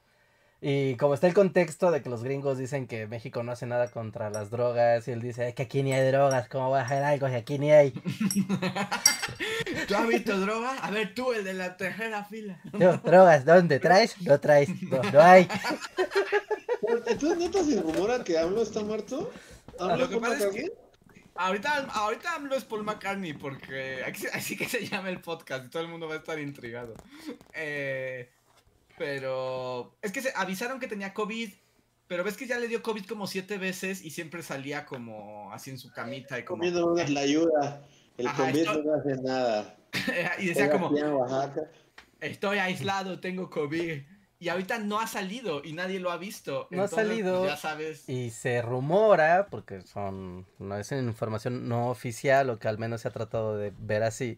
[0.61, 3.87] Y como está el contexto de que los gringos dicen que México no hace nada
[3.89, 6.83] contra las drogas, y él dice, "Es que aquí ni hay drogas, ¿cómo voy a
[6.83, 7.91] hacer algo si aquí ni hay?
[9.87, 10.75] ¿Tú has visto droga?
[10.81, 12.59] A ver, tú, el de la tercera fila.
[13.03, 14.19] Drogas, ¿dónde traes?
[14.21, 15.47] No traes, no, no hay.
[17.07, 19.31] Entonces, neta, se rumora que AMLO está muerto.
[19.79, 20.85] ¿AMLO Lo que Paul pasa es que- McCartney?
[21.37, 25.69] Ahorita, ahorita AMLO es Paul McCartney porque así, así que se llama el podcast y
[25.69, 26.93] todo el mundo va a estar intrigado.
[27.53, 28.29] Eh,
[28.97, 31.49] pero es que se avisaron que tenía COVID,
[32.07, 35.71] pero ves que ya le dio COVID como siete veces y siempre salía como así
[35.71, 36.59] en su camita y como...
[36.59, 37.83] Comiendo una tlayuda.
[38.17, 39.75] El Ajá, COVID esto- no hace nada.
[40.39, 40.91] y decía como,
[42.19, 44.01] estoy aislado, tengo COVID.
[44.37, 46.67] Y ahorita no ha salido y nadie lo ha visto.
[46.69, 47.39] No ha Entonces, salido.
[47.39, 48.09] pues, ya sabes.
[48.09, 53.07] Y se rumora, porque son, no es información no oficial, o que al menos se
[53.07, 54.37] ha tratado de ver así,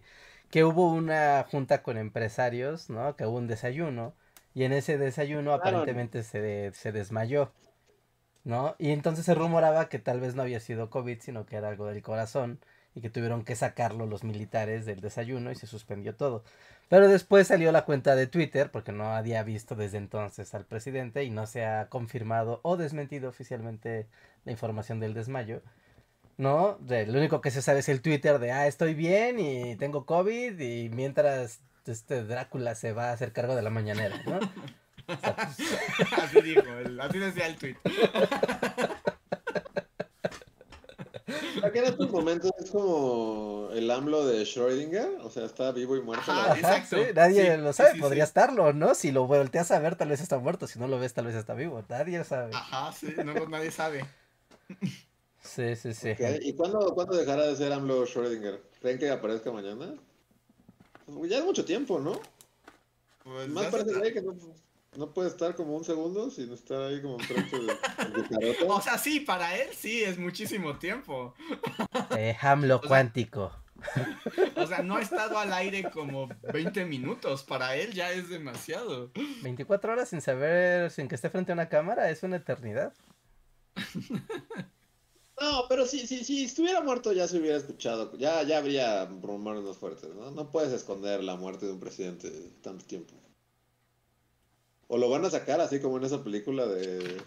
[0.51, 3.15] que hubo una junta con empresarios, ¿no?
[3.15, 4.13] Que hubo un desayuno,
[4.57, 5.77] y en ese desayuno Claro.
[5.77, 7.51] aparentemente se, se desmayó,
[8.43, 8.75] ¿no?
[8.79, 11.85] Y entonces se rumoraba que tal vez no había sido COVID, sino que era algo
[11.85, 12.59] del corazón,
[12.95, 16.43] y que tuvieron que sacarlo los militares del desayuno y se suspendió todo.
[16.89, 21.23] Pero después salió la cuenta de Twitter, porque no había visto desde entonces al presidente
[21.23, 24.07] y no se ha confirmado o desmentido oficialmente
[24.43, 25.61] la información del desmayo.
[26.37, 30.07] No, lo único que se sabe es el Twitter de, ah, estoy bien y tengo
[30.07, 34.39] COVID y mientras este Drácula se va a hacer cargo de la mañanera, ¿no?
[35.07, 37.77] O sea, pues, así dijo, el- así decía el tweet.
[41.63, 46.01] Aquí en estos momentos es como el AMLO de Schrödinger, o sea, está vivo y
[46.01, 46.31] muerto.
[46.33, 46.97] la Ajá, exacto.
[46.97, 48.29] sí, nadie Sí, lo sabe, sí, podría sí.
[48.29, 48.95] estarlo, ¿no?
[48.95, 51.35] Si lo volteas a ver, tal vez está muerto, si no lo ves, tal vez
[51.35, 52.51] está vivo, nadie sabe.
[52.53, 54.05] Ajá, sí, no, nadie sabe.
[55.41, 56.09] Sí, sí, sí.
[56.41, 58.59] ¿Y cuándo, cuándo dejará de ser AMLO Schrödinger?
[58.81, 59.95] ¿Creen que aparezca mañana?
[61.13, 62.19] Pues ya es mucho tiempo, ¿no?
[63.23, 64.35] Pues, Más parece que no,
[64.97, 67.73] no puede estar como un segundo sin estar ahí como enfrente de, de
[68.29, 68.73] Carota.
[68.73, 71.33] O sea, sí, para él sí, es muchísimo tiempo.
[72.17, 73.51] Eh, Hamlo sea- cuántico.
[74.55, 77.43] O sea, no ha estado al aire como 20 minutos.
[77.43, 79.11] Para él ya es demasiado.
[79.43, 82.93] 24 horas sin saber, sin que esté frente a una cámara, es una eternidad.
[85.39, 89.63] No, pero si, si, si estuviera muerto ya se hubiera escuchado, ya, ya habría rumores
[89.63, 90.31] más fuertes, ¿no?
[90.31, 92.29] No puedes esconder la muerte de un presidente
[92.61, 93.13] tanto tiempo.
[94.87, 97.21] O lo van a sacar así como en esa película de...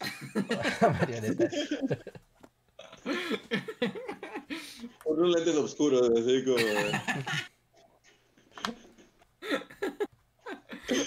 [5.04, 6.56] Con unos lentes oscuros, así como.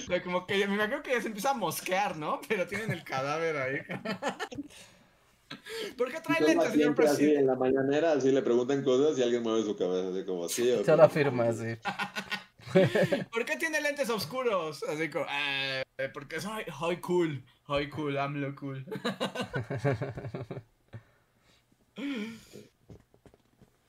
[0.08, 2.40] Pero como que me imagino que ya se empieza a mosquear, ¿no?
[2.48, 3.80] Pero tienen el cadáver ahí.
[5.98, 7.40] ¿Por qué trae lentes, señor siempre así presidente?
[7.42, 10.70] en la mañanera, así le preguntan cosas y alguien mueve su cabeza, así como, sí
[10.72, 11.04] o Solo no?
[11.04, 11.76] afirma, sí.
[13.32, 14.84] ¿Por qué tiene lentes oscuros?
[14.84, 18.86] Así como, "Eh, porque soy, soy cool, soy cool, AMLO cool.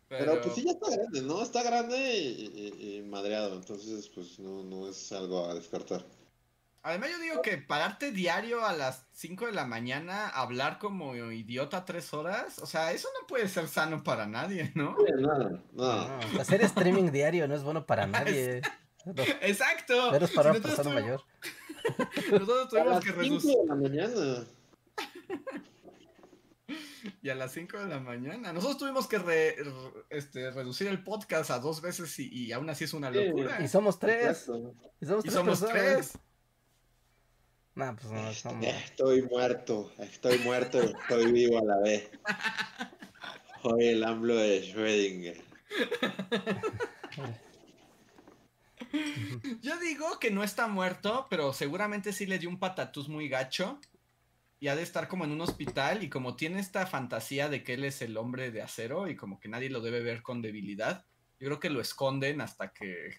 [0.09, 1.43] Pero pues sí ya está grande, ¿no?
[1.43, 6.05] Está grande y, y- y madreado, entonces pues no, no es algo a descartar.
[6.87, 11.87] Además yo digo que pararte diario a las 5 de la mañana, hablar como idiota
[11.87, 14.95] tres horas, o sea, eso no puede ser sano para nadie, ¿no?
[15.19, 15.61] No, no.
[15.73, 18.61] No, hacer streaming diario no es bueno para nadie.
[19.07, 20.13] No, Exacto.
[20.13, 21.23] Menos para Si una nosotros persona tuvimos- mayor.
[22.41, 23.57] Nosotros A tuvimos las que 5 reducir.
[23.57, 24.45] de la mañana.
[27.23, 28.53] Y a las 5 de la mañana.
[28.53, 32.69] Nosotros tuvimos que re- re- este, reducir el podcast a dos veces y, y aún
[32.71, 33.61] así es una Sí, locura.
[33.63, 34.51] Y somos tres.
[35.01, 35.35] Y somos Y tres.
[35.35, 35.73] somos personas.
[35.73, 36.19] tres.
[37.75, 42.09] No, pues no, somos- Estoy muerto, estoy muerto y estoy vivo a la vez.
[43.63, 45.43] Soy el AMLO de Schrödinger.
[49.63, 53.81] Yo digo que no está muerto, pero seguramente sí le dio un patatús muy gacho.
[54.61, 57.75] Y ha de estar como en un hospital y como tiene esta fantasía de que
[57.75, 61.05] él es el hombre de acero y como que nadie lo debe ver con debilidad,
[61.39, 63.11] yo creo que lo esconden hasta que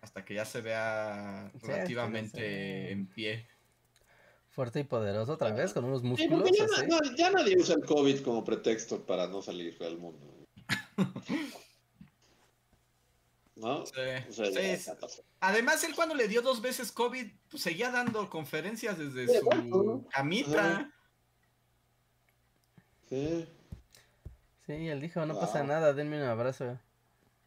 [0.00, 2.38] hasta que ya se vea Sí, relativamente
[2.86, 2.92] sí.
[2.92, 3.46] en pie.
[4.50, 6.86] Fuerte y poderoso otra vez, con unos músculos ya, así.
[6.88, 10.26] no- ya nadie usa el COVID como pretexto para no salir al mundo.
[13.56, 13.84] ¿No?
[13.86, 13.92] Sí,
[14.28, 14.96] O sea.
[15.40, 20.06] Además, él cuando le dio dos veces COVID, pues seguía dando conferencias desde Sí, su
[20.10, 20.92] camita.
[23.08, 23.48] Sí.
[24.66, 26.78] Sí, él dijo, no pasa nada, denme un abrazo.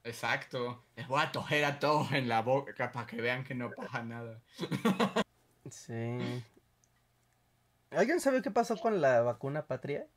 [0.03, 0.83] Exacto.
[0.95, 4.03] Les voy a toser a todos en la boca para que vean que no pasa
[4.03, 4.41] nada.
[5.69, 6.43] Sí.
[7.91, 10.07] ¿Alguien sabe qué pasó con la vacuna patria?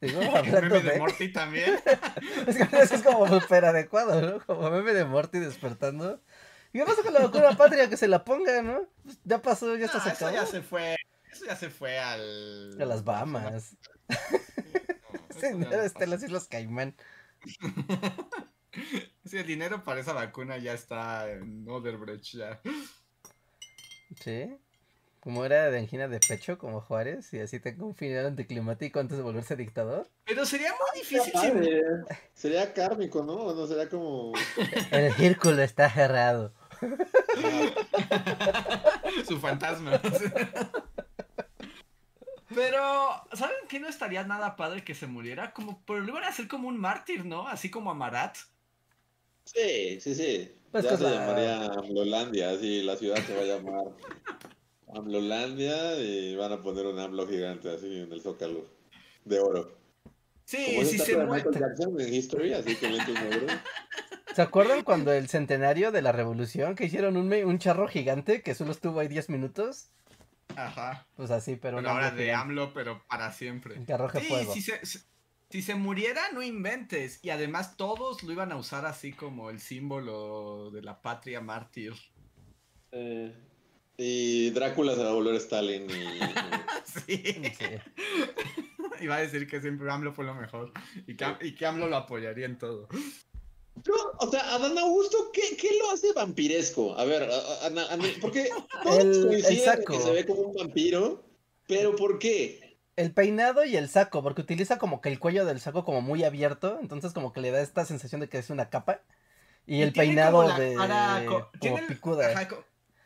[0.00, 0.98] Digo, hablando meme de de...
[0.98, 1.80] Morty también.
[2.46, 4.44] Es que eso es como súper adecuado, ¿no?
[4.44, 6.20] Como meme de Morty despertando.
[6.72, 7.88] ¿Y qué pasó con la vacuna patria?
[7.88, 8.88] Que se la ponga, ¿no?
[9.04, 10.96] Pues Ya pasó, ya está Ah, se eso ya se fue.
[11.30, 12.80] Eso ya se fue al.
[12.80, 13.76] A las Bahamas.
[14.08, 14.16] No,
[15.30, 16.26] Sí, eso ya no está en las pasa.
[16.26, 16.94] Islas Caimán.
[19.24, 22.60] Sí, el dinero para esa vacuna ya está en Oderbrecht ya.
[24.20, 24.56] Sí.
[25.20, 29.16] Como era de angina de pecho, como Juárez, y así tengo un final anticlimático antes
[29.16, 30.10] de volverse dictador.
[30.24, 31.32] Pero sería muy difícil.
[31.32, 31.82] Sería si- padre.
[32.34, 33.34] Sería kármico, ¿no?
[33.34, 34.32] O no sería como.
[34.90, 36.52] El círculo está cerrado.
[39.28, 40.00] Su fantasma.
[42.54, 45.52] Pero, ¿saben qué no estaría nada padre que se muriera?
[45.52, 47.48] Como, pero lo iban a hacer como un mártir, ¿no?
[47.48, 48.36] Así como a Marat.
[49.44, 50.52] Sí, sí, sí.
[50.70, 53.84] Pues ya se la- llamaría AMLOlandia, así la ciudad se va a llamar
[54.94, 58.66] AMLOlandia y van a poner un AMLO gigante así en el zócalo
[59.24, 59.78] de oro.
[60.44, 61.44] Sí, Como sí se muere.
[61.98, 62.76] En History, así.
[64.34, 68.54] ¿Se acuerdan cuando el centenario de la revolución que hicieron un, un charro gigante que
[68.54, 69.90] solo estuvo ahí 10 minutos?
[70.56, 71.06] Ajá.
[71.16, 73.82] Pues así, pero Pero ahora AMLO de gigante, AMLO, pero para siempre.
[73.84, 74.54] que arroje Sí, fuego.
[74.54, 74.80] se,
[75.52, 77.20] si- se muriera, no inventes.
[77.22, 81.92] Y además todos lo iban a usar así como el símbolo de la patria mártir.
[82.90, 83.32] Eh,
[83.96, 85.92] y Drácula se va a volver Stalin y...
[85.92, 86.20] y-
[87.06, 87.22] Sí.
[87.22, 87.66] Sí.
[89.00, 90.72] Iba a decir que siempre AMLO fue lo mejor.
[91.06, 92.88] Y que, y que AMLO lo apoyaría en todo.
[93.82, 96.96] Pero, o sea, Adán Augusto, ¿qué, qué lo hace vampiresco?
[96.98, 98.48] A ver, a- a- Ana- Ana- porque
[98.84, 99.94] El- el saco.
[99.94, 101.24] que se ve como un vampiro,
[101.66, 102.61] pero ¿por qué?
[103.02, 106.24] El peinado y el saco, porque utiliza como que el cuello del saco como muy
[106.24, 109.00] abierto, entonces como que le da esta sensación de que es una capa.
[109.66, 112.48] Y, el peinado la de cara co- como tiene picuda.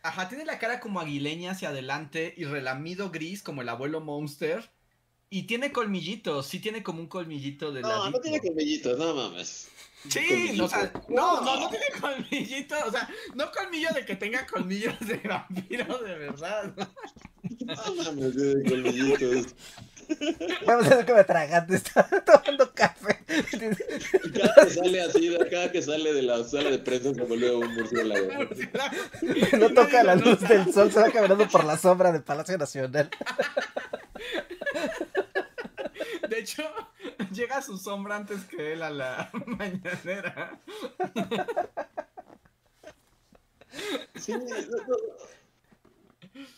[0.02, 4.70] Ajá, tiene la cara como aguileña hacia adelante y relamido gris como el abuelo Monster.
[5.28, 8.20] Y tiene colmillitos, sí tiene como un colmillito de No, no ladito.
[8.20, 9.69] tiene colmillitos, no mames.
[10.09, 10.65] Sí, Colmillito.
[10.65, 14.94] o sea, no, no, no tiene colmillito, o sea, no colmillo de que tenga colmillos
[15.01, 16.73] de vampiro de verdad.
[17.43, 19.47] No mames, tiene colmillitos.
[20.65, 23.19] Vamos a hacer que me tragante, está tomando café.
[23.28, 27.23] Y cada que sale así, de- cada que sale de la sala de prensa se
[27.23, 28.28] vuelve un murciélago.
[29.59, 33.11] No toca la luz del sol, se va caminando por la sombra del Palacio Nacional.
[36.29, 36.63] De hecho,
[37.33, 40.61] llega su sombra antes que él a la mañanera.
[44.15, 44.97] Sí, no, no.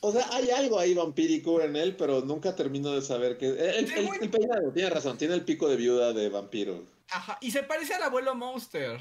[0.01, 3.49] O sea, hay algo ahí vampírico en él, pero nunca termino de saber qué.
[3.79, 6.85] El, Sí, el- muy- el peinado, tiene razón, tiene el pico de viuda de vampiro.
[7.11, 9.01] Ajá, y se parece al abuelo Monster.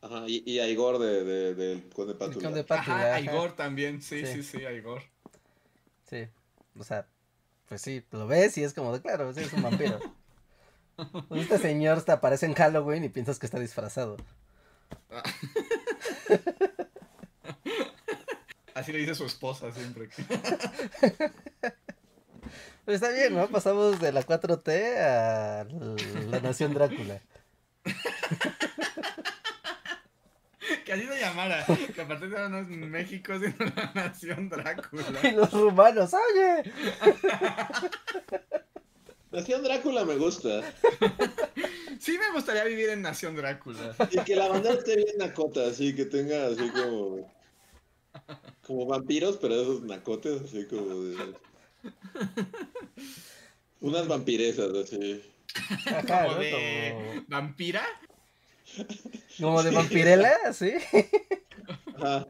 [0.00, 2.44] Ajá, y, y a Igor de, de, del Conde Pátula.
[2.48, 3.20] Conde Pátula, Ajá, a.
[3.20, 4.42] Igor también, sí, Sí.
[4.42, 5.02] sí, sí, a Igor.
[6.10, 6.26] Sí.
[6.78, 7.06] O sea,
[7.68, 9.98] pues sí, lo ves y es como de claro, sí, es un vampiro.
[11.28, 14.18] Pues este señor te aparece en Halloween y piensas que está disfrazado.
[18.74, 20.10] Así le dice su esposa siempre.
[22.84, 23.48] Pero está bien, ¿no?
[23.48, 25.64] Pasamos de la 4T a
[26.30, 27.22] la Nación Drácula.
[30.94, 31.64] Que así se llamara.
[31.94, 35.32] Que aparte de ahora no es México, sino la nación Y Drácula.
[35.34, 36.72] los rumanos, oye.
[39.30, 40.60] Nación Drácula me gusta.
[41.98, 43.94] Sí me gustaría vivir en Nación Drácula.
[44.10, 47.32] Y que la bandera esté bien nacota, así que tenga así como.
[48.66, 51.34] Como vampiros, pero esos nacotes, así como de.
[53.80, 55.22] Unas vampiresas, así.
[55.86, 56.38] Ajá, Como ¿no?
[56.40, 57.82] de vampira.
[59.38, 60.72] Como, de vampirela, ¿sí?
[61.96, 62.26] Ajá.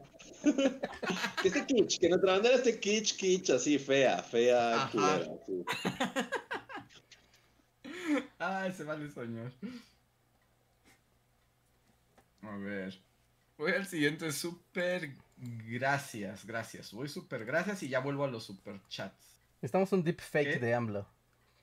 [1.41, 4.91] Que esté kitsch, que nuestra bandera esté kitsch, kitsch, así, fea, fea, Ajá.
[4.91, 5.29] culera.
[5.41, 5.65] así.
[8.39, 9.51] Ay, se vale soñar.
[12.41, 12.99] A ver.
[13.57, 16.91] Voy al siguiente super gracias, gracias.
[16.91, 19.39] Voy super gracias y ya vuelvo a los super chats.
[19.61, 20.59] Estamos un deepfake ¿Qué?
[20.59, 21.07] de AMLO.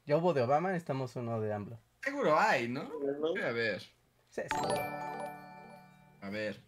[0.07, 1.78] Ya hubo de Obama, estamos uno de AMLO.
[2.02, 2.89] Seguro hay, ¿no?
[2.89, 3.82] Bueno, A ver.
[4.31, 4.81] Sí, sí.
[6.20, 6.62] A ver.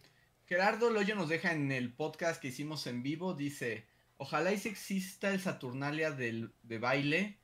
[0.45, 3.33] Gerardo Loyo nos deja en el podcast que hicimos en vivo.
[3.33, 3.87] Dice:
[4.17, 7.39] Ojalá y si exista el Saturnalia del, de baile.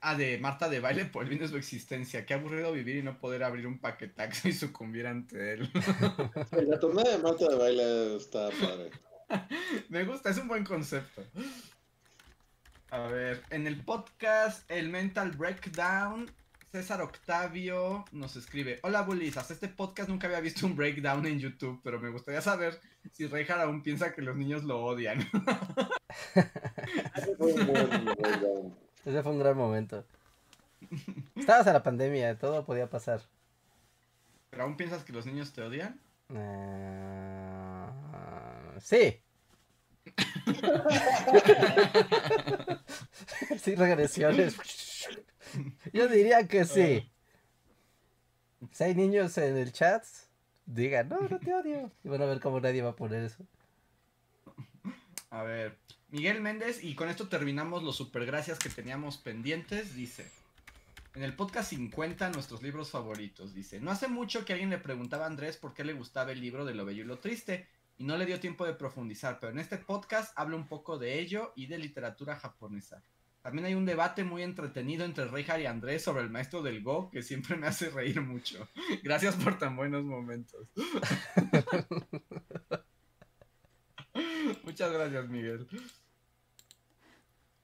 [0.00, 2.26] Ah, de Marta de baile por el bien de su existencia.
[2.26, 5.70] Qué aburrido vivir y no poder abrir un paquetaxo y sucumbir ante él.
[6.68, 8.90] La tornada de Marta de baile está padre.
[9.88, 11.24] Me gusta, es un buen concepto.
[12.90, 16.30] A ver, en el podcast El Mental Breakdown,
[16.74, 21.38] César Octavio nos escribe: Hola Bullies, hasta este podcast nunca había visto un breakdown en
[21.38, 22.80] YouTube, pero me gustaría saber
[23.12, 25.20] si Reinhardt aún piensa que los niños lo odian.
[27.14, 27.88] Ese fue un buen.
[29.04, 30.04] Ese fue un gran momento.
[31.36, 33.20] Estabas en la pandemia, todo podía pasar.
[34.50, 36.00] ¿Pero aún piensas que los niños te odian?
[36.34, 37.92] Ah,
[38.80, 39.20] sí.
[43.62, 44.56] sí, regresiones.
[45.92, 47.10] Yo diría que sí.
[48.72, 50.04] Si hay niños en el chat,
[50.66, 51.90] digan, no, no te odio.
[52.02, 53.46] Y van a ver cómo nadie va a poner eso.
[55.30, 55.76] A ver,
[56.10, 60.30] Miguel Méndez, y con esto terminamos los supergracias que teníamos pendientes, dice.
[61.14, 63.80] En el podcast 50, nuestros libros favoritos, dice.
[63.80, 66.64] No hace mucho que alguien le preguntaba a Andrés por qué le gustaba el libro
[66.64, 67.68] de Lo Bello y lo Triste,
[67.98, 71.20] y no le dio tiempo de profundizar, pero en este podcast habla un poco de
[71.20, 73.02] ello y de literatura japonesa.
[73.44, 77.10] También hay un debate muy entretenido entre Reihar y Andrés sobre el maestro del Go,
[77.10, 78.66] que siempre me hace reír mucho.
[79.02, 80.66] Gracias por tan buenos momentos.
[84.62, 85.68] Muchas gracias, Miguel.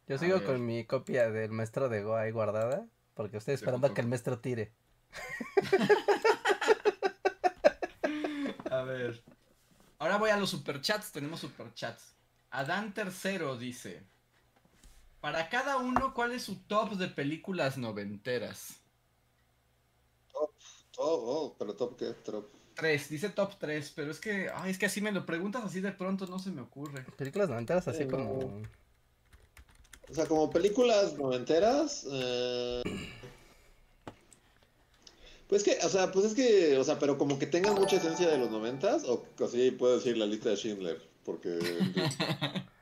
[0.07, 3.95] Yo sigo con mi copia del maestro de Go ahí guardada, porque estoy esperando a
[3.95, 4.75] que el maestro tire.
[8.71, 9.25] A ver.
[9.99, 11.11] Ahora voy a los superchats.
[11.13, 12.15] Tenemos superchats.
[12.51, 14.05] Adán Tercero dice:
[15.21, 18.81] Para cada uno, ¿cuál es su top de películas noventeras?
[20.33, 20.53] Oh,
[20.99, 22.47] oh, pero top qué, top.
[22.75, 25.81] Tres, dice top 3, pero es que, ay, es que así me lo preguntas así
[25.81, 27.05] de pronto, no se me ocurre.
[27.17, 28.11] Películas noventeras así Sí, no.
[28.11, 28.63] como...
[30.09, 32.07] O sea, como películas noventeras.
[32.11, 32.83] eh,
[35.49, 38.29] Pues que, o sea, pues es que, o sea, pero como que tengan mucha esencia
[38.29, 41.59] de los noventas, o así puedo decir la lista de Schindler, porque...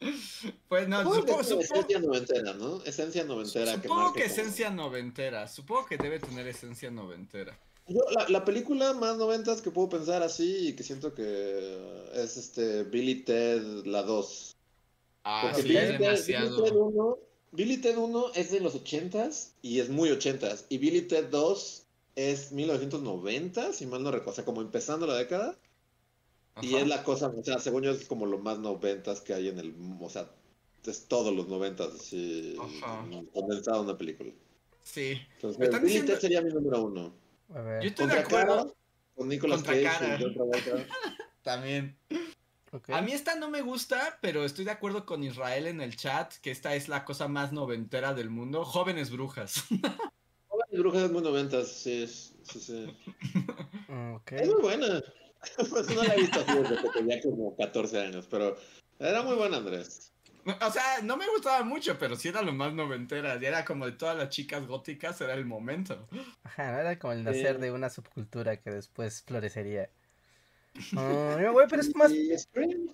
[0.68, 2.82] Pues no, Supongo que supongo, es supongo- esencia noventera, ¿no?
[2.84, 3.74] Esencia noventera.
[3.74, 7.58] supongo que como- esencia noventera, supongo que debe tener esencia noventera.
[7.88, 12.36] Yo, la, la película más noventas que puedo pensar así y que siento que es
[12.36, 14.56] este Billy Ted la 2.
[15.24, 16.62] Ah, Porque sí, Billy, es Ted, Billy demasiado.
[16.64, 17.18] Ted 1,
[17.52, 20.64] Billy Ted 1 es de los 80s y es muy 80s.
[20.68, 21.82] Y Billy Ted 2
[22.16, 25.56] es 1990, si mal no recuerdo, o sea, como empezando la década.
[26.62, 29.48] Y es la cosa, o sea, según yo es como lo más noventas que hay
[29.48, 30.30] en el, o sea,
[30.86, 32.56] es todos los noventas, así,
[33.32, 34.30] condensado en una película.
[34.82, 35.20] Sí.
[35.34, 37.12] Entonces, Me están Billy diciendo- Ted sería mi número uno.
[37.54, 37.82] A ver.
[37.82, 38.70] Yo estoy de acuerdo Cara,
[39.16, 40.16] con Nicolas Cage Cara.
[40.18, 40.86] y John Travolta.
[41.42, 41.96] también.
[42.88, 46.34] A mí esta no me gusta, pero estoy de acuerdo con Israel en el chat
[46.42, 48.64] que esta es la cosa más noventera del mundo.
[48.64, 49.64] Jóvenes brujas.
[50.48, 52.86] Jóvenes Brujas es muy noventas, sí, es- sí, sí.
[53.88, 54.16] Mm.
[54.32, 55.00] Es muy buena.
[55.70, 58.56] Pues no la he visto así desde que tenía como 14 años, pero
[58.98, 60.12] Era muy buena, Andrés.
[60.46, 63.36] O sea, no me gustaba mucho, pero sí era lo más noventera.
[63.40, 66.06] Y era como de todas las chicas góticas, era el momento.
[66.44, 67.62] Ajá, era como el nacer Sí.
[67.62, 69.90] de una subcultura que después florecería.
[70.92, 72.12] No, güey, pero es más.
[72.12, 72.88] Y Scream.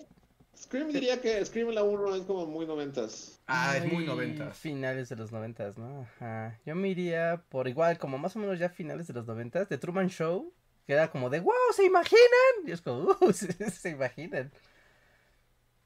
[0.57, 3.39] Scream diría que Scream la 1 es como muy noventas.
[3.47, 4.57] Ah, es muy noventas.
[4.57, 6.01] Finales de los noventas, ¿no?
[6.01, 6.59] Ajá.
[6.65, 9.77] Yo me iría por igual, como más o menos ya finales de los noventas, de
[9.77, 10.53] Truman Show,
[10.85, 12.21] que era como de, wow, ¿se imaginan?
[12.65, 14.51] Y es como, uh, se, se imaginan.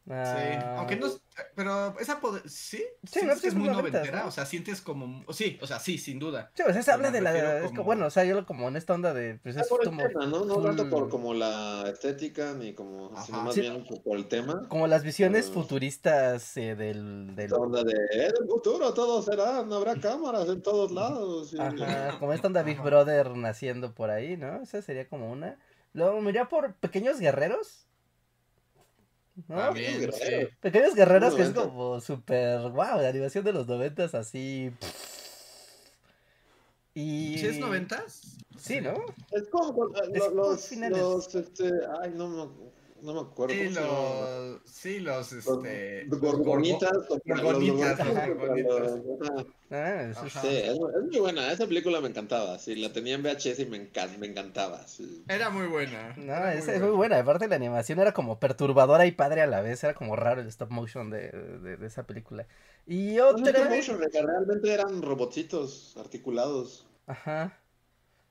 [0.08, 1.08] Sí, Ah, aunque no.
[1.08, 1.22] es-
[1.54, 2.42] Pero esa poder.
[2.50, 2.78] ¿Sí?
[2.78, 2.84] Sí,
[3.20, 4.22] ¿Sientes no, que sí es es muy noventera.
[4.22, 4.28] ¿no?
[4.30, 5.26] O sea, sientes como.
[5.34, 6.50] Sí, o sea, sí, sin duda.
[6.56, 7.32] Sí, o sea, se habla de la...
[7.34, 9.38] refiero es como- como- bueno, o sea, yo lo como en esta onda de...
[9.44, 10.46] Pues es por el como, tema, ¿no?
[10.46, 13.46] No tanto por como la estética, ni como, sino Ajá.
[13.46, 13.62] más Sí.
[13.62, 14.66] bien por- por el tema.
[14.70, 15.54] como las visiones Ah.
[15.54, 17.36] futuristas eh, del...
[17.36, 17.46] del...
[17.48, 21.54] Esta onda de, en el futuro todo será, no habrá cámaras en todos lados.
[21.54, 22.82] y- Ajá, como esta onda Big.
[22.82, 24.62] Brother naciendo por ahí, ¿no?
[24.62, 25.60] Esa sería como una.
[25.94, 27.87] Luego me iría por Pequeños Guerreros.
[29.48, 29.56] ¿No?
[29.56, 30.48] También, sí.
[30.60, 31.72] Pequeños Guerreros que es 90.
[31.72, 34.72] como súper, wow, la animación de los noventas así.
[36.96, 37.38] Y...
[37.38, 38.38] ¿Sí es noventas?
[38.58, 38.96] Sí, ¿no?
[39.32, 39.92] Es como por
[40.34, 40.98] los, finales.
[40.98, 42.72] los, este, ay, no me,
[43.02, 43.54] no me acuerdo.
[43.54, 44.62] Sí, los.
[44.66, 45.34] Sí, los.
[45.34, 46.06] Este.
[46.06, 46.92] los gorgonitas.
[46.92, 48.00] los- gorgonitas.
[49.70, 50.14] Ah.
[50.30, 51.52] Sí, es, es muy buena.
[51.52, 52.58] Esa película me encantaba.
[52.60, 54.88] Sí, la tenía en VHS y me, encan- me encantaba.
[54.88, 55.24] Sí.
[55.28, 56.14] Era muy buena.
[56.18, 57.20] No, era esa es muy buena.
[57.20, 59.84] Aparte, la animación era como perturbadora y padre a la vez.
[59.84, 62.48] Era como raro el stop motion de, de, de esa película.
[62.86, 63.70] Y No, no, otra.
[63.70, 66.88] motion, realmente eran robotitos articulados.
[67.06, 67.60] Ajá.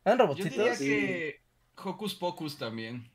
[0.04, 0.52] ¿Eran Yo robotitos?
[0.56, 0.86] diría Sí.
[0.88, 1.40] que.
[1.84, 3.10] Hocus Pocus también.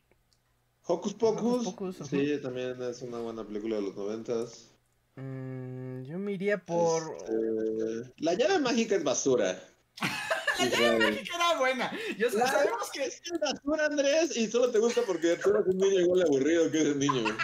[0.92, 1.64] Hocus Pocus.
[1.66, 2.10] Pocus, ajá.
[2.10, 4.68] sí, también es una buena película de los noventas.
[5.16, 7.16] Mm, yo me iría por.
[7.18, 9.58] Este, La llave mágica es basura.
[10.60, 11.92] La llave mágica era buena.
[12.18, 13.06] Yo sé- sabemos que.
[13.06, 16.82] Es basura, Andrés, y solo te gusta porque tú eres un niño igual aburrido que
[16.82, 17.36] ese niño.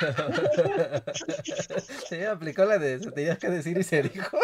[2.08, 4.36] Se aplicó la de se tenía que decir y se dijo.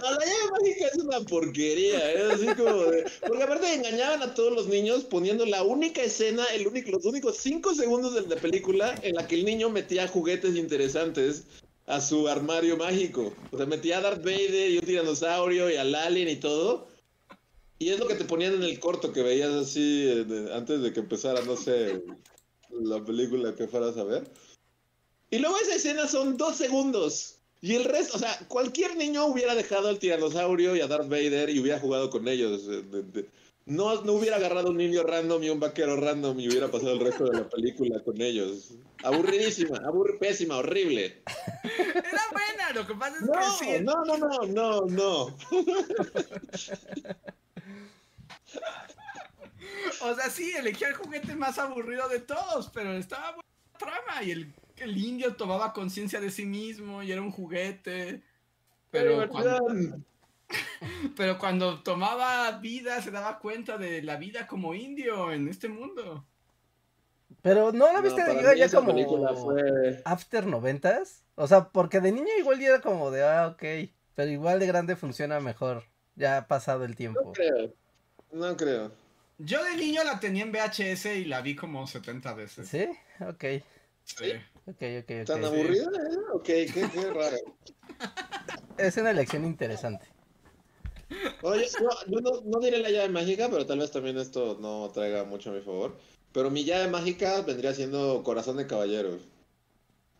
[0.00, 3.04] No, la llave mágica es una porquería, es así como de...
[3.26, 7.36] Porque aparte engañaban a todos los niños poniendo la única escena, el único, los únicos
[7.38, 11.44] cinco segundos de la película en la que el niño metía juguetes interesantes
[11.86, 13.32] a su armario mágico.
[13.50, 16.86] O sea, metía a Darth Vader y un tiranosaurio y al alien y todo.
[17.78, 20.80] Y es lo que te ponían en el corto que veías así eh, de- antes
[20.82, 22.02] de que empezara, no sé,
[22.70, 24.30] la película que fueras a ver.
[25.30, 27.38] Y luego esa escena son dos segundos.
[27.62, 31.48] Y el resto, o sea, cualquier niño hubiera dejado al tiranosaurio y a Darth Vader
[31.48, 32.62] y hubiera jugado con ellos.
[32.68, 33.24] eh,
[33.66, 36.98] no, no hubiera agarrado un niño random y un vaquero random y hubiera pasado el
[37.00, 38.70] resto de la película con ellos.
[39.04, 41.22] Aburridísima, aburri pésima, horrible.
[41.94, 42.72] Era buena.
[42.74, 43.84] Lo que pasa es No, que sí.
[43.84, 45.36] no, no, no, no, no.
[50.00, 54.22] O sea, sí, elegía el juguete más aburrido de todos, pero estaba buena la trama.
[54.24, 54.52] Y el,
[54.84, 58.22] el indio tomaba conciencia de sí mismo y era un juguete.
[58.90, 59.98] Pero cuando, Diversidad.
[61.16, 66.26] pero cuando tomaba vida se daba cuenta de la vida como indio en este mundo.
[67.42, 70.00] Pero no la No, viste ya, mí ya como película fue...
[70.04, 71.24] after noventas.
[71.34, 73.90] O sea, porque de niño igual ya era como de ah, ok.
[74.14, 75.84] Pero igual de grande funciona mejor.
[76.14, 77.32] Ya ha pasado el No tiempo.
[77.32, 77.74] creo,
[78.32, 78.92] no creo.
[79.38, 82.68] Yo de niño la tenía en VHS y la vi como 70 veces.
[82.68, 82.88] ¿Sí?
[83.20, 83.44] Ok.
[84.04, 84.32] Sí.
[84.66, 85.26] Ok, ok, ok.
[85.26, 85.84] ¿Tan aburrida?
[85.84, 86.16] eh?
[86.34, 87.36] Ok, qué, qué raro.
[88.78, 90.06] Es una elección interesante.
[91.42, 94.90] Oye, no, yo no, no diré la llave mágica, pero tal vez también esto no
[94.92, 95.94] traiga mucho a mi favor.
[96.32, 99.18] Pero mi llave mágica vendría siendo Corazón de Caballero.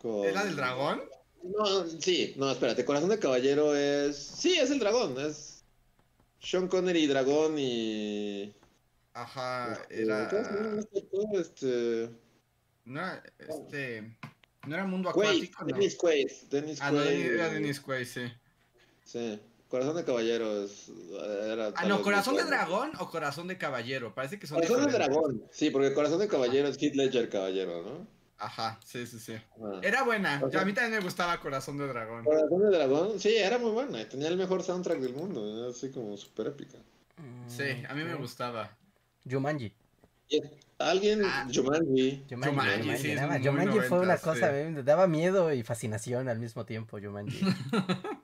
[0.01, 1.03] Con- ¿Era del dragón?
[1.43, 4.17] No, sí, no, espérate, Corazón de Caballero es...
[4.17, 5.65] Sí, es el dragón, es
[6.41, 8.53] Sean Connery, dragón y...
[9.15, 10.79] Ajá, este, era.
[11.35, 12.11] Este...
[12.85, 14.17] No era, este.
[14.67, 15.67] No era mundo Quaid, acuático, ¿no?
[15.75, 18.33] Dennis Quaid, Dennis Ah, no, Quaid, era Dennis Quaid, sí.
[19.05, 20.89] Sí, Corazón de Caballero es...
[21.45, 24.15] Era Ah, no, ¿corazón de dragón o corazón de caballero?
[24.15, 27.83] Parece que son Corazón de dragón, sí, porque Corazón de Caballero es Heath Ledger Caballero,
[27.83, 28.07] ¿no?
[28.39, 29.35] Ajá, sí, sí, sí.
[29.63, 29.81] Ah.
[29.83, 30.39] Era buena.
[30.43, 32.25] O Yo- sea- a mí también me gustaba Corazón de Dragón.
[32.25, 34.09] Corazón de Dragón, sí, era muy buena.
[34.09, 35.59] Tenía el mejor soundtrack del mundo.
[35.61, 36.79] Era así como súper épica.
[37.47, 38.77] Sí, a mí me gustaba.
[39.29, 39.73] Jumanji.
[40.29, 40.41] Y
[40.91, 41.47] alguien, Ah.
[41.53, 42.25] Jumanji.
[42.29, 42.57] Jumanji,
[43.45, 44.71] Jumanji, sí, fue una cosa, sí.
[44.71, 47.41] me daba miedo y fascinación al mismo tiempo, Jumanji.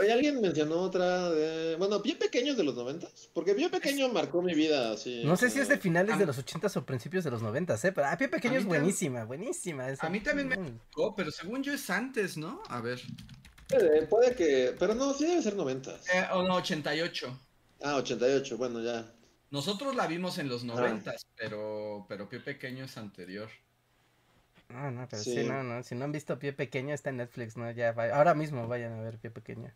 [0.00, 1.74] Ahí alguien mencionó otra de.
[1.76, 3.28] Bueno, Pie Pequeños de los noventas.
[3.34, 5.22] Porque Pie Pequeño marcó mi vida así.
[5.24, 7.84] No sé si es de finales A de los ochentas o principios de los noventas,
[7.84, 7.90] ¿eh?
[7.90, 9.88] Pero a pie pequeño A es tam- buenísima, buenísima.
[9.88, 10.06] esa.
[10.06, 10.78] a mí también me- Mm.
[10.96, 12.62] Oh, pero según yo es antes, ¿no?
[12.68, 13.00] A ver.
[13.68, 14.72] Puede, puede que.
[14.78, 16.06] Pero no, sí debe ser noventas.
[16.14, 17.36] Eh, o no, 88.
[17.82, 19.04] Ah, 88, bueno, ya.
[19.52, 23.48] Nosotros la vimos en los 90, pero, pero Pie Pequeño es anterior.
[24.68, 25.34] No, no, pero sí.
[25.42, 25.44] Sí.
[25.44, 25.82] no, no.
[25.82, 27.70] Si no han visto Pie Pequeño, está en Netflix, ¿no?
[27.70, 29.70] Ya, va- ahora mismo vayan a ver Pie Pequeño.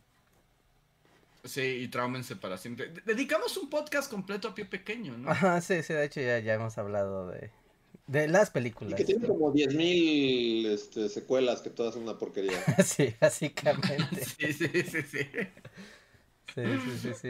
[1.45, 2.89] Sí, y traumense para siempre.
[2.89, 5.31] De- Dedicamos un podcast completo a pie pequeño, ¿no?
[5.31, 7.53] Ajá, sí, sí, de hecho ya, ya hemos hablado de,
[8.09, 8.95] de las Y películas.
[8.95, 12.59] que tiene como 10.000 este, secuelas que todas son una porquería.
[12.85, 14.25] sí, básicamente.
[14.25, 15.29] Sí, sí, sí, sí.
[16.55, 17.29] Sí, sí, sí, sí.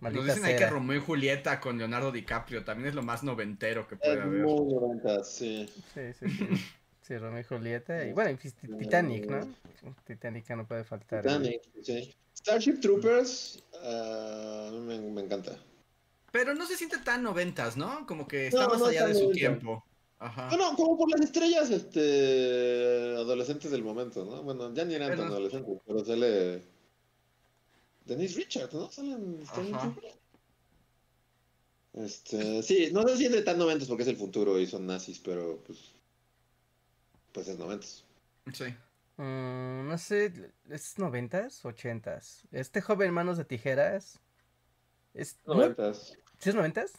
[0.00, 0.66] Nos Maldita dicen ahí que.
[0.68, 4.42] Romeo y Julieta con Leonardo DiCaprio también es lo más noventero que Es puede haber.
[4.44, 5.68] muy 90, sí.
[5.94, 6.46] Sí, sí, sí.
[7.02, 8.04] Sí, Romeo y Julieta.
[8.06, 9.48] Y bueno, y Tis- Titanic, ¿no?
[10.06, 11.22] Titanic ya no puede faltar.
[11.22, 12.14] Titanic, sí.
[12.36, 15.56] Starship Troopers, a mí me, me encanta.
[16.30, 18.06] Pero no se siente tan noventas, ¿no?
[18.06, 19.38] Como que está No, más no allá está de su noventa.
[19.38, 19.84] tiempo.
[20.18, 20.48] Ajá.
[20.50, 24.42] Bueno, como por las estrellas este, adolescentes del momento, ¿no?
[24.42, 26.62] Bueno, ya ni eran Pero- tan adolescentes, pero sale
[28.08, 28.90] Denise Richards, ¿no?
[28.90, 29.40] Salen.
[31.92, 35.62] Este, sí, no se siente tan noventos porque es el futuro y son nazis, pero
[35.66, 35.92] pues
[37.32, 38.04] pues es noventos.
[38.52, 38.64] Sí.
[39.16, 40.32] Mm, no sé,
[40.70, 41.64] ¿es noventas?
[41.64, 42.46] ¿Ochentas?
[42.50, 44.20] Este joven Manos de Tijeras.
[45.14, 46.16] ¿Es Noventas.
[46.38, 46.92] ¿Sí es noventas?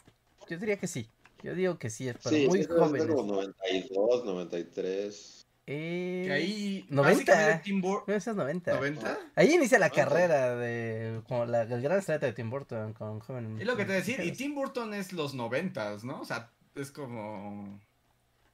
[0.50, 1.10] Yo diría que sí.
[1.44, 3.08] Yo digo que sí, es pero Sí, muy sí, es jóvenes.
[3.08, 5.39] como 92, 93.
[5.72, 6.86] Eh, Que ahí.
[6.90, 7.32] 90.
[7.32, 8.80] básicamente Tim Bur- No, esa es 90.
[8.80, 9.18] ¿90?
[9.36, 9.94] Ahí inicia la Ok.
[9.96, 13.58] carrera de como la, el gran estrella de Tim Burton con joven.
[13.62, 14.32] Es lo que te decía, y.
[14.32, 16.22] Tim Burton es los noventas, ¿no?
[16.22, 17.80] O sea, es como...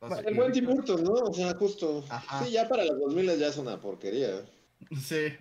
[0.02, 1.14] Bueno, El buen Tim Burton, ¿no?
[1.14, 2.04] O sea, justo.
[2.10, 2.44] Ajá.
[2.44, 4.42] Sí, ya para los 2000 ya es una porquería.
[5.02, 5.34] Sí.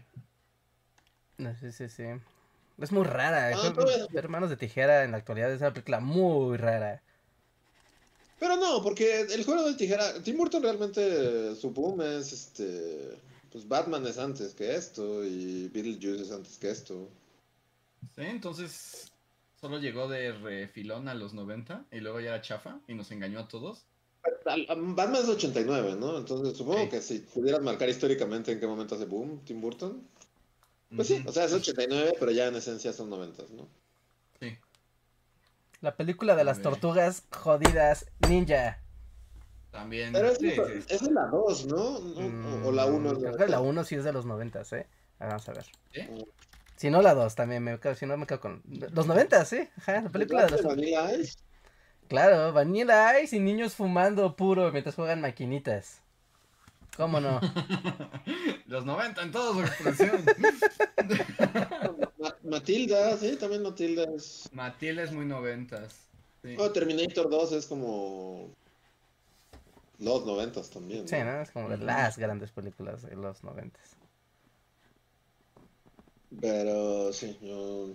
[1.38, 2.04] No, sí, sí, sí.
[2.78, 3.48] Es muy rara.
[3.48, 7.02] Ah, jo- pero- Ver Manos de Tijera en la actualidad es una película muy rara.
[8.44, 13.16] Pero no, porque el juego del tijera, Tim Burton realmente su boom es este,
[13.50, 17.08] pues Batman es antes que esto y Beetlejuice es antes que esto.
[18.14, 19.10] Sí, entonces
[19.58, 23.38] solo llegó de refilón a los 90 y luego ya era chafa y nos engañó
[23.40, 23.86] a todos.
[24.44, 26.18] Batman es 89, ¿no?
[26.18, 30.06] Entonces supongo que si pudieras marcar históricamente en qué momento hace boom Tim Burton,
[30.94, 33.66] pues sí, o sea, es 89, pero ya en esencia son 90, ¿no?
[35.84, 38.80] La película de las tortugas jodidas ninja.
[39.70, 40.14] También.
[40.14, 40.84] Pero es, sí, sí.
[40.88, 42.00] es la 2, ¿no?
[42.00, 42.66] ¿No?
[42.66, 44.86] O, la 1 es Mm, Creo que la 1 sí es de los 90, ¿eh?
[45.20, 45.66] Ah, Vamos a ver.
[45.92, 46.08] ¿Sí?
[46.76, 47.62] Si no, la 2 también.
[47.62, 48.62] Me quedo, si no, me quedo con.
[48.66, 49.68] Los 90, sí.
[49.76, 50.62] Ajá, la película de los.
[50.62, 51.36] Vanilla Ice.
[52.08, 56.00] Claro, Vanilla Ice y niños fumando puro mientras juegan maquinitas.
[56.96, 57.40] ¿Cómo no?
[58.68, 60.24] los 90 en toda su expresión.
[62.44, 64.48] Ma- Matilda, sí, también Matilda es...
[64.52, 65.94] Matilda es muy noventas.
[66.42, 66.56] Sí.
[66.58, 68.50] Oh, Terminator 2 es como
[69.98, 71.08] los 90 también.
[71.08, 71.40] Sí, ¿no?
[71.40, 73.80] Es como de las grandes películas de los 90.
[76.40, 77.88] Pero sí, yo...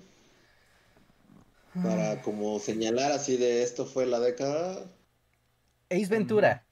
[1.84, 4.86] Para como señalar así de esto fue la década...
[5.90, 6.66] Ace Ventura.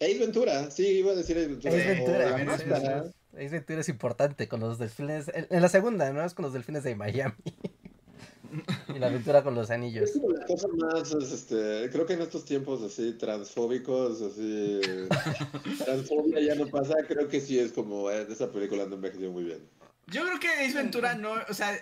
[0.00, 2.36] Ace Ventura, sí, iba a decir Ace Ventura.
[2.36, 3.10] Ace Ventura.
[3.36, 5.28] Ace Ventura es importante con los delfines.
[5.34, 6.24] En, en la segunda, ¿no?
[6.24, 7.34] Es con los delfines de Miami.
[8.94, 10.10] y la aventura con los anillos.
[10.10, 14.80] Es como la cosa más, es, este, creo que en estos tiempos así transfóbicos, así,
[15.84, 19.44] transfobia ya no pasa, creo que sí es como, eh, esa película no envejeció muy
[19.44, 19.60] bien.
[20.08, 21.72] Yo creo que Ace Ventura no, o sea,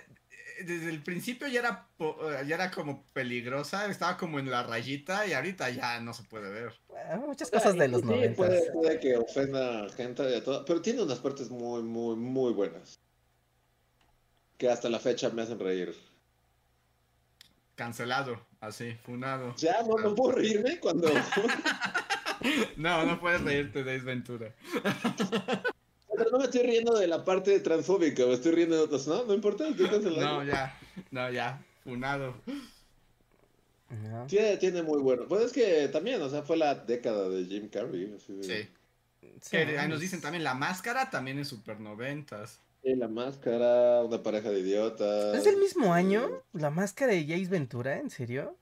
[0.63, 5.25] desde el principio ya era, eh, ya era como peligrosa, estaba como en la rayita
[5.27, 6.73] y ahorita ya no se puede ver.
[7.09, 8.35] Ah, Muchas cosas de los Sí, 90.
[8.35, 12.53] Puede, puede que ofenda a gente de todo, pero tiene unas partes muy, muy, muy
[12.53, 12.99] buenas.
[14.57, 15.95] Que hasta la fecha me hacen reír.
[17.75, 19.55] Cancelado, así, funado.
[19.57, 21.09] Ya, no, no puedo reírme cuando...
[22.75, 24.53] No, no puedes reírte de Ace Ventura.
[26.17, 29.07] Pero no me estoy riendo de la parte transfóbica, me estoy riendo de otras.
[29.07, 30.21] No, no importa, estoy cancelando.
[30.21, 30.79] No, ya,
[31.11, 32.35] no, ya, funado.
[33.89, 34.25] ¿no?
[34.27, 35.25] Tiene, tiene muy bueno.
[35.27, 38.13] Pues es que también, o sea, fue la década de Jim Carrey.
[38.15, 38.69] así de- Sí.
[39.41, 42.59] Sí, Que ahí nos dicen también la máscara también es super noventas.
[42.83, 45.35] Sí, la máscara, una pareja de idiotas.
[45.35, 46.41] ¿Es del mismo año?
[46.53, 47.97] ¿La máscara de Ace Ventura?
[47.99, 48.55] ¿En serio?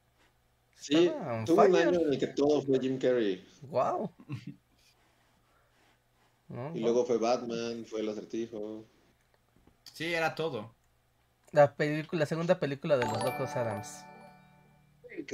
[0.76, 1.12] Sí,
[1.46, 3.44] tuvo un año en el que todo fue Jim Carrey.
[3.64, 4.12] Wow.
[6.52, 8.86] No, Y luego fue Batman, fue el acertijo.
[9.94, 10.74] Sí, era todo.
[11.52, 14.04] La película, la segunda película de los locos Adams.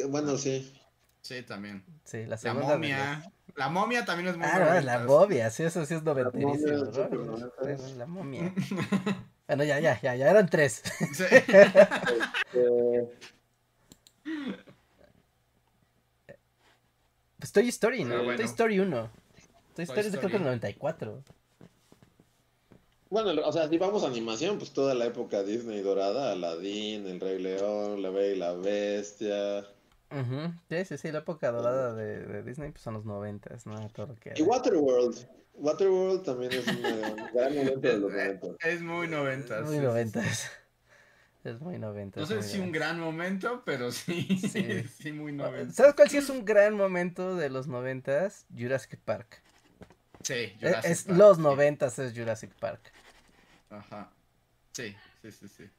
[0.09, 0.73] Bueno, sí.
[1.21, 1.83] Sí, también.
[2.03, 2.67] Sí, la La segunda.
[2.67, 3.31] de momia.
[3.55, 6.53] La momia también es muy Ah, no, la momia, sí, eso sí es noventerísimo.
[6.53, 6.93] momia, ¿no?
[6.93, 7.91] súper noventas.
[7.97, 8.53] La momia.
[9.47, 10.83] Bueno, ya, ya, ya, ya eran tres.
[11.13, 11.23] Sí.
[12.53, 13.07] Eh,
[17.39, 18.23] Pues Toy Story, ¿no?
[18.23, 18.35] Bueno.
[18.35, 19.09] Toy Story 1.
[19.85, 20.31] Toy Story es de creo Story.
[20.31, 21.23] que el 94.
[23.09, 27.19] bueno, o sea, si vamos a animación, pues toda la época Disney dorada, Aladdin, El
[27.21, 29.65] Rey León, La Bella y la Bestia.
[30.09, 33.89] Ujú, Sí, sí, sí, la época dorada de, de Disney pues son los noventas, ¿no?
[33.89, 34.41] Todo lo que Y.
[34.41, 35.27] Waterworld.
[35.53, 38.47] Waterworld también es un eh, gran momento de los 90.
[38.59, 39.65] Es muy noventas.
[39.65, 40.51] Muy sí, sí, noventas.
[41.43, 42.21] Es muy noventas.
[42.21, 42.81] No sé muy si un noventas.
[42.81, 44.37] gran momento, pero sí.
[44.37, 44.83] Sí.
[44.99, 45.75] Sí, muy noventas.
[45.75, 48.45] ¿Sabes cuál sí es un gran momento de los noventas?
[48.57, 49.41] Jurassic Park.
[50.27, 51.41] Sí, Es, Jurassic es Park, los sí.
[51.41, 52.91] noventas es Jurassic Park.
[53.69, 54.13] Ajá.
[54.73, 55.71] Sí, sí, sí, sí.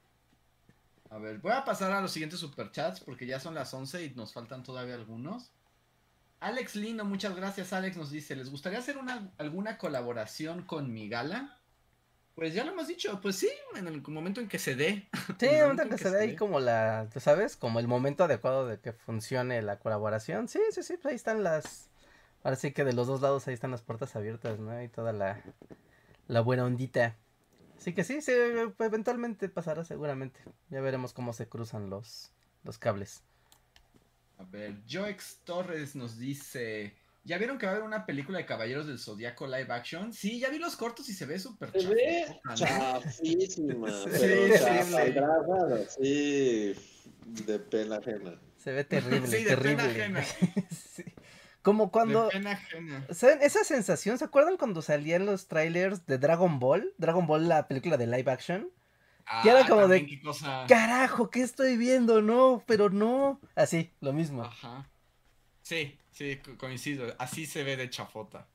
[1.11, 4.11] A ver, voy a pasar a los siguientes superchats porque ya son las 11 y
[4.15, 5.53] nos faltan todavía algunos.
[6.41, 7.73] Alex Lindo, muchas gracias.
[7.73, 11.61] Alex nos dice, ¿les gustaría hacer una, alguna colaboración con mi gala?
[12.35, 15.09] Pues ya lo hemos dicho, pues sí, en el momento en que se dé.
[15.41, 17.57] Sí, En el momento en que que se dé ahí como la, ¿tú sabes?
[17.57, 20.49] Como el momento adecuado de que funcione la colaboración.
[20.49, 21.88] Sí, sí, sí, pues ahí están las...
[22.43, 24.81] Ahora sí que de los dos lados ahí están las puertas abiertas, ¿no?
[24.83, 25.43] Y toda la,
[26.29, 27.17] la buena ondita.
[27.77, 28.33] Así que sí, sí,
[28.79, 30.41] eventualmente pasará seguramente.
[30.71, 32.33] Ya veremos cómo se cruzan los,
[32.65, 33.23] los cables.
[34.39, 36.95] A ver, Joex Torres nos dice,
[37.25, 40.13] ¿ya vieron que va a haber una película de Caballeros del Zodíaco live action?
[40.13, 46.75] Sí, ya vi los cortos y se ve súper Se ve chafísima, Sí, pero sí,
[46.75, 48.41] sí, de pena ajena.
[48.57, 50.21] Se ve terrible, Sí, de pena terrible.
[50.21, 50.25] ajena.
[50.71, 51.05] Sí.
[51.63, 52.31] Como cuando...
[53.11, 53.43] ¿Saben?
[53.43, 56.95] Esa sensación, ¿se acuerdan cuando salían los trailers de Dragon Ball?
[56.99, 58.71] Dragon Ball, la película de live action.
[59.43, 60.65] Que era Ah, como de- también, qué cosa.
[60.69, 62.23] Carajo, ¿qué estoy viendo?
[62.23, 63.41] No, pero no.
[63.55, 64.43] Así, lo mismo.
[64.45, 64.89] Ajá.
[65.63, 67.15] Sí, sí, co- coincido.
[67.19, 68.47] Así se ve de chafota.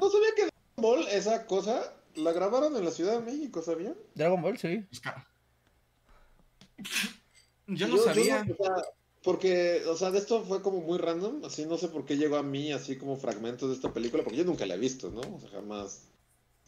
[0.00, 3.94] No sabía que Dragon Ball, esa cosa, la grabaron en la Ciudad de México, ¿sabían?
[4.14, 4.86] Dragon Ball, sí.
[4.90, 5.26] Busca-
[7.66, 8.46] Yo no sabía.
[8.48, 8.74] o sea,
[9.26, 12.36] porque, o sea, de esto fue como muy random, así no sé por qué llegó
[12.36, 15.20] a mí así como fragmentos de esta película, porque yo nunca la he visto, ¿no?
[15.20, 16.02] O sea, jamás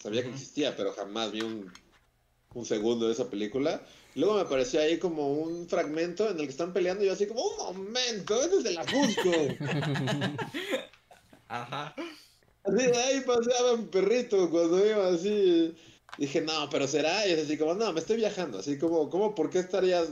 [0.03, 1.73] sabía que existía, pero jamás vi un,
[2.55, 3.87] un segundo de esa película.
[4.17, 7.29] Luego me apareció ahí como un fragmento en el que están peleando y yo así
[7.29, 9.31] como, un momento, ese es de la Cusco.
[11.47, 11.95] Ajá.
[12.65, 15.77] Así, ahí paseaba un perrito cuando iba así.
[16.19, 17.25] Dije, no, pero será.
[17.25, 18.59] Y es así como, no, me estoy viajando.
[18.59, 20.09] Así como, ¿cómo, ¿por qué estarías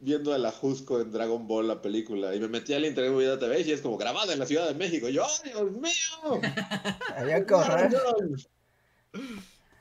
[0.00, 2.34] viendo el Ajusco en Dragon Ball, la película?
[2.34, 4.68] Y me metí al internet de Vida TV y es como grabada en la Ciudad
[4.68, 5.08] de México.
[5.08, 6.40] Y yo, ¡ay, Dios mío!
[7.16, 7.92] Había que correr,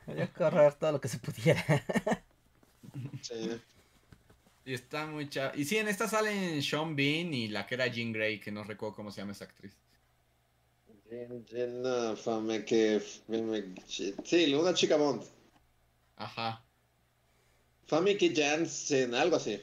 [0.07, 1.63] había que correr todo lo que se pudiera.
[3.21, 3.61] Sí.
[4.65, 5.51] Y está muy cha...
[5.55, 8.63] Y sí, en esta salen Sean Bean y la que era Jean Grey, que no
[8.63, 9.77] recuerdo cómo se llama esa actriz.
[14.23, 15.23] Sí, una chica Bond.
[16.15, 16.65] Ajá.
[17.85, 19.61] Famike Jansen, algo así.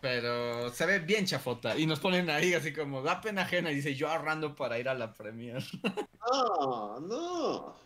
[0.00, 1.76] Pero se ve bien chafota.
[1.76, 3.70] Y nos ponen ahí así como, da pena ajena.
[3.72, 5.62] Y dice, yo ahorrando para ir a la premier.
[6.30, 7.76] No, no.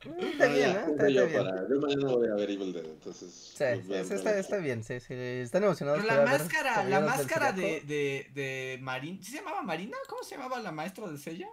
[0.00, 1.50] Está No, bien, junto Está, yo, está bien.
[1.54, 3.32] para- yo mañana voy a ver Evil Dead, entonces.
[3.56, 5.14] Sí, pues, sí, está, está bien, sí, sí.
[5.14, 9.22] Están emocionados Pero la máscara, la máscara de, de, de Marín.
[9.24, 9.96] ¿Sí se llamaba Marina?
[10.08, 11.48] ¿Cómo se llamaba la maestra de Sella?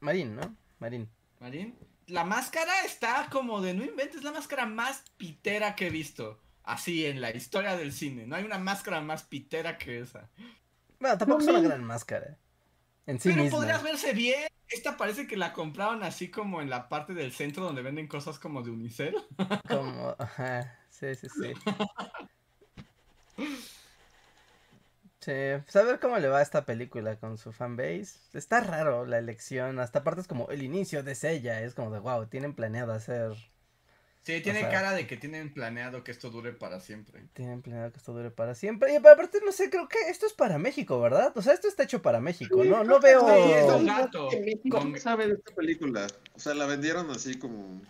[0.00, 0.56] Marín, ¿no?
[0.80, 1.08] Marín.
[1.40, 1.76] Marín.
[2.06, 6.40] La máscara está como de no inventes, la máscara más pitera que he visto.
[6.68, 8.26] Así en la historia del cine.
[8.26, 10.28] No hay una máscara más pitera que esa.
[11.00, 12.36] Bueno, tampoco es una gran máscara.
[13.06, 13.58] En sí Pero misma.
[13.58, 14.48] podrías verse bien.
[14.68, 18.38] Esta parece que la compraron así como en la parte del centro donde venden cosas
[18.38, 19.16] como de Unicel.
[19.66, 21.54] Como, ajá, sí, sí, sí.
[25.20, 25.32] Sí,
[25.64, 28.18] pues a ver cómo le va a esta película con su fanbase.
[28.34, 31.98] Está raro la elección, hasta aparte es como el inicio de Sella, es como de
[31.98, 33.32] wow, tienen planeado hacer,
[34.24, 37.24] Sí, tiene sea- cara de que tienen planeado que esto dure para siempre.
[37.32, 38.92] tienen planeado que esto dure para siempre.
[38.92, 41.32] Y aparte no sé, creo que esto es para México, ¿verdad?
[41.34, 42.84] O sea, esto está hecho para México, ¿no?
[42.84, 43.20] No veo...
[43.20, 44.28] Sí, es no, gato.
[44.64, 46.06] no sabe de esta película.
[46.34, 47.80] O sea, la vendieron así como.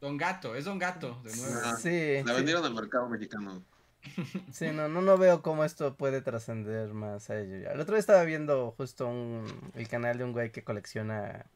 [0.00, 1.54] Don Gato, es Don Gato, de nuevo.
[1.64, 2.36] Ah, Sí, La sí.
[2.36, 3.62] vendieron al mercado mexicano.
[4.52, 7.70] Sí, no, no, no veo cómo esto puede trascender más a ello.
[7.70, 9.44] El otro día estaba viendo justo un,
[9.74, 11.46] el canal de un güey que colecciona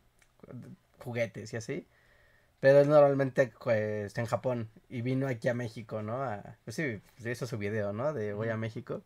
[0.99, 1.87] juguetes y así.
[2.61, 6.23] Pero él normalmente pues, está en Japón y vino aquí a México, ¿no?
[6.23, 8.13] A, pues sí, pues, hizo su video, ¿no?
[8.13, 9.03] De voy a México.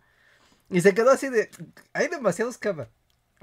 [0.70, 1.50] Y se quedó así de,
[1.92, 2.88] hay demasiados cab-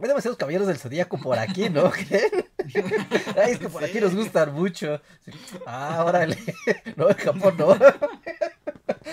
[0.01, 1.91] hay demasiados caballeros del zodíaco por aquí, ¿no?
[1.91, 2.31] ¿Creen?
[3.37, 4.01] Ay, es que por aquí Sí.
[4.01, 4.99] nos gustan mucho.
[5.25, 5.31] Sí.
[5.67, 6.37] Ah, órale.
[6.95, 7.75] No, en Japón no.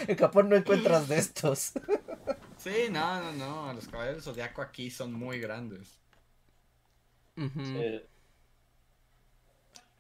[0.09, 1.73] En Japón no encuentras de estos.
[2.59, 3.73] Sí, no, no, no.
[3.75, 5.99] Los caballeros del zodiaco aquí son muy grandes.
[7.37, 7.61] Ujú.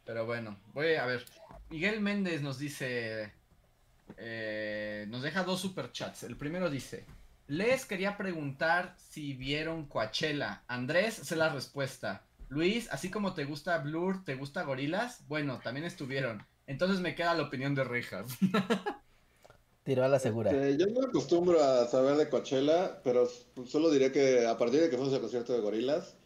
[0.06, 1.26] Pero bueno, voy a ver.
[1.68, 3.32] Miguel Méndez nos dice.
[4.16, 6.22] eh, nos deja dos superchats.
[6.22, 7.04] El primero dice:
[7.48, 10.62] Les quería preguntar si vieron Coachella.
[10.68, 12.24] Andrés, sé la respuesta.
[12.48, 15.26] Luis, así como te gusta Blur, ¿te gusta Gorilas?
[15.26, 16.46] Bueno, también estuvieron.
[16.68, 18.26] Entonces me queda la opinión de Rejas.
[19.82, 20.50] Tiró a la segura.
[20.50, 23.28] Este, yo no acostumbro a saber de Coachella, pero
[23.66, 26.16] solo diré que a partir de que fuimos al concierto de Gorilas,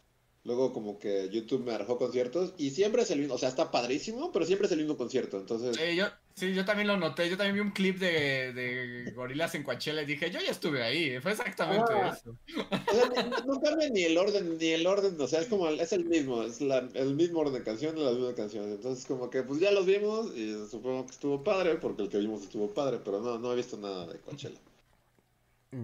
[0.43, 3.71] Luego como que YouTube me arrojó conciertos y siempre es el mismo, o sea, está
[3.71, 5.77] padrísimo, pero siempre es el mismo concierto, entonces...
[5.77, 9.55] Sí, yo, sí, yo también lo noté, yo también vi un clip de, de Gorilas
[9.55, 12.17] en Coachella y dije, yo ya estuve ahí, fue exactamente ah.
[12.17, 12.31] eso.
[12.31, 15.93] O sea, no, cambia ni el orden, ni el orden, o sea, es como, es
[15.93, 19.43] el mismo, es la, el mismo orden de canciones, las mismas canciones, entonces como que
[19.43, 22.99] pues ya los vimos y supongo que estuvo padre, porque el que vimos estuvo padre,
[23.05, 24.59] pero no, no he visto nada de Coachella.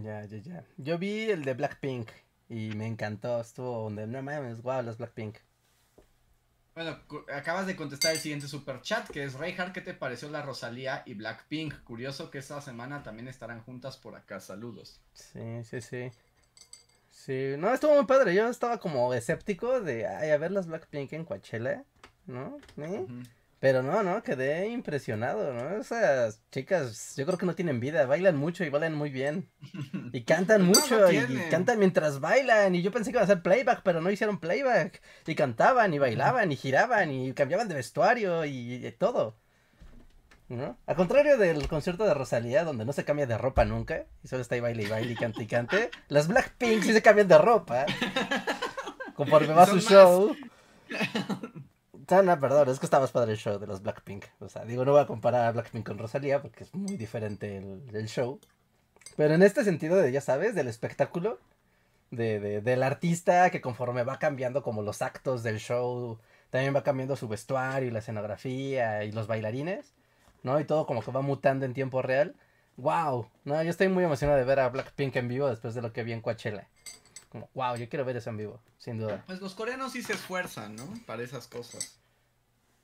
[0.03, 0.65] Ya, ya, ya.
[0.79, 2.09] Yo vi el de Blackpink.
[2.49, 5.39] Y me encantó, estuvo donde no mames, wow, los Blackpink.
[6.75, 6.99] Bueno,
[7.35, 11.03] acabas de contestar el siguiente super chat, que es Reinhardt, ¿qué te pareció la Rosalía
[11.07, 11.83] y Blackpink?
[11.85, 15.01] Curioso que esta semana también estarán juntas por acá, saludos.
[15.15, 16.11] Sí, sí, sí.
[17.11, 21.15] Sí, no, estuvo muy padre, yo estaba como escéptico de, ay, a ver las Blackpink
[21.15, 21.83] en Coachella,
[22.27, 22.59] ¿no?
[22.77, 23.07] ¿Eh?
[23.59, 25.81] Pero no, no, quedé impresionado, ¿no?
[25.81, 29.51] Esas chicas, yo creo que no tienen vida, bailan mucho y bailan muy bien.
[30.13, 32.75] Y cantan mucho y cantan mientras bailan.
[32.75, 35.03] Y yo pensé que iba a hacer playback, pero no hicieron playback.
[35.27, 39.37] Y cantaban y bailaban y giraban y cambiaban de vestuario y, todo.
[40.49, 40.79] ¿No?
[40.87, 44.43] A contrario del concierto de Rosalía, donde no se cambia de ropa nunca, y solo
[44.43, 47.39] está ahí baile y baile y cante y cante, las Blackpink sí se cambian de
[47.39, 47.85] ropa.
[49.15, 50.37] Conforme va su show.
[52.09, 54.25] No, perdón, es que está más padre el show de los Blackpink.
[54.39, 57.57] O sea, digo, no voy a comparar a Blackpink con Rosalía porque es muy diferente
[57.57, 58.39] el, show.
[59.17, 61.41] Pero en este sentido de, ya sabes, del espectáculo,
[62.11, 66.19] de, del artista que conforme va cambiando como los actos del show,
[66.51, 69.93] también va cambiando su vestuario y la escenografía y los bailarines,
[70.45, 70.61] ¿no?
[70.61, 72.37] Y todo como que va mutando en tiempo real.
[72.77, 73.29] ¡Wow!
[73.45, 76.05] No, yo estoy muy emocionado de ver a Blackpink en vivo después de lo que
[76.05, 76.69] vi en Coachella.
[77.37, 79.25] Como, wow, yo quiero ver eso en vivo, sin duda.
[79.27, 80.85] Pues los coreanos sí se esfuerzan, ¿no?
[81.07, 82.01] Para esas cosas.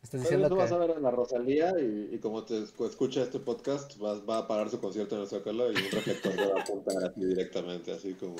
[0.02, 0.54] Estás diciendo que...
[0.56, 4.48] vas a ver a la Rosalía y, como te escucha este podcast, vas, va a
[4.48, 8.14] parar su concierto en el Zócalo y un reflector va a apuntar así directamente, así
[8.14, 8.36] como...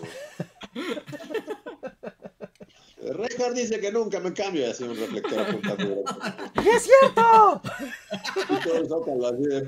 [3.11, 6.05] Reinhardt dice que nunca me cambio así un reflector apuntando
[6.75, 7.63] es cierto!
[8.49, 9.63] Y todo el Zócalo así de...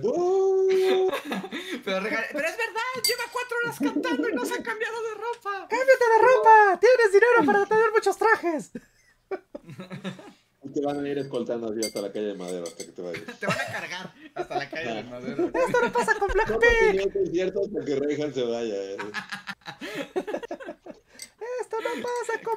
[1.84, 2.02] Pero,
[2.32, 5.68] pero es verdad, lleva cuatro horas cantando y no se ha cambiado de ropa.
[5.68, 6.80] ¡Cámbiate de ropa!
[6.80, 8.70] ¡Tienes dinero para tener muchos trajes!
[10.74, 13.38] te van a ir escoltando así hasta la calle de Madero, hasta que te vayas.
[13.38, 15.02] te van a cargar hasta la calle de ah.
[15.04, 15.46] Madero.
[15.46, 17.14] Esto no pasa con Blackpink.
[17.14, 18.74] No es cierto hasta que Reinhardt se vaya.
[18.74, 18.96] Eh.
[21.96, 22.56] No pasa con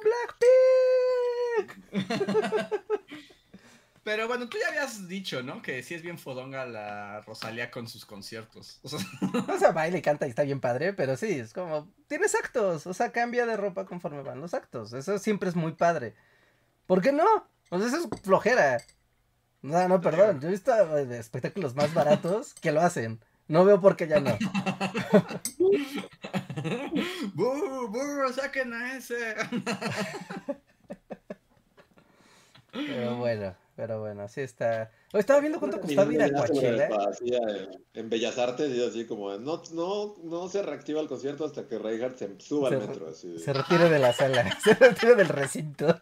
[1.59, 1.69] Blackpink.
[4.07, 5.61] Pero bueno, tú ya habías dicho, ¿no?
[5.61, 8.79] Que sí es bien fodonga la Rosalía con sus conciertos.
[8.83, 8.99] O sea,
[9.53, 12.87] o sea baila y canta y está bien padre, pero sí, es como, tienes actos,
[12.87, 14.93] o sea, cambia de ropa conforme van los actos.
[14.93, 16.15] Eso siempre es muy padre.
[16.85, 17.25] ¿Por qué no?
[17.69, 18.81] Pues eso es flojera.
[19.61, 20.39] No, no, perdón.
[20.39, 23.19] Yo he visto eh, espectáculos más baratos que lo hacen.
[23.47, 24.37] No veo por qué ya no.
[27.33, 29.35] ¡Burro, saquen a ese!
[32.73, 34.91] Pero bueno, pero bueno, así está.
[35.13, 36.89] estaba viendo cuánto costaba ir a Coachella.
[37.93, 41.79] En Bellas Artes y así como, no, no, no se reactiva el concierto hasta que
[41.79, 43.13] Reinhardt se suba al metro.
[43.13, 45.99] Se retire de la sala, se retire del recinto.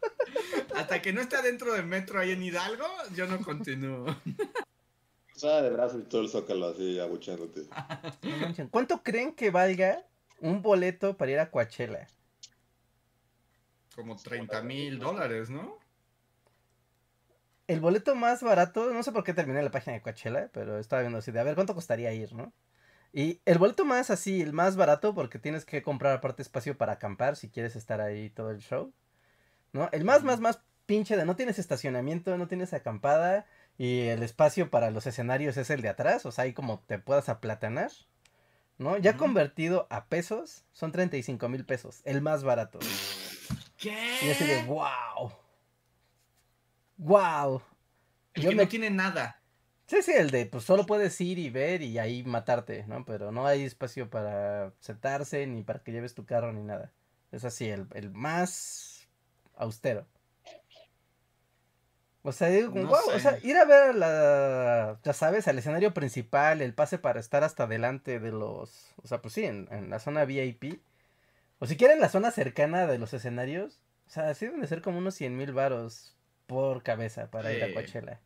[0.76, 2.85] Hasta que no esté dentro del metro ahí en Hidalgo,
[3.15, 4.05] yo no continúo.
[5.40, 7.62] Sea, de brazos y todo el zócalo así abuchándote.
[8.72, 10.06] ¿Cuánto creen que valga
[10.40, 12.07] un boleto para ir a Coachella?
[13.95, 15.78] Como 30 mil dólares, ¿no?
[17.68, 21.02] El boleto más barato, no sé por qué terminé la página de Coachella, pero estaba
[21.02, 22.53] viendo así de a ver cuánto costaría ir, ¿no?
[23.12, 26.94] Y el boleto más así, el más barato, porque tienes que comprar aparte espacio para
[26.94, 28.94] acampar si quieres estar ahí todo el show.
[29.72, 29.90] ¿no?
[29.91, 33.45] El más, más, más pinche de no tienes estacionamiento, no tienes acampada
[33.77, 36.99] y el espacio para los escenarios es el de atrás, o sea, ahí como te
[36.99, 37.91] puedas aplatanar,
[38.77, 38.97] ¿no?
[38.97, 42.80] Ya convertido a pesos, son 35 mil pesos, el más barato.
[43.77, 44.18] ¿Qué?
[44.23, 45.31] Y así de, wow.
[46.97, 47.61] Wow.
[48.34, 49.41] El que no tiene nada.
[49.88, 53.06] Sí, sí, el de, pues solo puedes ir y ver y ahí matarte, ¿no?
[53.06, 56.91] Pero no hay espacio para sentarse, ni para que lleves tu carro, ni nada.
[57.31, 59.07] Es así, el, el más
[59.56, 60.07] austero.
[62.27, 66.60] O sea, digo, wow, o sea, ir a ver la, ya sabes, al escenario principal,
[66.64, 70.26] el pase para estar hasta adelante de los, o sea, pues sí, en, la zona
[70.26, 70.81] VIP.
[71.60, 74.81] O si quieren la zona cercana de los escenarios, o sea, sí deben de ser
[74.81, 76.15] como unos 100 mil varos
[76.47, 78.19] por cabeza para ir a Coachella.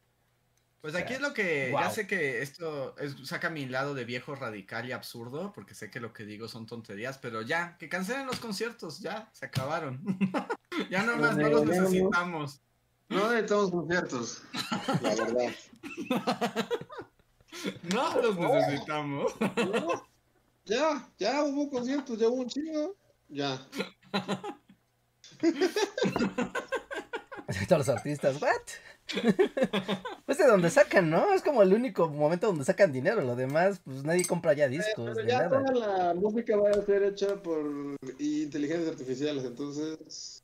[0.79, 2.95] Pues aquí es lo que, ya sé que esto
[3.25, 6.65] saca mi lado de viejo radical y absurdo, porque sé que lo que digo son
[6.67, 10.01] tonterías, pero ya, que cancelen los conciertos, ya, se acabaron.
[10.89, 12.61] ya no más, no los necesitamos.
[13.09, 14.43] No necesitamos conciertos,
[15.01, 15.49] la verdad.
[17.91, 19.33] No los necesitamos.
[19.41, 20.07] No.
[20.65, 22.95] Ya, ya hubo conciertos, ya hubo un chingo.
[23.27, 23.59] Ya.
[27.67, 28.61] Todos los artistas, ¿what?
[30.25, 31.33] pues de donde sacan, ¿no?
[31.33, 33.21] Es como el único momento donde sacan dinero.
[33.21, 35.15] Lo demás, pues nadie compra ya discos.
[35.15, 35.63] Pero ni ya nada.
[35.63, 40.43] toda la música va a ser hecha por inteligencias artificiales, entonces.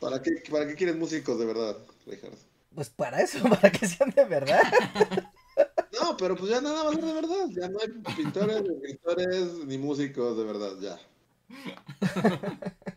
[0.00, 1.76] ¿Para qué, ¿Para qué quieres músicos de verdad,
[2.06, 2.32] Richard?
[2.74, 4.62] Pues para eso, para que sean de verdad.
[6.00, 7.46] No, pero pues ya nada va a ser de verdad.
[7.50, 10.98] Ya no hay pintores, ni pintores, ni músicos de verdad, ya.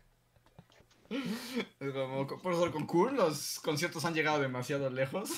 [1.79, 5.29] Es como, por eso con Cool los conciertos han llegado demasiado lejos.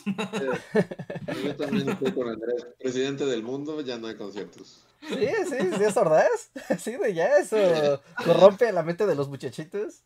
[1.44, 2.68] Yo también estoy con Andrés.
[2.80, 4.86] Presidente del mundo, ya no hay conciertos.
[5.08, 6.52] Sí, sí, sí, es sordaz.
[6.80, 10.04] Sí, de ya eso corrompe la mente de los muchachitos.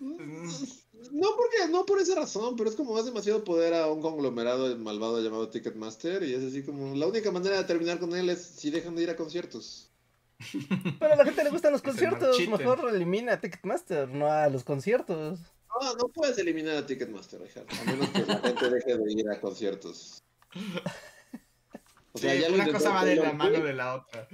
[0.00, 4.76] No porque, no por esa razón, pero es como más demasiado poder a un conglomerado
[4.78, 8.42] malvado llamado Ticketmaster y es así como la única manera de terminar con él es
[8.42, 9.90] si dejan de ir a conciertos.
[10.98, 12.38] Pero a la gente le gustan los conciertos.
[12.48, 15.38] Mejor elimina a Ticketmaster, no a los conciertos.
[15.80, 19.28] No, no puedes eliminar a Ticketmaster, Richard, a menos que la gente deje de ir
[19.30, 20.22] a conciertos.
[22.12, 24.28] O Sí, ya lo una cosa va de la mano de la otra.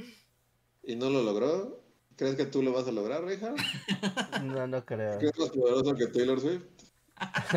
[0.82, 1.85] Y no lo logró.
[2.16, 3.55] ¿Crees que tú lo vas a lograr, Richard?
[4.43, 5.18] No, no creo.
[5.18, 6.62] ¿Crees más poderoso que Taylor Swift?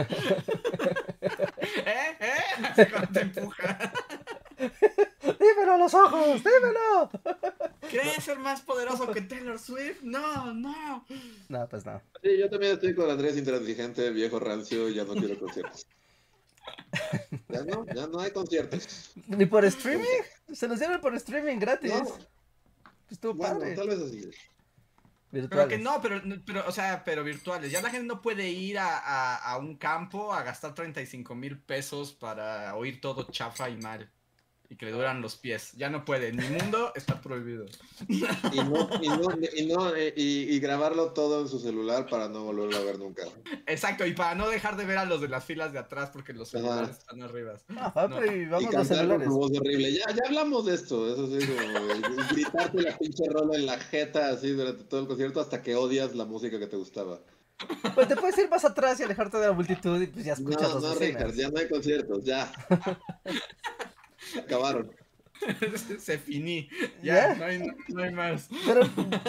[1.86, 2.18] ¿Eh?
[2.20, 2.44] ¿Eh?
[2.64, 3.94] Así cuando te empuja.
[5.40, 6.44] ¡Dímelo a los ojos!
[6.44, 7.10] ¡Dímelo!
[7.90, 10.02] ¿Crees ser más poderoso que Taylor Swift?
[10.02, 11.06] No, no.
[11.48, 12.02] No, pues no.
[12.22, 15.88] Sí, yo también estoy con Andrés intransigente, viejo rancio, y ya no quiero conciertos.
[17.48, 19.12] Ya no, ya no hay conciertos.
[19.28, 20.06] ¿Ni por streaming?
[20.54, 21.92] Se los dieron por streaming gratis.
[21.92, 22.18] No,
[23.10, 23.76] Estuvo bueno, padre.
[23.76, 24.30] tal vez así.
[25.32, 27.72] Pero que no, pero, pero, o sea, pero virtuales.
[27.72, 31.60] Ya la gente no puede ir a, a, a un campo a gastar 35 mil
[31.60, 34.12] pesos para oír todo chafa y mal.
[34.72, 35.72] Y que le duran los pies.
[35.78, 36.28] Ya no puede.
[36.28, 37.66] En mi mundo está prohibido.
[38.08, 42.30] Y, no, y, no, y, no, eh, y, y grabarlo todo en su celular para
[42.30, 43.24] no volverlo a ver nunca.
[43.66, 46.34] Exacto, y para no dejar de ver a los de las filas de atrás porque
[46.34, 46.64] los Ajá.
[46.64, 47.56] celulares están arriba.
[47.78, 48.20] Ajá, No.
[48.20, 49.28] pero y vamos con celulares.
[49.28, 49.92] voz horrible.
[49.92, 51.12] Ya, ya hablamos de esto.
[51.12, 55.42] Eso sí, como gritarte la pinche rola en la jeta así durante todo el concierto
[55.42, 57.20] hasta que odias la música que te gustaba.
[57.96, 60.70] Pues te puedes ir más atrás y alejarte de la multitud y pues ya escuchas
[60.70, 60.96] No, los no.
[60.96, 62.50] Richard, ya no hay conciertos, ya.
[64.38, 64.92] Acabaron.
[66.00, 66.70] Se finí.
[67.02, 67.36] Ya, ¿Ya?
[67.36, 68.50] No, hay, no hay más.
[68.66, 68.82] Pero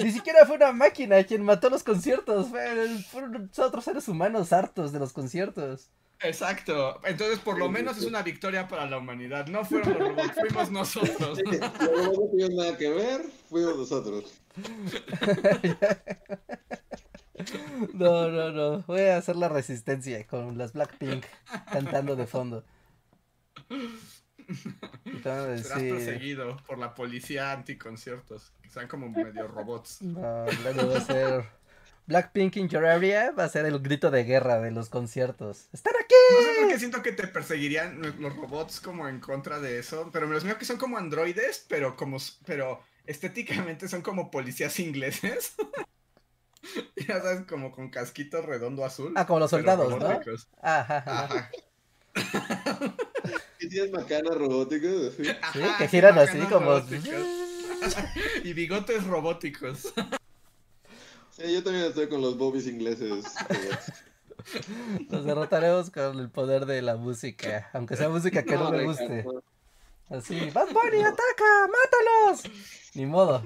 [0.03, 2.49] ni siquiera fue una máquina quien mató los conciertos.
[2.49, 5.91] Fue, fueron otros seres humanos hartos de los conciertos.
[6.23, 7.01] Exacto.
[7.05, 9.47] Entonces, por lo menos es una victoria para la humanidad.
[9.47, 11.39] No fueron los robots, fuimos nosotros.
[11.39, 14.25] Sí, luego no tuvieron nada que ver, fuimos nosotros.
[17.95, 18.83] No, no, no.
[18.83, 21.25] Voy a hacer la resistencia con las Blackpink
[21.73, 22.65] cantando de fondo.
[25.25, 28.53] A Serás perseguido por la policía anticonciertos.
[28.63, 30.03] Que sean como medio robots.
[30.03, 31.45] No, luego va a ser
[32.07, 33.31] Blackpink in your area.
[33.33, 35.69] Va a ser el grito de guerra de los conciertos.
[35.73, 36.15] ¡Están aquí!
[36.33, 40.11] No sé por qué siento que te perseguirían los robots como en contra de eso.
[40.13, 44.79] Pero me los mío que son como androides, pero como pero estéticamente son como policías
[44.81, 45.55] ingleses.
[47.09, 49.13] ya sabes, como con casquito redondo azul.
[49.17, 50.21] Ah, como los soldados, ¿no?
[50.63, 51.25] Ajá, ajá.
[51.25, 51.51] Ajá.
[53.59, 55.13] ¿Qué tienes macanas robóticas?
[55.53, 56.67] Sí, que giran así como...
[56.67, 57.27] robóticas.
[58.45, 59.93] y bigotes robóticos.
[61.31, 63.25] Sí, yo también estoy con los bobbies ingleses.
[65.09, 67.71] Los derrotaremos con el poder de la música.
[67.73, 69.25] Aunque sea música que no, me guste.
[70.09, 72.43] Así, Bad Bunny, ataca, mátalos.
[72.95, 73.43] Ni modo.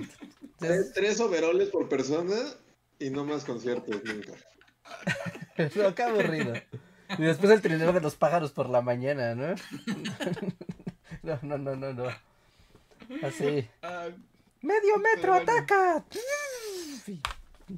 [0.58, 2.36] Tres, tres overoles por persona
[2.98, 4.32] y no más conciertos nunca.
[5.76, 6.54] No, qué aburrido.
[7.18, 9.54] Y después el trineo de los pájaros por la mañana, ¿no?
[11.22, 12.04] No, no, no, no, no.
[13.22, 13.66] Así.
[13.82, 14.08] Ah,
[14.60, 15.52] ¡Medio metro, bueno.
[15.52, 16.04] ataca!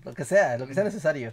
[0.05, 1.33] Lo que sea, lo que sea necesario.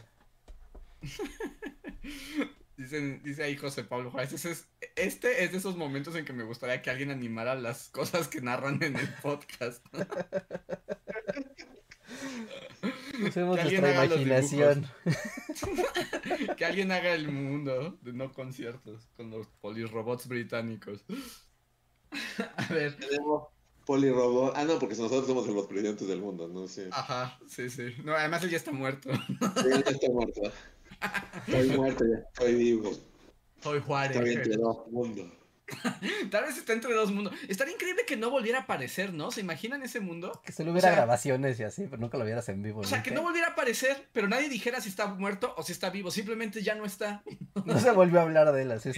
[2.78, 6.34] Dicen, dice ahí José Pablo Juárez, ese es- este es de esos momentos en que
[6.34, 9.84] me gustaría que alguien animara las cosas que narran en el podcast.
[13.22, 14.88] Usemos Que alguien nuestra haga los imaginación.
[16.57, 21.03] que alguien haga el mundo de no conciertos con los polirrobots británicos.
[22.57, 23.48] A ver, Tenemos
[23.85, 24.53] polirobot.
[24.56, 26.68] Ah, no, porque nosotros somos los presidentes del mundo, ¿no?
[26.68, 26.84] Sí.
[26.91, 27.94] ajá, sí, sí.
[28.03, 29.11] No, además él ya está muerto.
[29.14, 30.41] Sí, ya estoy muerto.
[31.48, 32.18] Estoy muerto ya.
[32.18, 32.91] Estoy vivo.
[33.61, 34.18] Soy Juárez.
[34.18, 35.27] Estoy entre dos mundos.
[36.31, 37.34] Tal vez está entre dos mundos.
[37.48, 39.31] Estaría increíble que no volviera a aparecer, ¿no?
[39.31, 40.41] ¿Se imaginan ese mundo?
[40.45, 42.81] Que solo hubiera O sea- grabaciones y así, pero nunca lo vieras en vivo.
[42.81, 45.72] O sea, que no volviera a aparecer, pero nadie dijera si está muerto o si
[45.72, 46.11] está vivo.
[46.11, 47.23] Simplemente ya no está.
[47.65, 48.90] No se volvió a hablar de él, así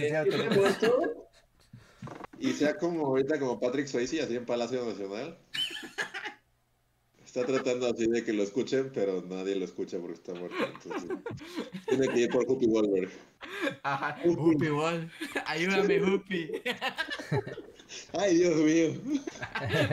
[2.38, 5.38] y sea como ahorita como Patrick Swayze, así en Palacio Nacional.
[7.36, 10.56] Está tratando así de que lo escuchen, pero nadie lo escucha porque está muerto.
[10.56, 11.18] Entonces,
[11.86, 13.10] tiene que ir por Whoopi Goldberg.
[13.82, 15.12] Ajá, Wall.
[15.44, 16.50] Ayúdame, Huppy.
[18.14, 18.94] Ay, Dios mío.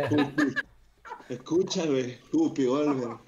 [0.09, 0.55] Whoopi.
[1.27, 3.19] Escúchame, Whoopi Goldberg.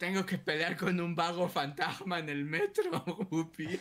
[0.00, 3.78] Tengo que pelear con un vago fantasma en el metro, Huppy.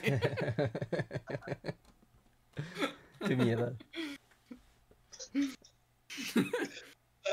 [3.28, 3.76] Qué miedo.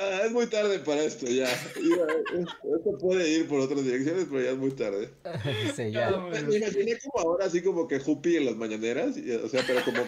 [0.00, 1.50] Ah, es muy tarde para esto ya.
[1.52, 5.10] Esto puede ir por otras direcciones, pero ya es muy tarde.
[5.74, 6.10] Sí, ya.
[6.16, 9.84] Me imaginé como ahora, así como que Jupi en las mañaneras, y- o sea, pero
[9.84, 10.02] como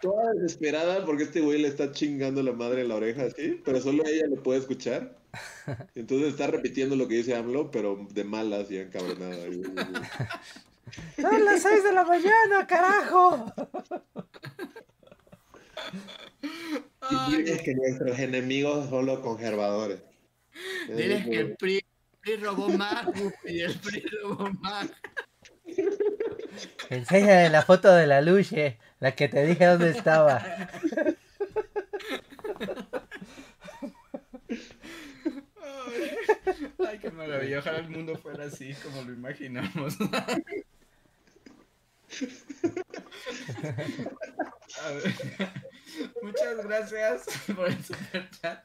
[0.00, 3.80] toda desesperada porque este güey le está chingando la madre en la oreja, así, pero
[3.80, 5.16] solo ella lo puede escuchar.
[5.94, 9.36] Entonces está repitiendo lo que dice AMLO, pero de malas y encabronada.
[11.20, 13.52] Son las 6 de la mañana, carajo.
[17.10, 20.00] Y diles que nuestros enemigos son los conservadores.
[20.88, 24.88] Diles que el PRI, el PRI robó más, Huppy, el PRI robó más.
[26.90, 30.44] Enséñale la foto de la luche, la que te dije dónde estaba.
[35.56, 36.16] Ay,
[36.86, 37.58] ay, qué maravilla.
[37.60, 39.96] Ojalá el mundo fuera así como lo imaginamos.
[46.22, 48.64] Muchas gracias por el super chat.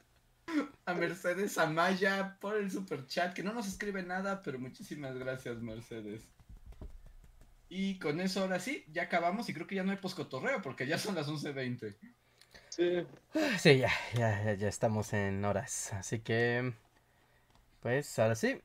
[0.86, 5.58] A Mercedes Amaya por el super chat, que no nos escribe nada, pero muchísimas gracias,
[5.58, 6.26] Mercedes.
[7.68, 10.86] Y con eso ahora sí, ya acabamos y creo que ya no hay poscotorreo porque
[10.86, 11.94] ya son las 11.20.
[12.70, 13.06] Sí.
[13.58, 15.92] Sí, ya, ya, ya, ya estamos en horas.
[15.92, 16.72] Así que,
[17.80, 18.62] pues ahora sí,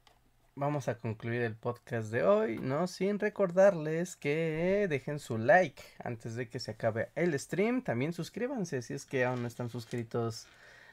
[0.56, 6.36] vamos a concluir el podcast de hoy, no sin recordarles que dejen su like antes
[6.36, 7.82] de que se acabe el stream.
[7.82, 10.48] También suscríbanse si es que aún no están suscritos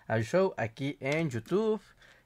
[0.06, 1.80] al show aquí en YouTube.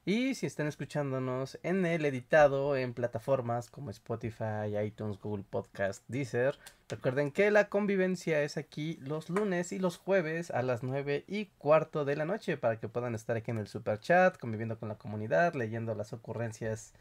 [0.06, 6.58] Y si están escuchándonos en el editado en plataformas como Spotify, iTunes, Google Podcast, Deezer,
[6.90, 11.46] recuerden que la convivencia es aquí los lunes y los jueves a las 9 y
[11.56, 14.90] cuarto de la noche para que puedan estar aquí en el super chat, conviviendo con
[14.90, 16.92] la comunidad, leyendo las ocurrencias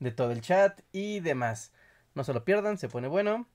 [0.00, 1.72] de todo el chat y demás.
[2.14, 3.46] No se lo pierdan, se pone bueno.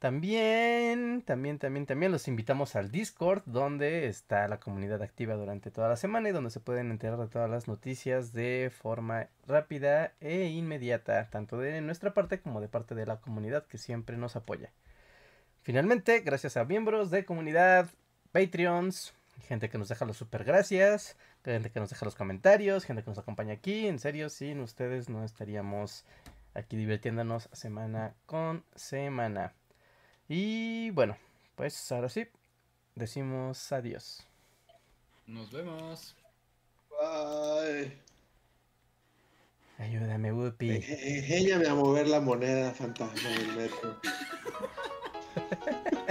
[0.00, 5.90] También, también, también, también los invitamos al Discord, donde está la comunidad activa durante toda
[5.90, 10.46] la semana y donde se pueden enterar de todas las noticias de forma rápida e
[10.46, 14.72] inmediata, tanto de nuestra parte como de parte de la comunidad que siempre nos apoya.
[15.60, 17.90] Finalmente, gracias a miembros de comunidad,
[18.32, 19.12] Patreons,
[19.48, 23.10] gente que nos deja los super gracias, gente que nos deja los comentarios, gente que
[23.10, 23.86] nos acompaña aquí.
[23.86, 26.04] En serio, sin ustedes no estaríamos
[26.54, 29.54] aquí divirtiéndonos semana con semana.
[30.28, 31.16] Y bueno,
[31.54, 32.26] pues ahora sí,
[32.94, 34.26] decimos adiós.
[35.26, 36.16] Nos vemos.
[36.90, 37.98] Bye.
[39.78, 40.70] Ayúdame, Whoopi.
[40.70, 44.00] Enséñame a mover la moneda fantasma del metro.